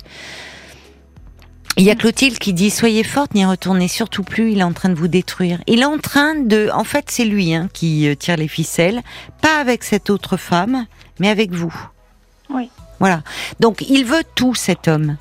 Il 1.78 1.84
y 1.84 1.92
a 1.92 1.96
Clotilde 1.96 2.40
qui 2.40 2.54
dit 2.54 2.70
soyez 2.70 3.04
forte, 3.04 3.36
n'y 3.36 3.46
retournez 3.46 3.88
surtout 3.88 4.24
plus. 4.24 4.52
Il 4.52 4.60
est 4.60 4.64
en 4.64 4.74
train 4.74 4.90
de 4.90 4.96
vous 4.96 5.10
détruire. 5.10 5.60
Il 5.68 5.82
est 5.82 5.86
en 5.86 6.00
train 6.00 6.34
de, 6.36 6.70
en 6.74 6.86
fait, 6.86 7.06
c'est 7.10 7.26
lui 7.26 7.54
hein, 7.54 7.70
qui 7.74 8.08
euh, 8.08 8.16
tire 8.16 8.38
les 8.38 8.48
ficelles, 8.48 9.02
pas 9.42 9.60
avec 9.60 9.84
cette 9.84 10.10
autre 10.10 10.38
femme, 10.38 10.86
mais 11.20 11.30
avec 11.30 11.52
vous. 11.52 11.74
Oui. 12.50 12.70
Voilà. 13.00 13.24
Donc 13.60 13.84
il 13.88 14.06
veut 14.06 14.24
tout 14.36 14.56
cet 14.56 14.88
homme. 14.88 15.18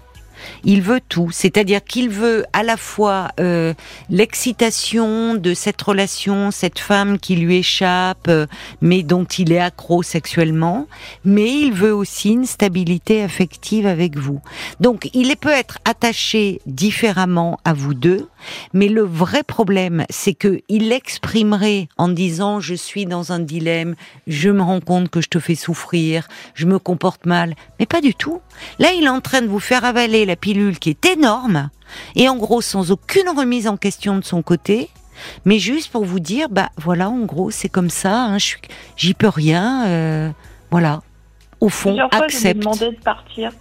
Il 0.65 0.83
veut 0.83 1.01
tout, 1.09 1.31
c'est-à-dire 1.31 1.83
qu'il 1.85 2.09
veut 2.09 2.45
à 2.53 2.63
la 2.63 2.77
fois 2.77 3.29
euh, 3.41 3.75
l'excitation 4.11 5.35
de 5.35 5.55
cette 5.55 5.81
relation, 5.81 6.51
cette 6.51 6.79
femme 6.79 7.19
qui 7.19 7.37
lui 7.37 7.57
échappe, 7.57 8.29
euh, 8.29 8.47
mais 8.81 9.03
dont 9.03 9.25
il 9.25 9.53
est 9.53 9.61
accro 9.61 10.03
sexuellement, 10.03 10.87
mais 11.25 11.51
il 11.51 11.73
veut 11.73 11.95
aussi 11.95 12.31
une 12.31 12.47
stabilité 12.47 13.23
affective 13.23 13.87
avec 13.87 14.17
vous. 14.17 14.41
Donc 14.81 15.11
il 15.15 15.35
peut 15.37 15.51
être 15.51 15.79
attaché 15.85 16.61
différemment 16.67 17.59
à 17.65 17.73
vous 17.73 17.95
deux, 17.95 18.29
mais 18.73 18.89
le 18.89 19.03
vrai 19.03 19.43
problème, 19.43 20.05
c'est 20.11 20.35
que 20.35 20.61
il 20.69 20.89
l'exprimerait 20.89 21.89
en 21.97 22.09
disant 22.09 22.61
je 22.61 22.75
suis 22.75 23.07
dans 23.07 23.33
un 23.33 23.41
dilemme, 23.41 23.95
je 24.27 24.51
me 24.51 24.63
rends 24.63 24.81
compte 24.81 25.09
que 25.09 25.21
je 25.21 25.29
te 25.29 25.39
fais 25.39 25.55
souffrir, 25.55 26.29
je 26.55 26.67
me 26.67 26.79
comporte 26.79 27.27
mal, 27.27 27.55
mais 27.79 27.87
pas 27.87 28.01
du 28.01 28.15
tout. 28.15 28.41
Là, 28.79 28.93
il 28.93 29.05
est 29.05 29.09
en 29.09 29.21
train 29.21 29.43
de 29.43 29.47
vous 29.47 29.61
faire 29.61 29.85
avaler 29.85 30.27
la 30.27 30.37
pilule 30.37 30.79
qui 30.79 30.91
est 30.91 31.07
énorme 31.07 31.71
et 32.17 32.29
en 32.29 32.37
gros 32.37 32.61
sans 32.61 32.91
aucune 32.91 33.29
remise 33.29 33.69
en 33.69 33.77
question 33.77 34.17
de 34.17 34.25
son 34.25 34.43
côté. 34.43 34.91
Mais 35.45 35.59
juste 35.59 35.93
pour 35.93 36.05
vous 36.05 36.21
dire, 36.21 36.49
bah 36.49 36.71
voilà, 36.77 37.09
en 37.09 37.21
gros, 37.21 37.51
c'est 37.51 37.69
comme 37.69 37.91
ça. 37.91 38.25
Hein, 38.25 38.39
J'y 38.97 39.15
peux 39.15 39.29
rien. 39.29 39.87
euh, 39.87 40.31
voilà. 40.71 41.03
Au 41.61 41.69
fond, 41.69 41.91
Plusieurs 41.91 42.11
fois, 42.13 42.27
je 42.29 42.49
lui 42.49 42.55
demandais 42.55 42.91
de 42.91 43.01
partir. 43.01 43.53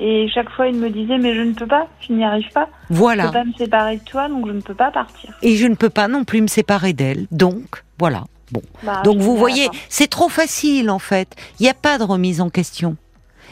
Et 0.00 0.28
chaque 0.32 0.48
fois, 0.50 0.68
il 0.68 0.76
me 0.76 0.90
disait, 0.90 1.18
mais 1.18 1.34
je 1.34 1.40
ne 1.40 1.52
peux 1.54 1.66
pas, 1.66 1.88
je 2.00 2.12
n'y 2.12 2.24
arrive 2.24 2.48
pas. 2.52 2.68
Je 2.88 2.94
ne 2.94 2.98
Voilà. 2.98 3.26
peux 3.26 3.32
pas 3.32 3.44
me 3.44 3.52
séparer 3.54 3.96
de 3.96 4.04
toi, 4.04 4.28
donc 4.28 4.46
je 4.46 4.52
ne 4.52 4.60
peux 4.60 4.74
pas 4.74 4.92
partir. 4.92 5.36
Et 5.42 5.56
je 5.56 5.66
ne 5.66 5.74
peux 5.74 5.90
pas 5.90 6.06
non 6.06 6.22
plus 6.24 6.40
me 6.40 6.46
séparer 6.46 6.92
d'elle. 6.92 7.26
Donc, 7.32 7.82
voilà. 7.98 8.24
Bon. 8.52 8.62
Bah, 8.84 9.02
Donc 9.04 9.18
vous 9.18 9.36
voyez, 9.36 9.68
c'est 9.90 10.06
trop 10.08 10.28
facile 10.30 10.88
en 10.88 10.98
fait. 10.98 11.34
Il 11.60 11.64
n'y 11.64 11.68
a 11.68 11.74
pas 11.74 11.98
de 11.98 12.04
remise 12.04 12.40
en 12.40 12.48
question. 12.48 12.96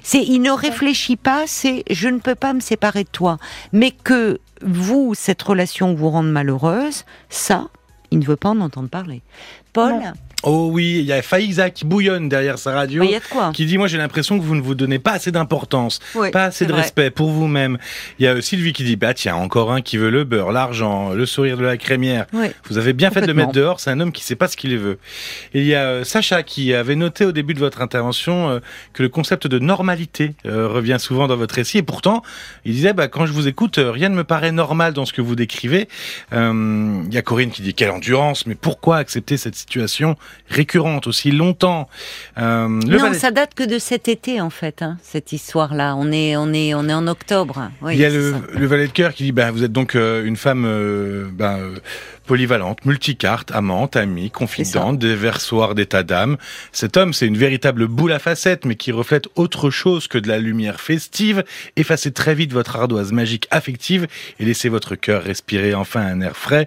C'est 0.02 0.22
il 0.22 0.40
ne 0.40 0.50
réfléchit 0.52 1.16
pas, 1.16 1.42
c'est 1.46 1.82
je 1.90 2.08
ne 2.08 2.18
peux 2.18 2.34
pas 2.36 2.52
me 2.54 2.60
séparer 2.60 3.02
de 3.04 3.08
toi. 3.10 3.36
Mais 3.72 3.90
que 3.90 4.38
vous, 4.62 5.12
cette 5.14 5.42
relation 5.42 5.94
vous 5.94 6.08
rende 6.10 6.30
malheureuse, 6.30 7.04
ça, 7.28 7.66
il 8.10 8.20
ne 8.20 8.24
veut 8.24 8.36
pas 8.36 8.50
en 8.50 8.60
entendre 8.60 8.88
parler. 8.88 9.20
Paul, 9.74 9.92
Non. 9.94 10.12
Oh 10.42 10.68
oui, 10.70 10.98
il 11.00 11.04
y 11.06 11.12
a 11.12 11.22
Faïza 11.22 11.70
qui 11.70 11.84
bouillonne 11.84 12.28
derrière 12.28 12.58
sa 12.58 12.72
radio. 12.72 13.02
il 13.02 13.10
y 13.10 13.14
a 13.14 13.20
de 13.20 13.24
quoi 13.24 13.50
Qui 13.52 13.64
dit, 13.66 13.78
moi 13.78 13.88
j'ai 13.88 13.96
l'impression 13.98 14.38
que 14.38 14.44
vous 14.44 14.54
ne 14.54 14.60
vous 14.60 14.74
donnez 14.74 14.98
pas 14.98 15.12
assez 15.12 15.32
d'importance, 15.32 15.98
Oui, 16.14 16.30
pas 16.30 16.44
assez 16.44 16.66
de 16.66 16.72
vrai. 16.72 16.82
respect 16.82 17.10
pour 17.10 17.30
vous-même. 17.30 17.78
Il 18.18 18.24
y 18.24 18.28
a 18.28 18.40
Sylvie 18.42 18.72
qui 18.72 18.84
dit, 18.84 18.96
bah 18.96 19.14
tiens, 19.14 19.34
encore 19.34 19.72
un 19.72 19.80
qui 19.80 19.96
veut 19.96 20.10
le 20.10 20.24
beurre, 20.24 20.52
l'argent, 20.52 21.10
le 21.10 21.24
sourire 21.26 21.56
de 21.56 21.64
la 21.64 21.76
crémière. 21.78 22.26
Oui. 22.32 22.48
Vous 22.68 22.76
avez 22.78 22.92
bien 22.92 23.10
fait 23.10 23.22
de 23.22 23.26
le 23.26 23.34
mettre 23.34 23.52
dehors, 23.52 23.80
c'est 23.80 23.90
un 23.90 23.98
homme 23.98 24.12
qui 24.12 24.22
sait 24.22 24.36
pas 24.36 24.46
ce 24.46 24.56
qu'il 24.56 24.76
veut. 24.78 24.98
Et 25.54 25.60
il 25.60 25.66
y 25.66 25.74
a 25.74 25.84
euh, 25.86 26.04
Sacha 26.04 26.42
qui 26.42 26.74
avait 26.74 26.96
noté 26.96 27.24
au 27.24 27.32
début 27.32 27.54
de 27.54 27.58
votre 27.58 27.80
intervention 27.80 28.50
euh, 28.50 28.58
que 28.92 29.02
le 29.02 29.08
concept 29.08 29.46
de 29.46 29.58
normalité 29.58 30.34
euh, 30.44 30.68
revient 30.68 30.98
souvent 31.00 31.26
dans 31.28 31.36
votre 31.36 31.54
récit. 31.54 31.78
Et 31.78 31.82
pourtant, 31.82 32.22
il 32.64 32.72
disait, 32.72 32.92
bah, 32.92 33.08
quand 33.08 33.26
je 33.26 33.32
vous 33.32 33.48
écoute, 33.48 33.80
rien 33.82 34.10
ne 34.10 34.14
me 34.14 34.24
paraît 34.24 34.52
normal 34.52 34.92
dans 34.92 35.06
ce 35.06 35.12
que 35.14 35.22
vous 35.22 35.34
décrivez. 35.34 35.88
Euh, 36.34 37.02
Il 37.08 37.14
y 37.14 37.18
a 37.18 37.22
Corinne 37.22 37.50
qui 37.50 37.62
dit, 37.62 37.74
quelle 37.74 37.90
endurance, 37.90 38.46
mais 38.46 38.54
pourquoi 38.54 38.98
accepter 38.98 39.36
cette 39.38 39.56
situation 39.56 40.16
récurrente 40.48 41.06
aussi 41.06 41.30
longtemps 41.30 41.88
Euh, 42.38 42.68
non, 42.68 43.12
ça 43.14 43.30
date 43.30 43.54
que 43.54 43.64
de 43.64 43.78
cet 43.78 44.08
été 44.08 44.40
en 44.40 44.50
fait, 44.50 44.82
hein, 44.82 44.98
cette 45.02 45.32
histoire-là. 45.32 45.94
On 45.96 46.12
est, 46.12 46.36
on 46.36 46.52
est, 46.52 46.74
on 46.74 46.88
est 46.88 46.94
en 46.94 47.06
octobre. 47.06 47.70
Oui, 47.82 47.94
il 47.94 48.00
y 48.00 48.04
a 48.04 48.10
le, 48.10 48.34
le 48.54 48.66
valet 48.66 48.86
de 48.86 48.92
cœur 48.92 49.12
qui 49.14 49.24
dit 49.24 49.32
ben, 49.32 49.50
vous 49.50 49.64
êtes 49.64 49.72
donc 49.72 49.94
euh, 49.94 50.24
une 50.24 50.36
femme 50.36 50.64
euh, 50.66 51.28
ben, 51.32 51.58
euh, 51.58 51.76
polyvalente, 52.26 52.84
multicarte, 52.84 53.52
amante, 53.52 53.96
amie, 53.96 54.30
confidente, 54.30 54.98
déversoir 54.98 55.74
d'état 55.74 56.02
d'âme. 56.02 56.36
Cet 56.72 56.96
homme, 56.96 57.12
c'est 57.12 57.26
une 57.26 57.36
véritable 57.36 57.86
boule 57.86 58.12
à 58.12 58.18
facettes, 58.18 58.64
mais 58.64 58.74
qui 58.74 58.92
reflète 58.92 59.28
autre 59.36 59.70
chose 59.70 60.08
que 60.08 60.18
de 60.18 60.28
la 60.28 60.38
lumière 60.38 60.80
festive. 60.80 61.44
Effacez 61.76 62.12
très 62.12 62.34
vite 62.34 62.52
votre 62.52 62.76
ardoise 62.76 63.12
magique 63.12 63.46
affective 63.50 64.06
et 64.38 64.44
laissez 64.44 64.68
votre 64.68 64.96
cœur 64.96 65.22
respirer 65.22 65.74
enfin 65.74 66.00
un 66.00 66.20
air 66.20 66.36
frais. 66.36 66.66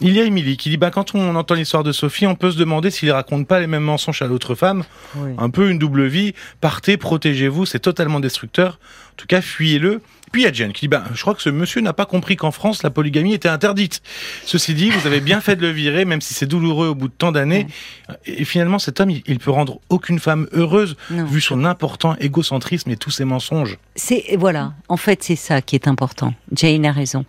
Il 0.00 0.12
y 0.12 0.20
a 0.20 0.24
Émilie 0.24 0.56
qui 0.56 0.70
dit 0.70 0.76
ben, 0.76 0.90
quand 0.90 1.14
on 1.14 1.34
entend 1.34 1.54
l'histoire 1.54 1.82
de 1.82 1.92
Sophie, 1.92 2.26
on 2.26 2.34
peut 2.34 2.50
se 2.50 2.58
demander 2.58 2.90
s'il 2.90 3.10
raconte 3.10 3.46
pas 3.46 3.60
les 3.60 3.66
mêmes 3.66 3.82
mensonges 3.82 4.22
à 4.22 4.26
l'autre 4.26 4.54
femme. 4.54 4.84
Oui. 5.16 5.30
Un 5.38 5.50
peu 5.50 5.70
une 5.70 5.78
double 5.78 6.06
vie. 6.06 6.34
Partez, 6.60 6.96
protégez-vous, 6.96 7.66
c'est 7.66 7.80
totalement 7.80 8.20
destructeur. 8.20 8.78
En 9.12 9.16
tout 9.16 9.26
cas, 9.26 9.40
fuyez-le. 9.40 10.00
Puis 10.32 10.42
il 10.42 10.44
y 10.44 10.48
a 10.48 10.52
Jen 10.52 10.72
qui 10.72 10.82
dit, 10.82 10.88
ben, 10.88 11.02
je 11.12 11.20
crois 11.20 11.34
que 11.34 11.42
ce 11.42 11.50
monsieur 11.50 11.80
n'a 11.80 11.92
pas 11.92 12.06
compris 12.06 12.36
qu'en 12.36 12.52
France, 12.52 12.82
la 12.82 12.90
polygamie 12.90 13.34
était 13.34 13.48
interdite. 13.48 14.00
Ceci 14.44 14.74
dit, 14.74 14.90
vous 14.90 15.06
avez 15.06 15.20
bien 15.20 15.40
fait 15.40 15.56
de 15.56 15.62
le 15.62 15.70
virer, 15.72 16.04
même 16.04 16.20
si 16.20 16.34
c'est 16.34 16.46
douloureux 16.46 16.88
au 16.88 16.94
bout 16.94 17.08
de 17.08 17.12
tant 17.16 17.32
d'années. 17.32 17.66
Et 18.26 18.44
finalement, 18.44 18.78
cet 18.78 19.00
homme, 19.00 19.10
il- 19.10 19.38
peut 19.40 19.50
rendre 19.50 19.80
aucune 19.88 20.18
femme 20.18 20.46
heureuse, 20.52 20.96
Non. 21.10 21.24
vu 21.24 21.40
son 21.40 21.64
important 21.64 22.14
égocentrisme 22.20 22.90
et 22.90 22.96
tous 22.96 23.10
ses 23.10 23.24
mensonges. 23.24 23.78
C'est 23.96 24.36
voilà. 24.38 24.74
En 24.88 24.96
fait, 24.98 25.22
c'est 25.24 25.34
ça 25.36 25.62
qui 25.62 25.74
est 25.76 25.88
important. 25.88 26.34
Jane 26.52 26.84
a 26.86 26.92
raison. 26.92 27.24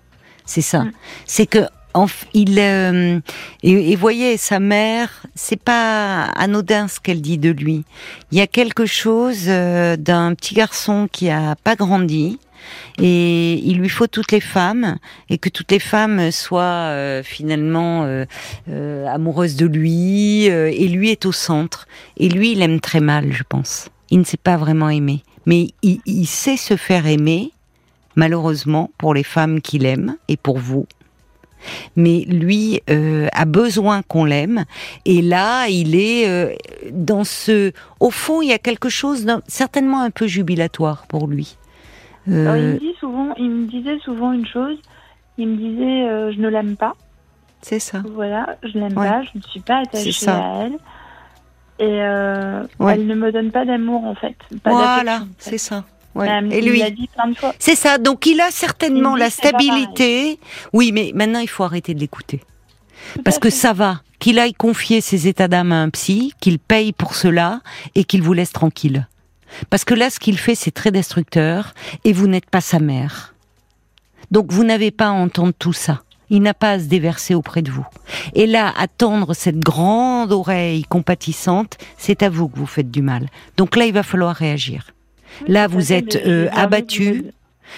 C'est 0.46 0.62
ça. 0.62 0.84
Mm. 0.84 0.92
C'est 1.26 1.46
que 1.48 1.60
il 2.34 2.58
euh, 2.60 3.20
et, 3.64 3.92
et 3.92 3.96
voyez 3.96 4.38
sa 4.38 4.60
mère, 4.60 5.10
c'est 5.36 5.62
pas 5.62 6.24
anodin 6.36 6.88
ce 6.88 7.00
qu'elle 7.00 7.22
dit 7.22 7.38
de 7.38 7.50
lui. 7.50 7.84
Il 8.32 8.38
y 8.38 8.42
a 8.42 8.48
quelque 8.48 8.86
chose 8.86 9.44
euh, 9.48 9.98
d'un 9.98 10.34
petit 10.36 10.54
garçon 10.54 11.10
qui 11.12 11.30
a 11.30 11.56
pas 11.64 11.76
grandi 11.76 12.40
et 13.00 13.54
il 13.54 13.78
lui 13.78 13.89
faut 13.89 14.08
toutes 14.08 14.32
les 14.32 14.39
femmes 14.39 14.97
et 15.30 15.38
que 15.38 15.50
toutes 15.50 15.71
les 15.71 15.80
femmes 15.80 16.32
soient 16.32 16.62
euh, 16.62 17.24
finalement 17.24 18.04
euh, 18.04 18.26
euh, 18.69 19.08
amoureuses 19.08 19.56
de 19.56 19.65
lui 19.65 20.45
et 20.45 20.88
lui 20.88 21.10
est 21.10 21.26
au 21.26 21.32
centre. 21.32 21.88
Et 22.17 22.30
lui 22.30 22.52
il 22.52 22.62
aime 22.62 22.80
très 22.80 23.00
mal 23.00 23.32
je 23.32 23.43
pense. 23.47 23.89
Il 24.10 24.19
ne 24.19 24.24
sait 24.24 24.38
pas 24.38 24.58
vraiment 24.58 24.89
aimer 24.89 25.24
mais 25.45 25.69
il, 25.82 26.28
sait 26.28 26.58
se 26.58 26.78
faire 26.78 27.08
aimer 27.08 27.52
malheureusement 28.15 28.91
pour 29.00 29.15
les 29.15 29.24
femmes 29.24 29.60
qu'il 29.60 29.86
aime 29.86 30.17
et 30.28 30.38
pour 30.38 30.60
vous. 30.60 30.86
Mais 31.95 32.26
lui 32.28 32.82
a 32.88 33.45
besoin 33.45 34.04
qu'on 34.04 34.26
l'aime. 34.26 34.65
Et 35.06 35.21
là 35.24 35.67
il 35.67 35.95
est 35.95 36.56
dans 36.91 37.24
ce 37.24 37.71
au 38.00 38.12
fond 38.12 38.41
il 38.43 38.50
y 38.50 38.54
a 38.54 38.60
quelque 38.60 38.89
chose 38.89 39.26
certainement 39.47 40.02
un 40.02 40.12
peu 40.12 40.28
jubilatoire 40.28 41.06
pour 41.08 41.28
lui 41.28 41.58
Il, 42.27 42.34
Euh, 42.34 42.73
me 42.73 42.79
dit 42.79 42.93
souvent, 42.99 43.34
il 43.38 43.49
me 43.49 43.65
disait 43.67 43.97
souvent 44.03 44.31
une 44.31 44.45
chose. 44.45 44.77
Il 45.38 45.47
me 45.47 45.55
disait, 45.57 46.07
euh, 46.10 46.31
je 46.31 46.39
ne 46.39 46.47
l'aime 46.49 46.75
pas. 46.75 46.93
c'est 47.62 47.79
ça 47.79 48.01
Voilà, 48.13 48.57
je 48.63 48.77
l'aime 48.77 48.97
Ouais. 48.97 49.10
pas, 49.10 49.23
je 49.23 49.29
ne 49.36 49.41
suis 49.43 49.60
pas 49.60 49.77
attachée 49.84 50.27
à 50.29 50.63
elle. 50.65 50.73
Et 51.79 52.01
euh, 52.01 52.63
Ouais. 52.79 52.93
elle 52.93 53.07
ne 53.07 53.15
me 53.15 53.31
donne 53.31 53.51
pas 53.51 53.65
d'amour, 53.65 54.03
en 54.05 54.13
fait. 54.15 54.36
Pas 54.63 54.72
voilà 54.72 55.03
d'affection, 55.03 55.24
en 55.24 55.26
fait. 55.28 55.49
c'est 55.51 55.57
ça 55.57 55.86
Ouais. 56.13 56.28
Et 56.51 56.59
il 56.59 56.69
lui 56.69 56.80
l'a 56.80 56.89
dit 56.91 57.07
plein 57.15 57.28
de 57.30 57.36
fois. 57.38 57.53
C'est 57.57 57.76
ça. 57.76 57.97
Donc 57.97 58.26
il 58.26 58.41
a 58.41 58.51
certainement 58.51 59.15
Il 59.15 59.19
la 59.19 59.30
stabilité. 59.30 60.39
Oui, 60.74 60.91
mais 60.91 61.11
maintenant 61.15 61.39
il 61.39 61.47
faut 61.47 61.63
arrêter 61.63 61.93
de 61.93 61.99
l'écouter 62.01 62.41
Tout 63.15 63.24
parce 63.24 63.39
que 63.39 63.49
fait. 63.49 63.55
ça 63.55 63.72
va. 63.74 64.01
Qu'il 64.19 64.38
aille 64.38 64.53
confier 64.53 64.99
ses 65.01 65.28
états 65.30 65.47
d'âme 65.47 65.72
à 65.72 65.82
un 65.82 65.89
psy, 65.89 66.34
qu'il 66.41 66.59
paye 66.59 66.91
pour 66.91 67.15
cela 67.15 67.61
et 67.95 68.03
qu'il 68.03 68.22
vous 68.22 68.34
laisse 68.34 68.51
tranquille. 68.51 69.07
Parce 69.70 69.84
que 69.84 69.93
là, 69.93 70.10
ce 70.10 70.20
qu'il 70.20 70.38
fait, 70.38 70.56
c'est 70.56 70.72
très 70.72 70.91
destructeur 70.91 71.74
et 72.04 72.14
vous 72.14 72.28
n'êtes 72.28 72.49
pas 72.49 72.62
sa 72.62 72.80
mère. 72.80 73.34
Donc 74.32 74.52
vous 74.52 74.64
n'avez 74.64 74.91
pas 74.91 75.08
à 75.08 75.12
entendre 75.12 75.54
tout 75.58 75.74
ça. 75.74 76.04
Il 76.30 76.41
n'a 76.41 76.54
pas 76.54 76.72
à 76.72 76.80
se 76.80 76.86
déverser 76.86 77.36
auprès 77.36 77.62
de 77.62 77.72
vous. 77.72 77.86
Et 78.34 78.47
là, 78.47 78.74
attendre 78.78 79.34
cette 79.34 79.60
grande 79.60 80.32
oreille 80.32 80.84
compatissante, 80.84 81.78
c'est 81.97 82.24
à 82.24 82.30
vous 82.30 82.47
que 82.47 82.58
vous 82.58 82.66
faites 82.66 82.89
du 82.89 83.02
mal. 83.02 83.28
Donc 83.58 83.76
là, 83.76 83.86
il 83.86 83.93
va 83.93 84.04
falloir 84.04 84.34
réagir. 84.34 84.91
Oui, 85.41 85.52
là, 85.52 85.68
vous 85.68 85.82
fait, 85.82 86.16
êtes, 86.16 86.26
euh, 86.26 86.47
abattu. 86.54 87.26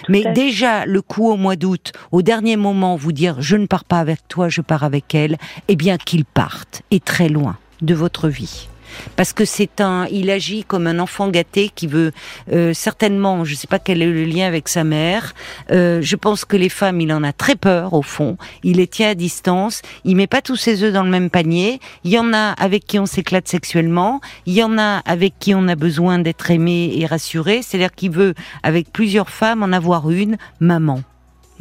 Mais 0.07 0.23
déjà, 0.33 0.85
le 0.85 1.01
coup 1.01 1.31
au 1.31 1.35
mois 1.35 1.55
d'août, 1.55 1.93
au 2.11 2.21
dernier 2.21 2.55
moment, 2.55 2.95
vous 2.95 3.11
dire 3.11 3.41
je 3.41 3.55
ne 3.55 3.65
pars 3.65 3.85
pas 3.85 3.99
avec 3.99 4.27
toi, 4.27 4.49
je 4.49 4.61
pars 4.61 4.83
avec 4.83 5.13
elle, 5.15 5.37
eh 5.67 5.75
bien 5.75 5.97
qu'il 5.97 6.25
parte, 6.25 6.83
et 6.91 6.99
très 6.99 7.29
loin 7.29 7.57
de 7.81 7.93
votre 7.93 8.29
vie 8.29 8.67
parce 9.15 9.33
que 9.33 9.45
c'est 9.45 9.81
un, 9.81 10.07
il 10.11 10.29
agit 10.29 10.63
comme 10.63 10.87
un 10.87 10.99
enfant 10.99 11.29
gâté 11.29 11.71
qui 11.73 11.87
veut 11.87 12.11
euh, 12.51 12.73
certainement, 12.73 13.45
je 13.45 13.51
ne 13.51 13.57
sais 13.57 13.67
pas 13.67 13.79
quel 13.79 14.01
est 14.01 14.07
le 14.07 14.25
lien 14.25 14.47
avec 14.47 14.67
sa 14.67 14.83
mère. 14.83 15.33
Euh, 15.71 16.01
je 16.01 16.15
pense 16.15 16.45
que 16.45 16.57
les 16.57 16.69
femmes, 16.69 17.01
il 17.01 17.11
en 17.13 17.23
a 17.23 17.33
très 17.33 17.55
peur 17.55 17.93
au 17.93 18.01
fond. 18.01 18.37
Il 18.63 18.77
les 18.77 18.87
tient 18.87 19.09
à 19.09 19.15
distance. 19.15 19.81
Il 20.05 20.15
met 20.15 20.27
pas 20.27 20.41
tous 20.41 20.55
ses 20.55 20.83
œufs 20.83 20.93
dans 20.93 21.03
le 21.03 21.09
même 21.09 21.29
panier. 21.29 21.79
Il 22.03 22.11
y 22.11 22.19
en 22.19 22.33
a 22.33 22.51
avec 22.51 22.85
qui 22.85 22.99
on 22.99 23.05
s'éclate 23.05 23.47
sexuellement. 23.47 24.21
Il 24.45 24.53
y 24.53 24.63
en 24.63 24.77
a 24.77 25.01
avec 25.05 25.33
qui 25.39 25.55
on 25.55 25.67
a 25.67 25.75
besoin 25.75 26.19
d'être 26.19 26.51
aimé 26.51 26.93
et 26.95 27.05
rassuré. 27.05 27.61
C'est-à-dire 27.61 27.93
qu'il 27.93 28.11
veut 28.11 28.33
avec 28.63 28.91
plusieurs 28.91 29.29
femmes 29.29 29.63
en 29.63 29.71
avoir 29.71 30.09
une 30.09 30.37
maman. 30.59 31.01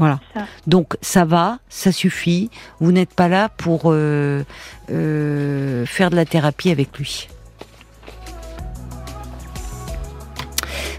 Voilà. 0.03 0.19
Donc 0.67 0.97
ça 1.01 1.25
va, 1.25 1.59
ça 1.69 1.93
suffit. 1.93 2.51
Vous 2.81 2.91
n'êtes 2.91 3.15
pas 3.15 3.29
là 3.29 3.49
pour 3.49 3.83
euh, 3.85 4.43
euh, 4.91 5.87
faire 5.87 6.11
de 6.11 6.17
la 6.17 6.25
thérapie 6.25 6.71
avec 6.71 6.99
lui. 6.99 7.29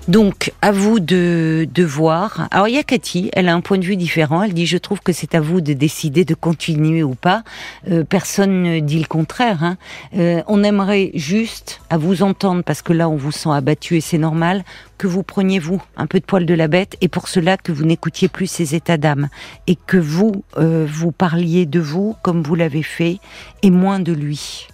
Donc, 0.10 0.51
à 0.62 0.74
vous 0.74 0.99
de, 0.99 1.66
de 1.74 1.84
voir. 1.84 2.49
Alors, 2.51 2.68
il 2.68 2.76
y 2.76 2.78
a 2.78 2.84
Cathy, 2.84 3.30
elle 3.32 3.47
a 3.47 3.54
un 3.54 3.62
point 3.62 3.78
de 3.78 3.86
vue 3.86 3.95
différent. 3.95 4.43
Elle 4.43 4.54
dit, 4.54 4.66
je 4.66 4.78
trouve 4.78 4.99
que 4.99 5.14
c'est 5.14 5.34
à 5.34 5.39
vous 5.39 5.62
de 5.62 5.72
décider 5.72 6.26
de 6.26 6.34
continuer 6.34 7.04
ou 7.04 7.16
pas. 7.16 7.43
Euh, 7.89 8.04
personne 8.04 8.64
ne 8.64 8.80
dit 8.82 8.99
le 8.99 9.06
contraire. 9.06 9.64
Hein. 9.64 9.78
Euh, 10.18 10.43
on 10.47 10.62
aimerait 10.62 11.12
juste, 11.14 11.80
à 11.89 11.97
vous 11.97 12.22
entendre, 12.22 12.64
parce 12.64 12.82
que 12.82 12.91
là, 12.91 13.08
on 13.08 13.16
vous 13.16 13.32
sent 13.32 13.51
abattu 13.51 13.95
et 13.95 14.01
c'est 14.01 14.18
normal, 14.18 14.66
que 14.97 15.08
vous 15.08 15.24
preniez, 15.24 15.58
vous, 15.58 15.82
un 15.95 16.06
peu 16.06 16.20
de 16.20 16.26
poil 16.26 16.45
de 16.45 16.54
la 16.54 16.68
bête, 16.68 16.97
et 16.99 17.08
pour 17.08 17.30
cela, 17.30 17.56
que 17.56 17.72
vous 17.72 17.86
n'écoutiez 17.86 18.28
plus 18.28 18.47
ces 18.47 18.76
états 18.76 18.97
d'âme. 18.97 19.30
Et 19.68 19.78
que 19.78 19.97
vous, 19.97 20.43
euh, 20.58 20.86
vous 20.86 21.14
parliez 21.14 21.66
de 21.66 21.80
vous, 21.80 22.18
comme 22.24 22.43
vous 22.43 22.56
l'avez 22.56 22.84
fait, 22.84 23.20
et 23.62 23.72
moins 23.72 24.01
de 24.01 24.12
lui. 24.12 24.68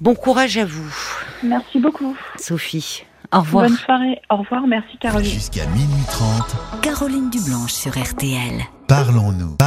Bon 0.00 0.16
courage 0.16 0.58
à 0.58 0.64
vous. 0.64 0.92
Merci 1.44 1.78
beaucoup. 1.78 2.16
Sophie. 2.36 3.04
Au 3.32 3.40
revoir. 3.40 3.68
Bonne 3.68 3.76
soirée. 3.76 4.20
Au 4.30 4.36
revoir. 4.36 4.66
Merci 4.66 4.98
Caroline. 4.98 5.30
Jusqu'à 5.30 5.66
minuit 5.66 6.04
30. 6.10 6.82
Caroline 6.82 7.30
Dublanche 7.30 7.72
sur 7.72 7.92
RTL. 7.92 8.60
Parlons-nous. 8.88 9.56